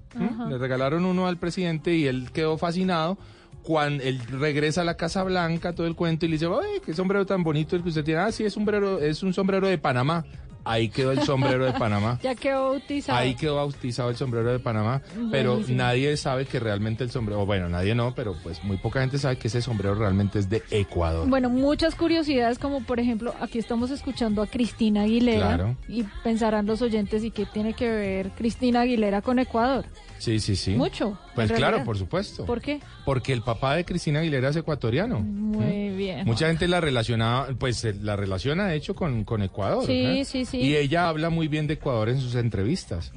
Le 0.48 0.56
regalaron 0.56 1.04
uno 1.04 1.26
al 1.26 1.36
presidente 1.36 1.94
y 1.94 2.06
él 2.06 2.30
quedó 2.32 2.56
fascinado. 2.56 3.18
Cuando 3.62 4.02
él 4.04 4.20
regresa 4.30 4.82
a 4.82 4.84
la 4.84 4.96
Casa 4.96 5.24
Blanca, 5.24 5.74
todo 5.74 5.88
el 5.88 5.96
cuento, 5.96 6.24
y 6.24 6.28
le 6.28 6.34
dice, 6.36 6.46
¡ay, 6.46 6.80
qué 6.86 6.94
sombrero 6.94 7.26
tan 7.26 7.42
bonito 7.42 7.74
el 7.74 7.82
que 7.82 7.88
usted 7.88 8.04
tiene! 8.04 8.20
Ah, 8.20 8.30
sí, 8.30 8.44
es, 8.44 8.52
sombrero, 8.52 9.00
es 9.00 9.24
un 9.24 9.34
sombrero 9.34 9.66
de 9.66 9.76
Panamá. 9.76 10.24
Ahí 10.66 10.88
quedó 10.88 11.12
el 11.12 11.22
sombrero 11.22 11.64
de 11.64 11.72
Panamá. 11.72 12.18
Ya 12.26 12.34
quedó 12.34 12.70
bautizado. 12.70 13.18
Ahí 13.18 13.34
quedó 13.36 13.56
bautizado 13.56 14.10
el 14.10 14.16
sombrero 14.16 14.50
de 14.50 14.58
Panamá, 14.58 15.00
pero 15.30 15.60
nadie 15.68 16.16
sabe 16.16 16.44
que 16.44 16.58
realmente 16.58 17.04
el 17.04 17.10
sombrero, 17.10 17.42
o 17.42 17.46
bueno, 17.46 17.68
nadie 17.68 17.94
no, 17.94 18.14
pero 18.14 18.34
pues 18.42 18.62
muy 18.64 18.76
poca 18.76 19.00
gente 19.00 19.18
sabe 19.18 19.36
que 19.38 19.48
ese 19.48 19.62
sombrero 19.62 19.94
realmente 19.94 20.38
es 20.40 20.50
de 20.50 20.62
Ecuador. 20.70 21.28
Bueno, 21.28 21.48
muchas 21.50 21.94
curiosidades, 21.94 22.58
como 22.58 22.82
por 22.82 22.98
ejemplo, 23.00 23.32
aquí 23.40 23.58
estamos 23.58 23.90
escuchando 23.90 24.42
a 24.42 24.46
Cristina 24.46 25.02
Aguilera 25.02 25.46
Claro. 25.46 25.76
y 25.88 26.02
pensarán 26.24 26.66
los 26.66 26.82
oyentes 26.82 27.22
y 27.22 27.30
qué 27.30 27.46
tiene 27.46 27.74
que 27.74 27.88
ver 27.88 28.30
Cristina 28.30 28.80
Aguilera 28.80 29.22
con 29.22 29.38
Ecuador. 29.38 29.84
Sí, 30.18 30.40
sí, 30.40 30.56
sí. 30.56 30.72
Mucho. 30.74 31.18
Pues 31.34 31.52
claro, 31.52 31.84
por 31.84 31.98
supuesto. 31.98 32.44
¿Por 32.46 32.60
qué? 32.60 32.80
Porque 33.04 33.32
el 33.32 33.42
papá 33.42 33.76
de 33.76 33.84
Cristina 33.84 34.20
Aguilera 34.20 34.48
es 34.48 34.56
ecuatoriano. 34.56 35.20
Muy 35.20 35.90
bien. 35.90 36.24
Mucha 36.26 36.46
gente 36.48 36.66
la 36.68 36.80
relaciona, 36.80 37.46
pues 37.58 37.84
eh, 37.84 37.94
la 38.00 38.16
relaciona 38.16 38.66
de 38.66 38.76
hecho 38.76 38.94
con, 38.94 39.24
con 39.24 39.42
Ecuador. 39.42 39.84
Sí, 39.86 40.04
¿eh? 40.04 40.24
sí, 40.24 40.44
sí. 40.44 40.58
Y 40.58 40.76
ella 40.76 41.08
habla 41.08 41.30
muy 41.30 41.48
bien 41.48 41.66
de 41.66 41.74
Ecuador 41.74 42.08
en 42.08 42.20
sus 42.20 42.34
entrevistas. 42.34 43.12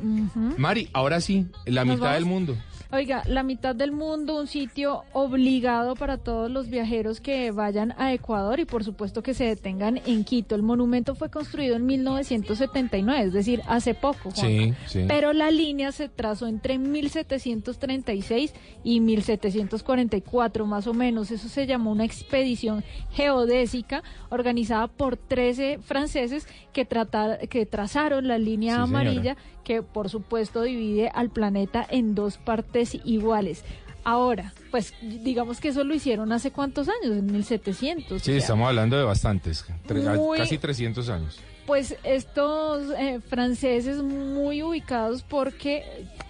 Mari, 0.58 0.89
ahora 0.93 1.22
sí, 1.22 1.47
la 1.66 1.86
¿Nos 1.86 1.95
mitad 1.95 2.08
vamos? 2.08 2.16
del 2.16 2.26
mundo. 2.26 2.56
Oiga, 2.91 3.21
la 3.27 3.43
mitad 3.43 3.75
del 3.75 3.91
mundo, 3.91 4.39
un 4.39 4.47
sitio 4.47 5.03
obligado 5.13 5.93
para 5.95 6.17
todos 6.17 6.49
los 6.49 6.69
viajeros 6.71 7.21
que 7.21 7.51
vayan 7.51 7.93
a 7.99 8.13
Ecuador 8.13 8.59
y 8.59 8.65
por 8.65 8.83
supuesto 8.83 9.21
que 9.21 9.35
se 9.35 9.43
detengan 9.45 10.01
en 10.07 10.23
Quito. 10.23 10.55
El 10.55 10.63
monumento 10.63 11.13
fue 11.13 11.29
construido 11.29 11.75
en 11.75 11.85
1979, 11.85 13.25
es 13.27 13.33
decir, 13.33 13.61
hace 13.67 13.93
poco. 13.93 14.31
Juanca. 14.31 14.41
Sí, 14.41 14.73
sí. 14.87 15.05
Pero 15.07 15.33
la 15.33 15.51
línea 15.51 15.91
se 15.91 16.09
trazó 16.09 16.47
entre 16.47 16.79
1736 16.79 18.55
y 18.83 18.99
1744, 19.01 20.65
más 20.65 20.87
o 20.87 20.93
menos. 20.95 21.29
Eso 21.29 21.47
se 21.47 21.67
llamó 21.67 21.91
una 21.91 22.05
expedición 22.05 22.83
geodésica 23.11 24.01
organizada 24.29 24.87
por 24.87 25.15
13 25.15 25.77
franceses 25.79 26.47
que, 26.73 26.85
tratar- 26.85 27.47
que 27.49 27.67
trazaron 27.67 28.27
la 28.27 28.39
línea 28.39 28.77
Sí, 28.77 28.81
señora. 28.81 28.99
amarilla 29.01 29.37
que 29.63 29.83
por 29.83 30.09
supuesto 30.09 30.63
divide 30.63 31.09
al 31.13 31.29
planeta 31.29 31.85
en 31.87 32.15
dos 32.15 32.37
partes 32.39 32.78
iguales. 33.05 33.63
Ahora, 34.03 34.53
pues 34.71 34.93
digamos 35.01 35.59
que 35.59 35.67
eso 35.67 35.84
lo 35.84 35.93
hicieron 35.93 36.32
hace 36.32 36.51
cuántos 36.51 36.88
años, 36.88 37.17
en 37.17 37.25
1700. 37.32 38.11
o 38.13 38.19
Sí, 38.19 38.25
sea, 38.32 38.38
estamos 38.38 38.67
hablando 38.67 38.97
de 38.97 39.03
bastantes, 39.03 39.65
tre- 39.88 40.15
Muy- 40.17 40.38
casi 40.38 40.57
300 40.57 41.09
años. 41.09 41.39
Pues 41.67 41.95
estos 42.03 42.91
eh, 42.97 43.19
franceses 43.27 44.01
muy 44.01 44.63
ubicados 44.63 45.21
porque 45.21 45.84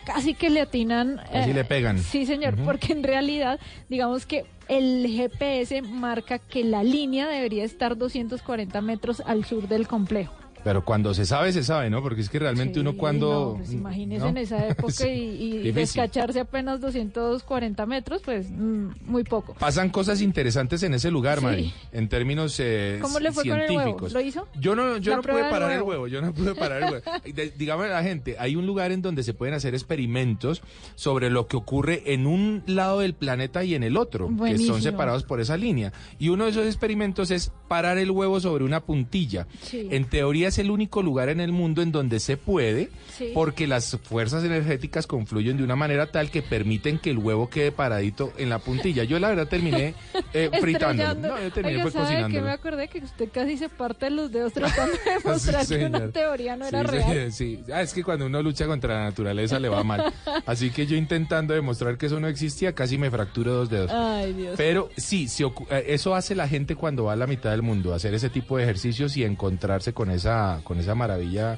casi 0.05 0.33
que 0.33 0.49
le 0.49 0.59
atinan... 0.61 1.21
Casi 1.31 1.51
eh, 1.51 1.53
le 1.53 1.63
pegan. 1.63 1.97
Sí, 1.99 2.25
señor, 2.25 2.55
porque 2.65 2.91
en 2.91 3.03
realidad, 3.03 3.57
digamos 3.87 4.25
que 4.25 4.45
el 4.67 5.07
GPS 5.07 5.81
marca 5.81 6.39
que 6.39 6.65
la 6.65 6.83
línea 6.83 7.27
debería 7.27 7.63
estar 7.63 7.95
240 7.97 8.81
metros 8.81 9.21
al 9.25 9.45
sur 9.45 9.69
del 9.69 9.87
complejo. 9.87 10.33
Pero 10.63 10.83
cuando 10.83 11.13
se 11.13 11.25
sabe, 11.25 11.51
se 11.53 11.63
sabe, 11.63 11.89
¿no? 11.89 12.01
Porque 12.01 12.21
es 12.21 12.29
que 12.29 12.39
realmente 12.39 12.79
uno 12.79 12.95
cuando... 12.97 13.53
No, 13.53 13.57
pues 13.57 13.71
imagínese 13.73 14.23
¿no? 14.23 14.29
en 14.29 14.37
esa 14.37 14.67
época 14.69 15.07
y, 15.07 15.61
y 15.67 15.71
descacharse 15.71 16.39
apenas 16.41 16.81
240 16.81 17.85
metros, 17.85 18.21
pues 18.23 18.49
mm, 18.49 18.87
muy 19.05 19.23
poco. 19.23 19.53
Pasan 19.55 19.89
cosas 19.89 20.21
interesantes 20.21 20.83
en 20.83 20.93
ese 20.93 21.11
lugar, 21.11 21.39
Sí. 21.39 21.45
Mari, 21.45 21.73
en 21.91 22.09
términos 22.09 22.55
eh, 22.59 22.99
¿Cómo 23.01 23.19
le 23.19 23.31
fue 23.31 23.43
con 23.47 23.53
el 23.59 23.69
huevo? 23.69 23.69
científicos. 23.81 24.13
¿Lo 24.13 24.21
hizo? 24.21 24.47
Yo 24.59 24.75
no, 24.75 24.97
yo 24.97 25.15
no 25.15 25.21
pude 25.21 25.43
parar 25.49 25.71
el 25.71 25.81
huevo. 25.81 26.07
yo 26.07 26.21
no 26.21 26.33
pude 26.33 26.55
parar 26.55 26.83
el 26.83 26.91
huevo. 26.93 27.03
Dígame 27.57 27.85
a 27.85 27.89
la 27.89 28.03
gente, 28.03 28.35
hay 28.39 28.55
un 28.55 28.65
lugar 28.65 28.91
en 28.91 29.01
donde 29.01 29.23
se 29.23 29.33
pueden 29.33 29.55
hacer 29.55 29.73
experimentos 29.73 30.61
sobre 30.95 31.29
lo 31.29 31.47
que 31.47 31.55
ocurre 31.57 32.03
en 32.13 32.27
un 32.27 32.63
lado 32.67 32.99
del 32.99 33.13
planeta 33.13 33.63
y 33.63 33.75
en 33.75 33.83
el 33.83 33.95
otro, 33.97 34.27
que 34.27 34.33
Buenísimo. 34.33 34.73
son 34.73 34.81
separados 34.81 35.23
por 35.23 35.39
esa 35.39 35.55
línea. 35.57 35.93
Y 36.19 36.29
uno 36.29 36.45
de 36.45 36.51
esos 36.51 36.65
experimentos 36.65 37.31
es 37.31 37.51
parar 37.67 37.97
el 37.97 38.11
huevo 38.11 38.39
sobre 38.39 38.63
una 38.63 38.81
puntilla. 38.81 39.47
Sí. 39.61 39.87
En 39.91 40.05
teoría 40.05 40.48
es 40.49 40.59
el 40.59 40.69
único 40.69 41.01
lugar 41.01 41.29
en 41.29 41.39
el 41.39 41.51
mundo 41.51 41.81
en 41.81 41.91
donde 41.91 42.19
se 42.19 42.35
puede, 42.37 42.89
Sí. 43.17 43.31
porque 43.33 43.67
las 43.67 43.97
fuerzas 44.03 44.43
energéticas 44.43 45.07
confluyen 45.07 45.57
de 45.57 45.63
una 45.63 45.75
manera 45.75 46.11
tal 46.11 46.29
que 46.31 46.41
permiten 46.41 46.99
que 46.99 47.09
el 47.09 47.17
huevo 47.17 47.49
quede 47.49 47.71
paradito 47.71 48.31
en 48.37 48.49
la 48.49 48.59
puntilla. 48.59 49.03
Yo 49.03 49.19
la 49.19 49.29
verdad 49.29 49.47
terminé 49.47 49.93
eh, 50.33 50.49
fritándolo. 50.61 51.15
No, 51.15 51.41
yo 51.41 51.51
terminé 51.51 51.75
Oiga, 51.77 51.83
fue 51.83 51.91
¿sabe 51.91 52.05
cocinándolo. 52.05 52.45
me 52.45 52.51
acordé? 52.51 52.87
Que 52.87 52.99
usted 52.99 53.29
casi 53.33 53.57
se 53.57 53.69
parte 53.69 54.09
los 54.09 54.31
dedos 54.31 54.53
tratando 54.59 54.93
de 55.05 55.11
demostrar 55.15 55.65
que 55.67 55.85
una 55.85 56.07
teoría 56.11 56.55
no 56.55 56.65
era 56.65 56.83
real. 56.83 57.31
Sí, 57.31 57.57
sí. 57.65 57.71
Ah, 57.73 57.81
es 57.81 57.93
que 57.93 58.03
cuando 58.03 58.25
uno 58.25 58.41
lucha 58.41 58.65
contra 58.67 58.95
la 58.95 59.03
naturaleza 59.05 59.59
le 59.59 59.69
va 59.69 59.83
mal. 59.83 60.13
Así 60.45 60.69
que 60.71 60.85
yo 60.85 60.95
intentando 60.95 61.53
demostrar 61.53 61.97
que 61.97 62.05
eso 62.07 62.19
no 62.19 62.27
existía, 62.27 62.73
casi 62.73 62.97
me 62.97 63.11
fracturo 63.11 63.53
dos 63.53 63.69
dedos. 63.69 63.91
Ay, 63.93 64.33
Dios. 64.33 64.55
Pero 64.57 64.89
sí, 64.97 65.27
se 65.27 65.43
eh, 65.43 65.85
eso 65.87 66.15
hace 66.15 66.35
la 66.35 66.47
gente 66.47 66.75
cuando 66.75 67.05
va 67.05 67.13
a 67.13 67.15
la 67.15 67.27
mitad 67.27 67.51
del 67.51 67.61
mundo, 67.61 67.93
hacer 67.93 68.13
ese 68.13 68.29
tipo 68.29 68.57
de 68.57 68.63
ejercicios 68.63 69.17
y 69.17 69.23
encontrarse 69.23 69.93
con 69.93 70.09
esa, 70.09 70.38
con 70.63 70.79
esa 70.79 70.95
maravilla 70.95 71.57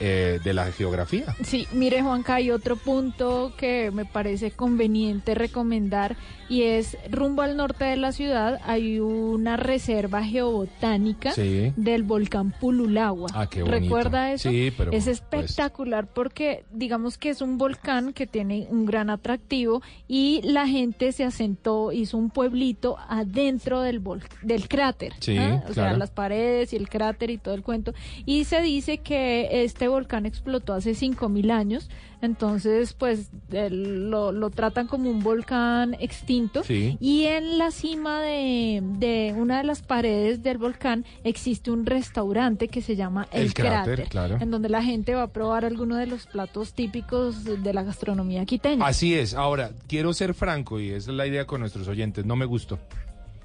eh, 0.00 0.40
de 0.42 0.52
la 0.54 0.70
geografía. 0.72 1.34
Sí, 1.42 1.66
mire 1.72 2.02
Juanca, 2.02 2.34
hay 2.36 2.50
otro 2.50 2.76
punto 2.76 3.52
que 3.56 3.90
me 3.92 4.04
parece 4.04 4.50
conveniente 4.50 5.34
recomendar 5.34 6.16
y 6.48 6.62
es 6.62 6.96
rumbo 7.10 7.42
al 7.42 7.56
norte 7.56 7.84
de 7.84 7.96
la 7.96 8.12
ciudad 8.12 8.60
hay 8.66 9.00
una 9.00 9.56
reserva 9.56 10.22
geobotánica 10.22 11.32
Sí. 11.32 11.72
del 11.76 12.02
volcán 12.02 12.52
Pululagua. 12.60 13.28
Ah, 13.34 13.46
qué 13.48 13.62
bonito. 13.62 13.80
¿Recuerda 13.80 14.32
eso? 14.32 14.50
Sí, 14.50 14.72
pero, 14.76 14.92
es 14.92 15.04
pues- 15.04 15.08
espectacular 15.20 16.06
porque 16.06 16.64
digamos 16.72 17.16
que 17.18 17.30
es 17.30 17.40
un 17.40 17.56
volcán 17.58 18.12
que 18.12 18.26
tiene 18.26 18.66
un 18.70 18.84
gran 18.86 19.10
atractivo 19.10 19.82
y 20.06 20.40
la 20.44 20.66
gente 20.66 21.12
se 21.12 21.24
asentó, 21.24 21.92
hizo 21.92 22.18
un 22.18 22.30
pueblito 22.30 22.96
adentro 23.08 23.80
del, 23.80 24.02
vol- 24.02 24.22
del 24.42 24.68
cráter. 24.68 25.12
Sí, 25.20 25.36
¿ah? 25.38 25.64
O 25.68 25.72
sea, 25.74 25.94
las 25.96 26.10
paredes 26.10 26.72
y 26.72 26.76
el 26.76 26.88
cráter 26.88 27.30
y 27.30 27.38
todo 27.38 27.54
el 27.54 27.62
cuento. 27.62 27.94
Y 28.26 28.44
se 28.44 28.60
dice 28.60 28.98
que 28.98 29.64
este 29.64 29.83
volcán 29.88 30.26
explotó 30.26 30.74
hace 30.74 30.92
5.000 30.92 31.50
años, 31.50 31.88
entonces 32.22 32.94
pues 32.94 33.30
lo, 33.50 34.32
lo 34.32 34.50
tratan 34.50 34.86
como 34.86 35.10
un 35.10 35.22
volcán 35.22 35.94
extinto. 36.00 36.62
Sí. 36.64 36.96
Y 37.00 37.24
en 37.24 37.58
la 37.58 37.70
cima 37.70 38.20
de, 38.22 38.80
de 38.98 39.34
una 39.36 39.58
de 39.58 39.64
las 39.64 39.82
paredes 39.82 40.42
del 40.42 40.58
volcán 40.58 41.04
existe 41.22 41.70
un 41.70 41.86
restaurante 41.86 42.68
que 42.68 42.82
se 42.82 42.96
llama 42.96 43.28
El, 43.32 43.46
El 43.46 43.54
Cráter, 43.54 44.08
claro. 44.08 44.38
en 44.40 44.50
donde 44.50 44.68
la 44.68 44.82
gente 44.82 45.14
va 45.14 45.22
a 45.24 45.28
probar 45.28 45.64
algunos 45.64 45.98
de 45.98 46.06
los 46.06 46.26
platos 46.26 46.72
típicos 46.72 47.44
de 47.44 47.72
la 47.72 47.82
gastronomía 47.82 48.44
quiteña. 48.44 48.86
Así 48.86 49.14
es. 49.14 49.34
Ahora, 49.34 49.70
quiero 49.86 50.12
ser 50.12 50.34
franco 50.34 50.80
y 50.80 50.90
esa 50.90 51.10
es 51.10 51.16
la 51.16 51.26
idea 51.26 51.46
con 51.46 51.60
nuestros 51.60 51.88
oyentes. 51.88 52.24
No 52.24 52.36
me 52.36 52.44
gustó. 52.44 52.78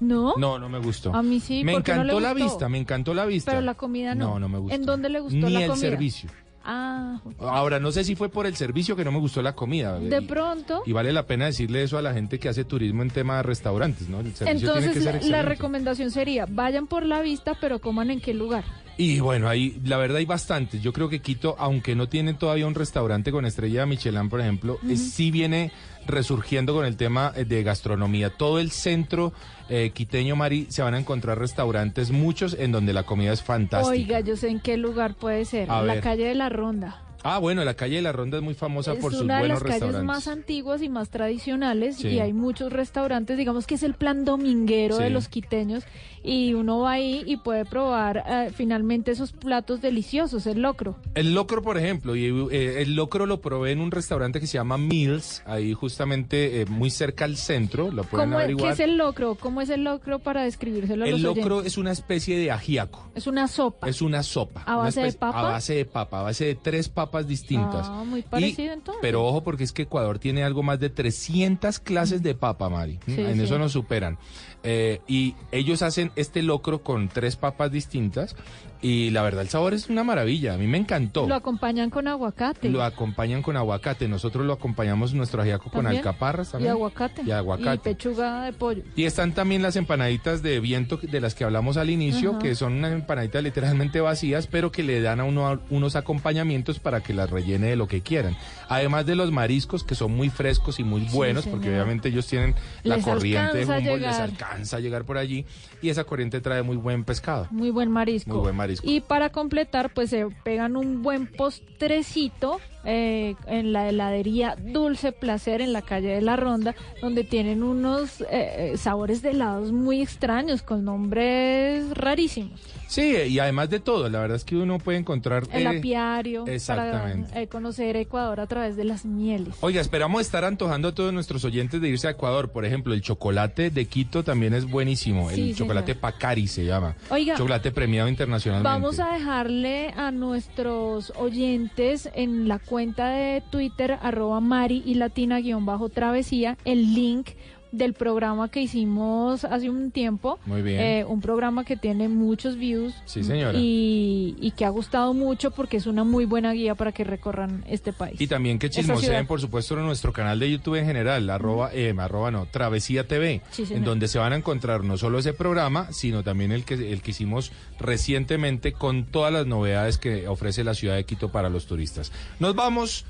¿No? 0.00 0.34
No, 0.38 0.58
no 0.58 0.68
me 0.68 0.78
gustó. 0.78 1.14
A 1.14 1.22
mí 1.22 1.40
sí, 1.40 1.62
Me 1.62 1.72
¿por 1.74 1.82
qué 1.82 1.92
no 1.94 2.02
encantó 2.02 2.20
la 2.20 2.32
gustó? 2.32 2.44
vista, 2.44 2.68
me 2.68 2.78
encantó 2.78 3.14
la 3.14 3.26
vista. 3.26 3.50
Pero 3.52 3.62
la 3.62 3.74
comida 3.74 4.14
no. 4.14 4.30
No, 4.30 4.40
no 4.40 4.48
me 4.48 4.58
gustó. 4.58 4.74
¿En 4.74 4.84
dónde 4.86 5.08
le 5.10 5.20
gustó 5.20 5.36
Ni 5.36 5.52
la 5.52 5.60
el 5.62 5.68
comida? 5.68 5.76
servicio. 5.90 6.30
Ah, 6.62 7.20
Ahora, 7.38 7.80
no 7.80 7.90
sé 7.90 8.04
si 8.04 8.14
fue 8.14 8.28
por 8.28 8.46
el 8.46 8.54
servicio 8.54 8.94
que 8.94 9.02
no 9.04 9.12
me 9.12 9.18
gustó 9.18 9.40
la 9.40 9.54
comida. 9.54 9.98
de 9.98 10.18
Y- 10.22 10.26
pronto. 10.26 10.82
Y 10.84 10.92
vale 10.92 11.10
la 11.12 11.26
pena 11.26 11.46
decirle 11.46 11.82
eso 11.82 11.96
a 11.96 12.02
la 12.02 12.12
gente 12.12 12.38
que 12.38 12.48
hace 12.50 12.64
turismo 12.64 13.02
en 13.02 13.08
tema 13.10 13.36
de 13.38 13.42
restaurantes, 13.44 14.08
¿no? 14.10 14.20
El 14.20 14.34
servicio 14.34 14.44
tiene 14.46 14.60
que 14.60 14.66
Entonces 14.66 14.94
ser 14.94 15.04
la, 15.04 15.10
la 15.12 15.16
excelente. 15.18 15.48
recomendación 15.48 16.10
sería, 16.10 16.46
vayan 16.46 16.86
por 16.86 17.06
la 17.06 17.22
vista, 17.22 17.56
pero 17.60 17.78
coman 17.80 18.10
en 18.10 18.20
qué 18.20 18.34
lugar. 18.34 18.64
Y 18.98 19.20
bueno, 19.20 19.48
ahí 19.48 19.80
la 19.84 19.96
verdad 19.96 20.18
hay 20.18 20.26
bastantes. 20.26 20.82
Yo 20.82 20.92
creo 20.92 21.08
que 21.08 21.20
Quito, 21.20 21.56
aunque 21.58 21.96
no 21.96 22.10
tiene 22.10 22.34
todavía 22.34 22.66
un 22.66 22.74
restaurante 22.74 23.32
con 23.32 23.46
estrella 23.46 23.86
Michelin, 23.86 24.28
por 24.28 24.40
ejemplo, 24.40 24.78
eh, 24.86 24.96
sí 24.98 25.30
viene 25.30 25.72
resurgiendo 26.06 26.74
con 26.74 26.84
el 26.84 26.96
tema 26.98 27.32
eh, 27.34 27.46
de 27.46 27.62
gastronomía. 27.62 28.28
Todo 28.36 28.58
el 28.58 28.70
centro 28.70 29.32
eh, 29.70 29.90
quiteño, 29.94 30.36
Mari, 30.36 30.66
se 30.68 30.82
van 30.82 30.94
a 30.94 30.98
encontrar 30.98 31.38
restaurantes, 31.38 32.10
muchos 32.10 32.54
en 32.58 32.72
donde 32.72 32.92
la 32.92 33.04
comida 33.04 33.32
es 33.32 33.42
fantástica. 33.42 33.90
Oiga, 33.92 34.20
yo 34.20 34.36
sé 34.36 34.48
en 34.48 34.60
qué 34.60 34.76
lugar 34.76 35.14
puede 35.14 35.44
ser. 35.46 35.70
A 35.70 35.82
la 35.82 35.94
ver. 35.94 36.02
calle 36.02 36.24
de 36.24 36.34
la 36.34 36.48
Ronda. 36.48 37.02
Ah, 37.22 37.38
bueno, 37.38 37.62
la 37.64 37.74
calle 37.74 37.96
de 37.96 38.02
la 38.02 38.12
Ronda 38.12 38.38
es 38.38 38.42
muy 38.42 38.54
famosa 38.54 38.94
es 38.94 38.98
por 38.98 39.12
sus 39.12 39.20
una 39.20 39.34
de 39.34 39.40
buenos 39.40 39.56
las 39.58 39.62
calles 39.64 39.82
restaurantes. 39.82 40.06
más 40.06 40.26
antiguas 40.26 40.80
y 40.80 40.88
más 40.88 41.10
tradicionales 41.10 41.96
Sí. 41.98 42.08
y 42.08 42.18
hay 42.18 42.32
muchos 42.32 42.72
restaurantes, 42.72 43.36
digamos 43.36 43.66
que 43.66 43.74
es 43.74 43.82
el 43.82 43.92
plan 43.92 44.24
dominguero 44.24 44.96
de 44.96 45.10
los 45.10 45.28
quiteños 45.28 45.84
y 46.22 46.52
uno 46.54 46.80
va 46.80 46.92
ahí 46.92 47.22
y 47.26 47.36
puede 47.38 47.64
probar 47.64 48.24
eh, 48.26 48.50
finalmente 48.54 49.10
esos 49.10 49.32
platos 49.32 49.80
deliciosos, 49.80 50.46
el 50.46 50.60
locro. 50.62 50.96
El 51.14 51.34
locro, 51.34 51.62
por 51.62 51.78
ejemplo, 51.78 52.14
y 52.16 52.26
eh, 52.52 52.82
el 52.82 52.94
locro 52.94 53.26
lo 53.26 53.40
probé 53.40 53.72
en 53.72 53.80
un 53.80 53.90
restaurante 53.90 54.40
que 54.40 54.46
se 54.46 54.54
llama 54.58 54.76
Mills, 54.78 55.42
ahí 55.46 55.72
justamente 55.72 56.60
eh, 56.62 56.66
muy 56.66 56.90
cerca 56.90 57.24
al 57.24 57.36
centro, 57.36 57.90
lo 57.90 58.04
pueden 58.04 58.28
¿Cómo 58.30 58.38
es, 58.40 58.46
¿Qué 58.46 58.52
averiguar. 58.52 58.72
es 58.72 58.80
el 58.80 58.96
locro? 58.96 59.34
¿Cómo 59.36 59.60
es 59.62 59.70
el 59.70 59.84
locro 59.84 60.18
para 60.18 60.42
describírselo 60.42 61.04
a 61.04 61.08
El 61.08 61.12
los 61.12 61.22
locro 61.22 61.56
oyentes? 61.56 61.72
es 61.72 61.78
una 61.78 61.92
especie 61.92 62.38
de 62.38 62.50
ajíaco. 62.50 63.10
Es 63.14 63.26
una 63.26 63.48
sopa. 63.48 63.88
Es 63.88 64.02
una 64.02 64.22
sopa. 64.22 64.62
¿A 64.66 64.76
base 64.76 65.00
de 65.02 65.12
papa? 65.12 65.40
A 65.40 65.42
base 65.52 65.74
de 65.74 65.84
papa, 65.84 66.20
a 66.20 66.22
base 66.22 66.44
de 66.44 66.54
tres 66.54 66.88
papas 66.88 67.26
distintas. 67.26 67.86
Ah, 67.88 68.04
muy 68.06 68.20
Y- 68.20 68.22
parecido 68.24 68.72
entonces. 68.72 69.00
Pero 69.00 69.24
ojo 69.24 69.42
porque 69.42 69.64
es 69.64 69.72
que 69.72 69.82
Ecuador 69.82 70.18
tiene 70.18 70.44
algo 70.44 70.62
más 70.62 70.78
de 70.80 70.90
300 70.90 71.78
clases 71.80 72.22
de 72.22 72.34
papa, 72.34 72.68
Mari. 72.68 72.98
Sí, 73.06 73.20
en 73.20 73.36
sí. 73.36 73.42
eso 73.42 73.58
nos 73.58 73.72
superan. 73.72 74.18
Eh, 74.62 75.00
y 75.08 75.34
ellos 75.52 75.80
hacen 75.82 76.09
este 76.16 76.42
locro 76.42 76.82
con 76.82 77.08
tres 77.08 77.36
papas 77.36 77.70
distintas 77.70 78.36
y 78.82 79.10
la 79.10 79.22
verdad 79.22 79.42
el 79.42 79.48
sabor 79.48 79.74
es 79.74 79.88
una 79.90 80.04
maravilla. 80.04 80.54
A 80.54 80.56
mí 80.56 80.66
me 80.66 80.78
encantó. 80.78 81.26
Lo 81.28 81.34
acompañan 81.34 81.90
con 81.90 82.08
aguacate. 82.08 82.68
Lo 82.68 82.82
acompañan 82.82 83.42
con 83.42 83.56
aguacate. 83.56 84.08
Nosotros 84.08 84.46
lo 84.46 84.52
acompañamos 84.54 85.12
nuestro 85.14 85.42
ajiaco 85.42 85.64
con 85.70 85.82
También. 85.84 85.98
alcaparras 86.06 86.48
Y 86.48 86.52
también. 86.52 86.72
aguacate. 86.72 87.22
Y 87.26 87.30
aguacate. 87.30 87.90
Y 87.90 87.94
pechuga 87.94 88.44
de 88.44 88.52
pollo. 88.52 88.82
Y 88.96 89.04
están 89.04 89.32
también 89.32 89.62
las 89.62 89.76
empanaditas 89.76 90.42
de 90.42 90.60
viento 90.60 90.96
de 90.96 91.20
las 91.20 91.34
que 91.34 91.44
hablamos 91.44 91.76
al 91.76 91.90
inicio, 91.90 92.30
Ajá. 92.30 92.38
que 92.38 92.54
son 92.54 92.74
unas 92.74 92.92
empanaditas 92.92 93.42
literalmente 93.42 94.00
vacías, 94.00 94.46
pero 94.46 94.72
que 94.72 94.82
le 94.82 95.00
dan 95.02 95.20
a 95.20 95.24
uno 95.24 95.60
unos 95.70 95.96
acompañamientos 95.96 96.78
para 96.78 97.02
que 97.02 97.12
las 97.12 97.30
rellene 97.30 97.66
de 97.68 97.76
lo 97.76 97.86
que 97.86 98.00
quieran. 98.00 98.36
Además 98.68 99.04
de 99.06 99.14
los 99.16 99.30
mariscos, 99.30 99.84
que 99.84 99.94
son 99.94 100.12
muy 100.16 100.30
frescos 100.30 100.78
y 100.80 100.84
muy 100.84 101.02
Sí, 101.08 101.16
buenos, 101.16 101.46
porque 101.46 101.68
obviamente 101.68 102.08
ellos 102.08 102.26
tienen 102.26 102.54
la 102.82 102.96
Les 102.96 103.04
corriente 103.04 103.58
de 103.58 103.64
Humboldt, 103.64 104.00
les 104.02 104.16
alcanza 104.18 104.76
a 104.78 104.80
llegar 104.80 105.04
por 105.04 105.18
allí, 105.18 105.44
y 105.82 105.88
esa 105.90 106.04
corriente 106.04 106.40
trae 106.40 106.62
muy 106.62 106.76
buen 106.76 107.04
pescado. 107.04 107.46
Muy 107.50 107.70
buen 107.70 107.90
marisco. 107.90 108.30
Muy 108.30 108.40
buen 108.40 108.56
marisco. 108.56 108.69
Y 108.82 109.00
para 109.00 109.30
completar, 109.30 109.92
pues 109.92 110.10
se 110.10 110.26
pegan 110.44 110.76
un 110.76 111.02
buen 111.02 111.26
postrecito 111.26 112.60
eh, 112.84 113.34
en 113.46 113.72
la 113.72 113.88
heladería 113.88 114.56
Dulce 114.58 115.12
Placer 115.12 115.60
en 115.60 115.72
la 115.72 115.82
calle 115.82 116.08
de 116.08 116.20
la 116.20 116.36
Ronda, 116.36 116.74
donde 117.02 117.24
tienen 117.24 117.62
unos 117.62 118.20
eh, 118.22 118.26
eh, 118.30 118.76
sabores 118.76 119.22
de 119.22 119.30
helados 119.30 119.72
muy 119.72 120.00
extraños, 120.00 120.62
con 120.62 120.84
nombres 120.84 121.90
rarísimos. 121.90 122.60
Sí, 122.90 123.14
y 123.28 123.38
además 123.38 123.70
de 123.70 123.78
todo, 123.78 124.08
la 124.08 124.18
verdad 124.18 124.36
es 124.36 124.44
que 124.44 124.56
uno 124.56 124.78
puede 124.80 124.98
encontrar... 124.98 125.44
El 125.52 125.62
eh, 125.62 125.78
apiario, 125.78 126.44
exactamente. 126.48 127.28
para 127.28 127.42
eh, 127.42 127.46
conocer 127.46 127.94
Ecuador 127.94 128.40
a 128.40 128.48
través 128.48 128.74
de 128.74 128.82
las 128.82 129.04
mieles. 129.04 129.54
Oiga, 129.60 129.80
esperamos 129.80 130.22
estar 130.22 130.44
antojando 130.44 130.88
a 130.88 130.94
todos 130.94 131.12
nuestros 131.12 131.44
oyentes 131.44 131.80
de 131.80 131.88
irse 131.88 132.08
a 132.08 132.10
Ecuador. 132.10 132.50
Por 132.50 132.64
ejemplo, 132.64 132.92
el 132.92 133.00
chocolate 133.00 133.70
de 133.70 133.84
Quito 133.84 134.24
también 134.24 134.54
es 134.54 134.68
buenísimo. 134.68 135.30
Sí, 135.30 135.50
el 135.50 135.56
chocolate 135.56 135.92
señor. 135.92 136.00
Pacari 136.00 136.48
se 136.48 136.64
llama. 136.64 136.96
Oiga, 137.10 137.36
chocolate 137.36 137.70
premiado 137.70 138.08
internacionalmente. 138.08 138.68
Vamos 138.68 138.98
a 138.98 139.12
dejarle 139.12 139.94
a 139.96 140.10
nuestros 140.10 141.12
oyentes 141.14 142.10
en 142.12 142.48
la 142.48 142.58
cuenta 142.58 143.10
de 143.10 143.40
Twitter, 143.50 143.98
arroba 144.02 144.40
Mari 144.40 144.82
y 144.84 144.94
Latina 144.94 145.38
guion 145.38 145.64
bajo 145.64 145.90
travesía, 145.90 146.58
el 146.64 146.92
link 146.92 147.28
del 147.72 147.94
programa 147.94 148.50
que 148.50 148.60
hicimos 148.60 149.44
hace 149.44 149.70
un 149.70 149.90
tiempo. 149.90 150.38
Muy 150.46 150.62
bien. 150.62 150.80
Eh, 150.80 151.04
un 151.04 151.20
programa 151.20 151.64
que 151.64 151.76
tiene 151.76 152.08
muchos 152.08 152.56
views. 152.56 152.94
Sí, 153.04 153.22
señora. 153.22 153.58
Y, 153.58 154.36
y 154.40 154.50
que 154.52 154.64
ha 154.64 154.70
gustado 154.70 155.14
mucho 155.14 155.50
porque 155.50 155.76
es 155.76 155.86
una 155.86 156.04
muy 156.04 156.24
buena 156.24 156.52
guía 156.52 156.74
para 156.74 156.92
que 156.92 157.04
recorran 157.04 157.64
este 157.68 157.92
país. 157.92 158.20
Y 158.20 158.26
también 158.26 158.58
que 158.58 158.70
chismoseen, 158.70 159.26
por 159.26 159.40
supuesto, 159.40 159.78
en 159.78 159.86
nuestro 159.86 160.12
canal 160.12 160.38
de 160.38 160.50
YouTube 160.50 160.76
en 160.76 160.86
general, 160.86 161.28
arroba, 161.30 161.70
eh, 161.72 161.94
arroba 161.98 162.30
no, 162.30 162.46
Travesía 162.46 163.06
TV, 163.06 163.42
Sí, 163.50 163.66
en 163.70 163.84
donde 163.84 164.08
se 164.08 164.18
van 164.18 164.32
a 164.32 164.36
encontrar 164.36 164.84
no 164.84 164.96
solo 164.96 165.18
ese 165.18 165.32
programa, 165.32 165.92
sino 165.92 166.22
también 166.22 166.52
el 166.52 166.64
que, 166.64 166.74
el 166.92 167.02
que 167.02 167.10
hicimos 167.12 167.52
recientemente 167.78 168.72
con 168.72 169.04
todas 169.04 169.32
las 169.32 169.46
novedades 169.46 169.98
que 169.98 170.28
ofrece 170.28 170.64
la 170.64 170.74
ciudad 170.74 170.96
de 170.96 171.04
Quito 171.04 171.30
para 171.30 171.48
los 171.48 171.66
turistas. 171.66 172.12
Nos 172.38 172.54
vamos 172.54 173.04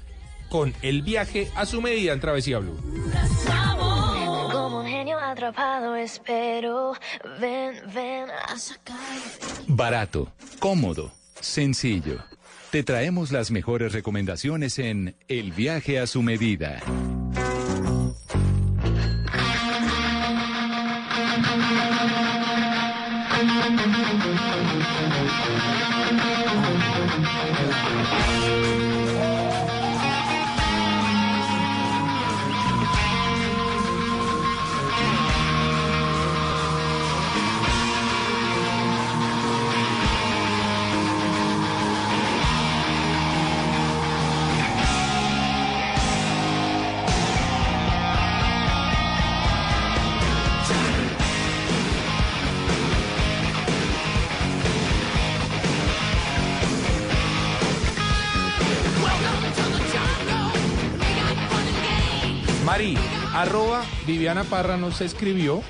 con 0.48 0.74
el 0.82 1.02
viaje 1.02 1.48
a 1.54 1.64
su 1.64 1.80
medida 1.80 2.12
en 2.12 2.20
Travesía 2.20 2.58
Blue. 2.58 2.76
Como 4.60 4.80
un 4.80 4.86
genio 4.86 5.18
atrapado 5.18 5.96
espero, 5.96 6.92
ven, 7.40 7.80
ven 7.94 8.28
a 8.30 8.58
sacar. 8.58 8.96
Barato, 9.66 10.30
cómodo, 10.58 11.10
sencillo. 11.40 12.18
Te 12.70 12.82
traemos 12.82 13.32
las 13.32 13.50
mejores 13.50 13.94
recomendaciones 13.94 14.78
en 14.78 15.16
El 15.28 15.52
viaje 15.52 15.98
a 15.98 16.06
su 16.06 16.22
medida. 16.22 16.82
Arroba 63.50 63.84
Viviana 64.06 64.44
Parra 64.44 64.76
nos 64.76 65.00
escribió 65.00 65.60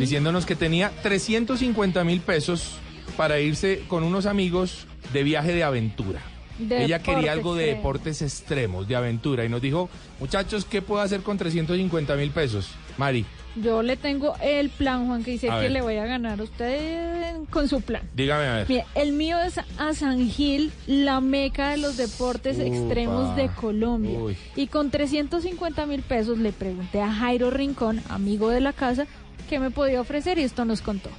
diciéndonos 0.00 0.46
que 0.46 0.56
tenía 0.56 0.90
350 1.04 2.02
mil 2.02 2.20
pesos 2.22 2.72
para 3.16 3.38
irse 3.38 3.84
con 3.86 4.02
unos 4.02 4.26
amigos 4.26 4.88
de 5.12 5.22
viaje 5.22 5.52
de 5.52 5.62
aventura. 5.62 6.20
Ella 6.68 6.98
quería 6.98 7.30
algo 7.30 7.54
de 7.54 7.66
deportes 7.66 8.20
extremos, 8.20 8.88
de 8.88 8.96
aventura, 8.96 9.44
y 9.44 9.48
nos 9.48 9.62
dijo, 9.62 9.88
muchachos, 10.18 10.64
¿qué 10.64 10.82
puedo 10.82 11.02
hacer 11.02 11.20
con 11.20 11.38
350 11.38 12.16
mil 12.16 12.30
pesos? 12.32 12.70
Mari, 12.98 13.24
Yo 13.56 13.82
le 13.82 13.96
tengo 13.96 14.36
el 14.42 14.70
plan, 14.70 15.06
Juan, 15.06 15.24
que 15.24 15.32
dice 15.32 15.50
A 15.50 15.54
que 15.56 15.62
ver. 15.62 15.70
le 15.72 15.82
voy 15.82 15.96
a 15.96 16.06
ganar 16.06 16.38
a 16.40 16.42
usted 16.44 17.36
con 17.50 17.68
su 17.68 17.80
plan. 17.80 18.02
dígame 18.14 18.46
a 18.46 18.54
ver. 18.56 18.68
Mire, 18.68 18.84
el 18.94 19.12
mío 19.12 19.38
es 19.40 19.58
a 19.58 19.92
San 19.94 20.28
Gil, 20.30 20.70
la 20.86 21.20
meca 21.20 21.70
de 21.70 21.76
los 21.78 21.96
deportes 21.96 22.56
Upa. 22.58 22.66
extremos 22.66 23.34
de 23.36 23.48
Colombia. 23.48 24.18
Uy. 24.18 24.36
Y 24.54 24.68
con 24.68 24.90
350 24.90 25.84
mil 25.86 26.02
pesos 26.02 26.38
le 26.38 26.52
pregunté 26.52 27.00
a 27.02 27.12
Jairo 27.12 27.50
Rincón, 27.50 28.00
amigo 28.08 28.50
de 28.50 28.60
la 28.60 28.72
casa, 28.72 29.06
qué 29.48 29.58
me 29.58 29.70
podía 29.70 30.00
ofrecer 30.00 30.38
y 30.38 30.42
esto 30.42 30.64
nos 30.64 30.80
contó. 30.80 31.10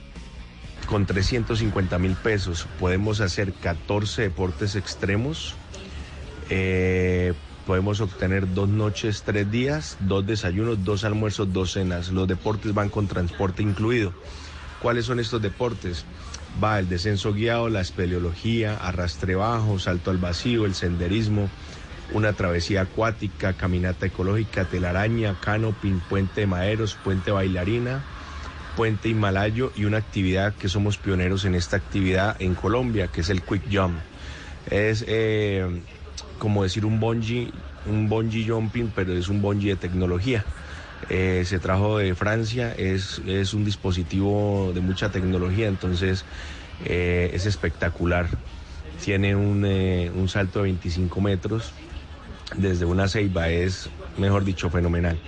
Con 0.88 1.06
350 1.06 2.00
mil 2.00 2.14
pesos 2.16 2.66
podemos 2.80 3.20
hacer 3.22 3.52
14 3.54 4.22
deportes 4.24 4.76
extremos. 4.76 5.56
Eh, 6.50 7.34
podemos 7.72 8.02
obtener 8.02 8.54
dos 8.54 8.68
noches, 8.68 9.24
tres 9.24 9.50
días, 9.50 9.96
dos 10.02 10.28
desayunos, 10.28 10.84
dos 10.84 11.06
almuerzos, 11.06 11.54
dos 11.54 11.72
cenas. 11.72 12.10
Los 12.10 12.28
deportes 12.28 12.74
van 12.74 12.90
con 12.90 13.08
transporte 13.08 13.64
incluido. 13.64 14.12
¿Cuáles 14.82 15.06
son 15.06 15.22
estos 15.22 15.42
deportes? 15.42 16.04
Va 16.62 16.80
el 16.80 16.90
descenso 16.90 17.32
guiado, 17.32 17.70
la 17.70 17.80
espeleología, 17.80 18.76
arrastre 18.76 19.36
bajo, 19.36 19.80
salto 19.80 20.12
al 20.12 20.18
vacío, 20.18 20.66
el 20.66 20.76
senderismo, 20.76 21.50
una 22.12 22.34
travesía 22.34 22.82
acuática, 22.82 23.54
caminata 23.54 24.06
ecológica, 24.06 24.66
telaraña, 24.66 25.38
canoping, 25.40 26.02
puente 26.10 26.42
de 26.42 26.48
maeros, 26.48 26.96
puente 26.96 27.32
bailarina, 27.32 28.04
puente 28.76 29.08
himalayo 29.08 29.72
y 29.78 29.86
una 29.86 30.00
actividad 30.00 30.54
que 30.56 30.68
somos 30.68 30.98
pioneros 30.98 31.46
en 31.46 31.56
esta 31.56 31.78
actividad 31.78 32.36
en 32.42 32.54
Colombia, 32.54 33.08
que 33.08 33.22
es 33.22 33.30
el 33.30 33.42
quick 33.42 33.64
jump. 33.72 33.98
Es 34.70 35.06
eh, 35.08 35.84
como 36.42 36.64
decir 36.64 36.88
un 36.88 37.00
bungee, 37.00 37.52
un 37.86 38.10
bungee 38.10 38.48
jumping, 38.48 38.92
pero 38.96 39.14
es 39.14 39.30
un 39.30 39.44
bungee 39.44 39.70
de 39.70 39.76
tecnología. 39.76 40.44
Eh, 41.08 41.44
se 41.46 41.60
trajo 41.60 42.00
de 42.00 42.16
Francia, 42.16 42.74
es, 42.74 43.22
es 43.28 43.54
un 43.54 43.64
dispositivo 43.64 44.72
de 44.74 44.82
mucha 44.82 45.12
tecnología, 45.12 45.68
entonces 45.68 46.26
eh, 46.84 47.30
es 47.36 47.46
espectacular. 47.46 48.28
Tiene 49.06 49.36
un, 49.36 49.64
eh, 49.68 50.12
un 50.16 50.28
salto 50.30 50.60
de 50.60 50.64
25 50.64 51.22
metros 51.22 51.74
desde 52.56 52.86
una 52.86 53.08
ceiba, 53.08 53.50
es, 53.50 53.92
mejor 54.18 54.44
dicho, 54.44 54.72
fenomenal. 54.72 55.20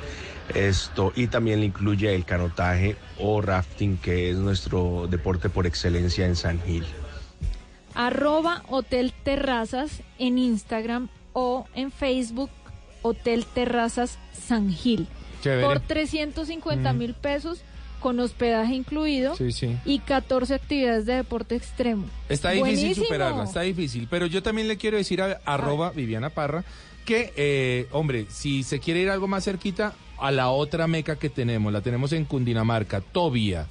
Esto, 0.55 1.13
y 1.15 1.27
también 1.27 1.59
le 1.59 1.67
incluye 1.67 2.15
el 2.15 2.25
canotaje 2.25 2.95
o 3.19 3.39
rafting, 3.39 3.97
que 3.97 4.31
es 4.31 4.37
nuestro 4.37 5.07
deporte 5.07 5.49
por 5.49 5.67
excelencia 5.67 6.25
en 6.25 6.35
San 6.35 6.59
Gil. 6.63 6.85
Arroba 7.95 8.63
Hotel 8.69 9.13
Terrazas 9.23 10.01
en 10.19 10.37
Instagram 10.37 11.09
o 11.33 11.65
en 11.75 11.91
Facebook 11.91 12.49
Hotel 13.01 13.45
Terrazas 13.45 14.17
San 14.33 14.71
Gil. 14.71 15.07
Chévere. 15.41 15.65
Por 15.65 15.79
350 15.81 16.93
mil 16.93 17.13
pesos 17.13 17.61
con 17.99 18.19
hospedaje 18.19 18.73
incluido 18.75 19.35
Sí, 19.35 19.51
sí. 19.51 19.77
y 19.85 19.99
14 19.99 20.53
actividades 20.55 21.05
de 21.05 21.15
deporte 21.15 21.55
extremo. 21.55 22.05
Está 22.29 22.51
difícil 22.51 22.75
Buenísimo. 22.79 23.05
superarla, 23.05 23.43
está 23.45 23.61
difícil. 23.61 24.07
Pero 24.09 24.25
yo 24.25 24.43
también 24.43 24.67
le 24.67 24.77
quiero 24.77 24.97
decir 24.97 25.21
a 25.21 25.39
arroba 25.45 25.91
Viviana 25.91 26.29
Parra 26.29 26.63
que, 27.05 27.33
eh, 27.35 27.87
hombre, 27.91 28.25
si 28.29 28.63
se 28.63 28.79
quiere 28.79 29.01
ir 29.01 29.09
algo 29.09 29.27
más 29.27 29.43
cerquita, 29.45 29.93
a 30.23 30.31
la 30.31 30.51
otra 30.51 30.87
meca 30.87 31.17
que 31.17 31.29
tenemos, 31.29 31.73
la 31.73 31.81
tenemos 31.81 32.13
en 32.13 32.23
Cundinamarca, 32.23 33.01
Tobia. 33.01 33.67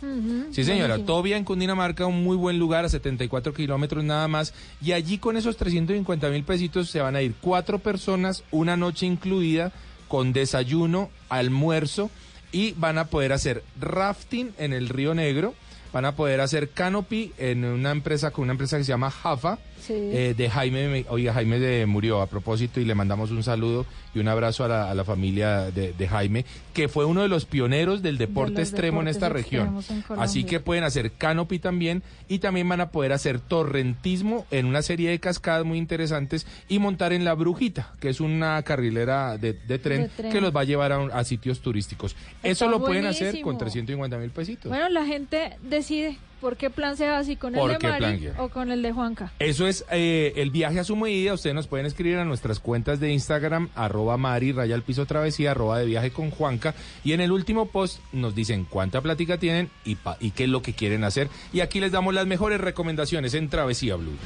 Sí, 0.51 0.65
señora, 0.65 0.89
buenísimo. 0.89 1.07
Tobia 1.07 1.39
en 1.39 1.45
Cundinamarca, 1.45 2.05
un 2.05 2.23
muy 2.23 2.37
buen 2.37 2.59
lugar, 2.59 2.85
a 2.85 2.91
74 2.91 3.55
kilómetros 3.55 4.05
nada 4.05 4.29
más. 4.29 4.53
Y 4.83 4.93
allí 4.93 5.17
con 5.17 5.39
esos 5.39 5.57
350 5.57 6.29
mil 6.29 6.45
pesitos 6.45 6.91
se 6.91 7.01
van 7.01 7.17
a 7.17 7.23
ir 7.23 7.33
cuatro 7.41 7.79
personas, 7.79 8.45
una 8.51 8.77
noche 8.77 9.07
incluida, 9.07 9.73
con 10.09 10.35
desayuno, 10.35 11.09
almuerzo, 11.31 12.11
y 12.53 12.73
van 12.73 12.99
a 12.99 13.07
poder 13.07 13.33
hacer 13.33 13.65
rafting 13.81 14.51
en 14.59 14.75
el 14.75 14.91
Río 14.91 15.15
Negro, 15.15 15.55
van 15.91 16.05
a 16.05 16.17
poder 16.17 16.43
hacer 16.43 16.69
canopy 16.69 17.33
en 17.39 17.65
una 17.65 17.93
empresa, 17.93 18.31
con 18.31 18.43
una 18.43 18.53
empresa 18.53 18.77
que 18.77 18.85
se 18.85 18.93
llama 18.93 19.11
Jafa, 19.11 19.59
Sí. 19.83 19.95
eh, 19.97 20.35
de 20.37 20.49
Jaime, 20.49 21.05
oiga, 21.09 21.33
Jaime 21.35 21.59
de, 21.59 21.87
murió 21.87 22.23
a 22.23 22.27
propósito 22.29 22.81
y 22.81 22.85
le 22.85 22.95
mandamos 22.95 23.31
un 23.31 23.43
saludo 23.43 23.85
y 24.15 24.19
un 24.21 24.29
abrazo 24.29 24.65
a 24.65 24.69
la, 24.69 24.91
a 24.91 24.95
la 24.95 25.05
familia 25.05 25.71
de, 25.71 25.93
de 25.93 26.09
Jaime, 26.09 26.45
que 26.75 26.89
fue 26.89 27.05
uno 27.05 27.23
de 27.23 27.29
los 27.29 27.45
pioneros 27.47 28.03
del 28.03 28.19
deporte 28.19 28.61
extremo 28.61 29.01
en 29.01 29.09
esta 29.09 29.29
región. 29.29 29.83
en. 29.91 30.21
Así 30.21 30.45
que 30.45 30.61
pueden 30.61 30.85
hacer 30.85 31.13
canopy 31.13 31.59
también 31.59 32.03
y 32.29 32.39
también 32.39 32.69
van 32.69 32.81
a 32.81 32.91
poder 32.91 33.13
hacer 33.13 33.41
torrentismo 33.41 34.47
en 34.51 34.67
una 34.67 34.83
serie 34.83 35.11
de 35.11 35.19
cascadas 35.19 35.65
muy 35.65 35.79
interesantes 35.79 36.47
y 36.69 36.79
montar 36.79 37.13
en 37.13 37.25
la 37.25 37.35
Brujita, 37.35 37.93
que 38.01 38.09
es 38.11 38.21
una 38.21 38.63
carrilera 38.63 39.39
de, 39.39 39.55
de 39.55 39.79
tren, 39.79 40.11
que 40.31 40.41
los 40.41 40.55
va 40.55 40.61
a 40.61 40.65
llevar 40.65 40.93
a, 40.93 40.99
un- 40.99 41.11
a 41.11 41.25
sitios 41.25 41.61
turísticos. 41.61 42.15
Eso 42.43 42.69
lo 42.69 42.81
pueden 42.81 43.07
hacer 43.07 43.41
con 43.41 43.57
buenísimo. 43.57 43.59
350 43.59 44.19
mil 44.19 44.31
pesitos. 44.31 44.69
Bueno, 44.69 44.89
la 44.91 45.05
gente 45.07 45.57
decide 45.63 46.19
por 46.43 46.57
qué 46.59 46.69
plan 46.69 46.97
se 46.99 47.09
va, 47.09 47.25
si 47.25 47.37
con 47.37 47.55
el 47.55 47.61
¿Por 47.61 47.79
de 47.79 47.89
Mari 47.89 48.29
o 48.39 48.49
con 48.51 48.71
el 48.71 48.83
de 48.83 48.93
Juanca. 48.93 49.33
Eso 49.39 49.67
es 49.67 49.87
eh, 49.91 50.33
el 50.37 50.51
viaje 50.51 50.81
a 50.81 50.85
su 50.85 50.97
medida. 50.97 51.33
Ustedes 51.33 51.55
nos 51.55 51.69
pueden 51.69 51.87
escribir 51.87 52.19
a 52.19 52.25
nuestras 52.27 52.59
cuentas 52.59 53.01
de 53.01 53.11
Instagram, 53.13 53.71
arroba 53.77 54.17
Mari, 54.19 54.53
raya 54.53 54.75
al 54.75 54.83
piso 54.83 55.07
travesía, 55.07 55.53
arroba 55.53 55.79
de 55.79 55.87
viaje 55.87 56.11
con 56.11 56.31
Juanca. 56.31 56.75
Y 57.05 57.13
en 57.13 57.21
el 57.21 57.33
último 57.33 57.67
post 57.71 58.01
nos 58.13 58.35
dicen 58.35 58.67
cuánta 58.69 59.01
plática 59.01 59.39
tienen 59.39 59.71
y, 59.85 59.95
pa- 59.95 60.17
y 60.21 60.33
qué 60.33 60.45
es 60.45 60.51
lo 60.51 60.61
que 60.61 60.75
quieren 60.75 61.05
hacer. 61.05 61.29
Y 61.53 61.61
aquí 61.61 61.79
les 61.81 61.93
damos 61.93 62.13
las 62.13 62.27
mejores 62.27 62.61
recomendaciones 62.61 63.33
en 63.35 63.49
Travesía 63.49 63.95
Blue. 63.97 64.17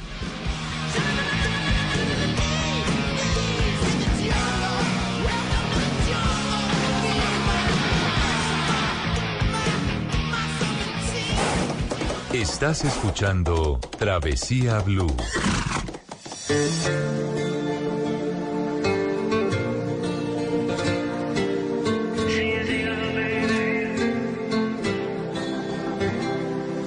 Estás 12.41 12.85
escuchando 12.85 13.79
Travesía 13.97 14.77
Blue. 14.81 15.11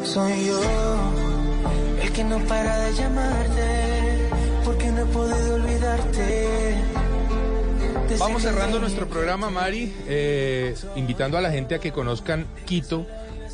Soy 0.05 0.47
yo 0.47 0.61
el 2.01 2.13
que 2.13 2.23
no 2.23 2.39
para 2.47 2.79
de 2.85 2.95
llamarte 2.95 4.29
porque 4.65 4.87
no 4.93 5.01
he 5.01 5.07
podido 5.07 5.55
olvidarte. 5.57 6.75
Vamos 8.21 8.43
cerrando 8.43 8.79
nuestro 8.79 9.09
programa, 9.09 9.51
Mari, 9.51 9.93
eh, 10.07 10.77
invitando 10.95 11.37
a 11.37 11.41
la 11.41 11.51
gente 11.51 11.75
a 11.75 11.81
que 11.81 11.91
conozcan 11.91 12.47
Quito, 12.67 13.05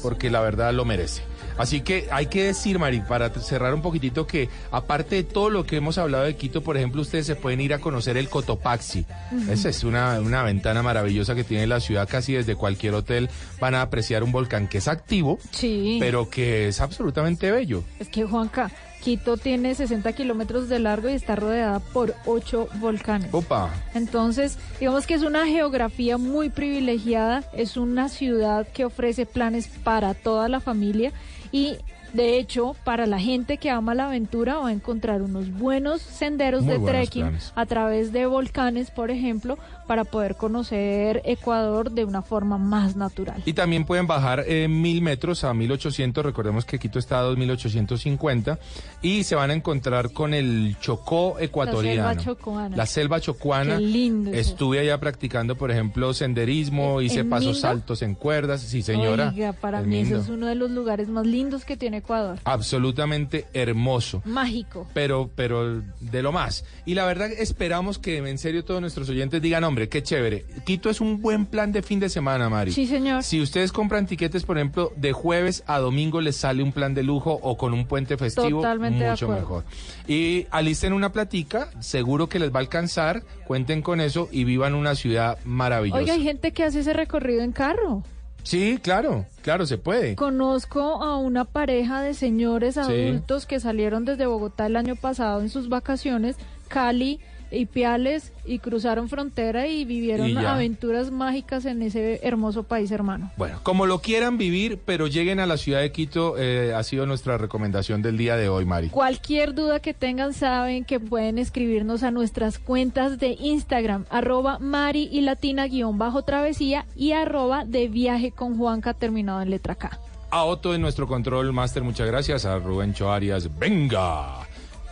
porque 0.03 0.29
la 0.29 0.43
verdad 0.43 0.75
lo 0.75 0.85
merece. 0.85 1.23
Así 1.59 1.81
que 1.81 2.09
hay 2.11 2.27
que 2.27 2.45
decir, 2.45 2.79
Mari, 2.79 3.01
para 3.01 3.31
cerrar 3.31 3.73
un 3.75 3.83
poquitito, 3.83 4.27
que 4.27 4.49
aparte 4.71 5.17
de 5.17 5.23
todo 5.25 5.51
lo 5.51 5.65
que 5.65 5.77
hemos 5.77 5.99
hablado 5.99 6.25
de 6.25 6.37
Quito, 6.37 6.63
por 6.63 6.77
ejemplo, 6.77 7.01
ustedes 7.03 7.27
se 7.27 7.35
pueden 7.37 7.61
ir 7.61 7.73
a 7.73 7.79
conocer 7.79 8.17
el 8.17 8.29
Cotopaxi. 8.29 9.07
Esa 9.51 9.69
es 9.69 9.83
una, 9.85 10.21
una 10.21 10.43
ventana 10.43 10.83
maravillosa 10.83 11.35
que 11.35 11.45
tiene 11.45 11.67
la 11.67 11.81
ciudad, 11.81 12.09
casi 12.09 12.35
desde 12.35 12.57
cualquier 12.57 12.95
hotel 12.95 13.31
van 13.61 13.75
a 13.75 13.83
apreciar 13.83 14.23
un 14.23 14.33
volcán 14.33 14.69
que 14.69 14.79
es 14.79 14.89
activo, 14.89 15.39
Sí. 15.51 15.97
pero 16.01 16.29
que 16.29 16.69
es 16.69 16.81
absolutamente 16.81 17.51
bello. 17.51 17.83
Es 17.99 18.09
que 18.09 18.25
Juanca, 18.25 18.71
Quito 19.03 19.37
tiene 19.37 19.75
60 19.75 20.13
kilómetros 20.15 20.69
de 20.69 20.81
largo 20.81 21.09
y 21.09 21.13
está 21.13 21.37
rodeada 21.37 21.79
por 21.79 22.15
ocho 22.25 22.69
volcanes. 22.81 23.29
Opa. 23.33 23.73
Entonces, 23.95 24.59
digamos 24.81 25.07
que 25.07 25.15
es 25.15 25.23
una 25.23 25.47
geografía 25.47 26.19
muy 26.19 26.51
privilegiada, 26.51 27.45
es 27.55 27.77
una 27.77 28.09
ciudad 28.09 28.67
que 28.67 28.85
ofrece 28.85 29.25
planes 29.25 29.69
para 29.85 30.15
toda 30.15 30.49
la 30.49 30.59
familia 30.61 31.13
y 31.57 31.79
de 32.13 32.39
hecho, 32.39 32.77
para 32.85 33.07
la 33.07 33.19
gente 33.19 33.59
que 33.59 33.69
ama 33.71 33.95
la 33.95 34.07
aventura 34.07 34.57
va 34.57 34.69
a 34.69 34.73
encontrar 34.73 35.23
unos 35.23 35.51
buenos 35.53 36.01
senderos 36.01 36.63
Muy 36.63 36.79
de 36.79 36.85
trekking 36.85 37.23
planes. 37.23 37.53
a 37.55 37.67
través 37.67 38.13
de 38.13 38.27
volcanes, 38.27 38.91
por 38.91 39.11
ejemplo, 39.11 39.59
para 39.87 40.05
poder 40.05 40.37
conocer 40.37 41.23
Ecuador 41.25 41.91
de 41.91 42.05
una 42.05 42.23
forma 42.23 42.59
más 42.59 42.97
natural. 42.97 43.43
Y 43.45 43.53
también 43.53 43.85
pueden 43.85 44.07
bajar 44.07 44.45
eh, 44.47 44.69
mil 44.69 45.03
metros 45.03 45.45
a 45.45 45.55
1800. 45.55 46.25
Recordemos 46.25 46.65
que 46.65 46.79
Quito 46.79 46.99
está 46.99 47.19
a 47.19 47.23
2850. 47.23 48.59
Y 49.03 49.25
se 49.25 49.35
van 49.35 49.51
a 49.51 49.55
encontrar 49.55 50.13
con 50.13 50.35
el 50.35 50.77
Chocó 50.81 51.39
ecuatoriano. 51.39 52.09
selva 52.09 52.17
chocuana. 52.25 52.77
La 52.77 52.87
selva 52.87 53.21
chocuana. 53.21 53.77
Qué 53.77 53.83
lindo. 53.83 54.33
Estuve 54.33 54.81
allá 54.81 54.99
practicando, 54.99 55.57
por 55.57 55.71
ejemplo, 55.71 56.13
senderismo, 56.15 57.01
hice 57.01 57.21
¿En 57.21 57.31
pasos 57.31 57.47
Minga? 57.57 57.61
saltos 57.61 58.03
en 58.03 58.15
cuerdas. 58.15 58.63
Sí, 58.63 58.83
señora. 58.83 59.31
Oiga, 59.35 59.53
para 59.53 59.83
mí 59.83 59.99
eso 60.01 60.17
es 60.17 60.29
uno 60.29 60.47
de 60.47 60.55
los 60.55 60.71
lugares 60.71 61.09
más 61.09 61.27
lindos 61.27 61.65
que 61.65 61.77
tiene 61.77 61.99
Ecuador. 61.99 62.39
Absolutamente 62.45 63.47
hermoso. 63.53 64.23
Mágico. 64.25 64.87
Pero, 64.95 65.31
pero 65.35 65.83
de 66.01 66.23
lo 66.23 66.33
más. 66.33 66.65
Y 66.85 66.95
la 66.95 67.05
verdad 67.07 67.31
esperamos 67.31 67.99
que 67.99 68.17
en 68.17 68.39
serio 68.39 68.65
todos 68.65 68.81
nuestros 68.81 69.09
oyentes 69.09 69.41
digan, 69.43 69.65
hombre, 69.65 69.76
qué 69.89 70.03
chévere. 70.03 70.45
Quito 70.65 70.89
es 70.89 71.01
un 71.01 71.21
buen 71.21 71.45
plan 71.47 71.71
de 71.73 71.83
fin 71.83 72.01
de 72.01 72.09
semana, 72.09 72.49
Mari. 72.49 72.73
Sí, 72.73 72.87
señor. 72.87 73.23
Si 73.23 73.41
ustedes 73.41 73.71
compran 73.73 74.07
tiquetes, 74.07 74.45
por 74.45 74.57
ejemplo, 74.57 74.93
de 74.97 75.13
jueves 75.13 75.63
a 75.67 75.79
domingo 75.79 76.21
les 76.23 76.37
sale 76.37 76.63
un 76.63 76.73
plan 76.73 76.95
de 76.95 77.03
lujo 77.03 77.39
o 77.43 77.57
con 77.57 77.75
un 77.75 77.87
puente 77.87 78.17
festivo, 78.17 78.61
Totalmente 78.63 79.09
mucho 79.09 79.29
mejor. 79.29 79.65
Y 80.09 80.47
alisten 80.51 80.93
una 80.93 81.13
platica, 81.13 81.71
seguro 81.81 82.29
que 82.29 82.39
les 82.39 82.51
va 82.51 82.57
a 82.57 82.61
alcanzar, 82.61 83.23
cuenten 83.47 83.83
con 83.83 84.01
eso 84.01 84.29
y 84.33 84.45
vivan 84.45 84.75
una 84.75 84.95
ciudad 84.95 85.39
maravillosa. 85.45 86.01
Oiga, 86.01 86.15
hay 86.15 86.23
gente 86.23 86.53
que 86.53 86.65
hace 86.65 86.81
ese 86.81 86.93
recorrido 86.95 87.43
en 87.43 87.53
carro. 87.53 88.03
Sí, 88.43 88.79
claro, 88.81 89.27
claro, 89.43 89.67
se 89.67 89.77
puede. 89.77 90.15
Conozco 90.15 91.03
a 91.03 91.17
una 91.17 91.45
pareja 91.45 92.01
de 92.01 92.15
señores 92.15 92.75
Sí. 92.75 92.81
adultos 92.81 93.45
que 93.45 93.59
salieron 93.59 94.05
desde 94.05 94.27
Bogotá 94.27 94.67
el 94.67 94.77
año 94.77 94.95
pasado 94.95 95.41
en 95.41 95.49
sus 95.51 95.69
vacaciones, 95.69 96.37
Cali 96.69 97.19
y 97.51 97.67
Piales, 97.67 98.33
y 98.45 98.59
cruzaron 98.59 99.09
frontera 99.09 99.67
y 99.67 99.85
vivieron 99.85 100.29
Y 100.29 100.37
aventuras 100.37 101.11
mágicas 101.11 101.65
en 101.65 101.83
ese 101.83 102.21
hermoso 102.23 102.63
país 102.63 102.91
hermano. 102.91 103.31
Bueno, 103.37 103.61
como 103.63 103.87
lo 103.87 104.01
quieran 104.01 104.39
vivir, 104.39 104.79
pero 104.85 105.07
lleguen 105.07 105.41
a 105.41 105.47
la 105.47 105.57
ciudad 105.57 105.81
de 105.81 105.93
Quito, 105.93 106.37
eh, 106.39 106.75
ha 106.75 106.83
sido 106.83 107.07
nuestra 107.07 107.39
recomendación 107.39 108.03
del 108.03 108.17
día 108.17 108.37
de 108.37 108.49
hoy, 108.49 108.65
Mari. 108.65 108.89
Cualquier 108.91 109.55
duda 109.55 109.81
que 109.81 109.95
tengan 109.95 110.33
saben 110.33 110.85
que 110.85 111.01
pueden 111.01 111.39
escribirnos 111.39 112.03
a 112.03 112.11
nuestras 112.11 112.59
cuentas 112.59 113.19
de 113.19 113.37
Instagram, 113.39 114.05
arroba 114.11 114.59
Mari 114.59 115.09
y 115.11 115.21
Latina 115.23 115.67
guion 115.67 115.99
bajo 115.99 116.23
travesía 116.23 116.87
y 116.95 117.13
arroba 117.13 117.65
de 117.65 117.89
viaje 117.89 118.31
con 118.31 118.57
Juanca 118.57 118.95
terminado 118.95 119.43
en 119.43 119.51
letra 119.51 119.75
K. 119.75 119.99
A 120.31 120.45
Otto 120.45 120.75
en 120.75 120.81
nuestro 120.81 121.07
control 121.07 121.53
master, 121.53 121.83
muchas 121.83 122.07
gracias. 122.07 122.45
A 122.45 122.59
Rubén 122.59 122.93
Choarias, 122.93 123.49
venga 123.59 124.46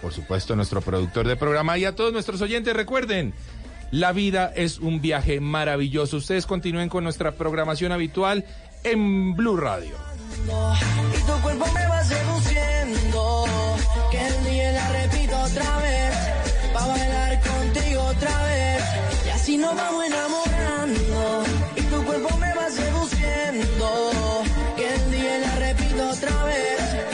por 0.04 0.12
supuesto, 0.12 0.54
nuestro 0.54 0.82
productor 0.82 1.26
de 1.26 1.34
programa 1.34 1.78
y 1.78 1.86
a 1.86 1.96
todos 1.96 2.12
nuestros 2.12 2.42
oyentes. 2.42 2.76
Recuerden, 2.76 3.32
la 3.90 4.12
vida 4.12 4.52
es 4.54 4.78
un 4.78 5.00
viaje 5.00 5.40
maravilloso. 5.40 6.18
Ustedes 6.18 6.44
continúen 6.44 6.90
con 6.90 7.04
nuestra 7.04 7.32
programación 7.32 7.90
habitual 7.90 8.44
en 8.82 9.34
Blue 9.34 9.56
Radio. 9.56 9.96
Y 10.44 11.22
tu 11.26 11.32
cuerpo 11.40 11.64
me 11.72 11.86
va 11.86 12.04
seduciendo, 12.04 13.46
que 14.10 14.26
el 14.26 14.44
día 14.44 14.72
la 14.72 14.92
repito 14.92 15.38
otra 15.40 15.78
vez, 15.78 16.16
pa' 16.74 16.86
bailar 16.86 17.40
contigo 17.40 18.02
otra 18.02 18.42
vez, 18.42 18.82
y 19.24 19.28
así 19.30 19.56
nos 19.56 19.74
vamos 19.74 20.04
enamorando. 20.04 21.44
Y 21.76 21.80
tu 21.80 22.04
cuerpo 22.04 22.36
me 22.36 22.54
va 22.54 22.68
seduciendo, 22.68 24.12
que 24.76 24.94
el 24.96 25.10
día 25.12 25.38
la 25.38 25.54
repito 25.60 26.10
otra 26.10 26.44
vez. 26.44 27.13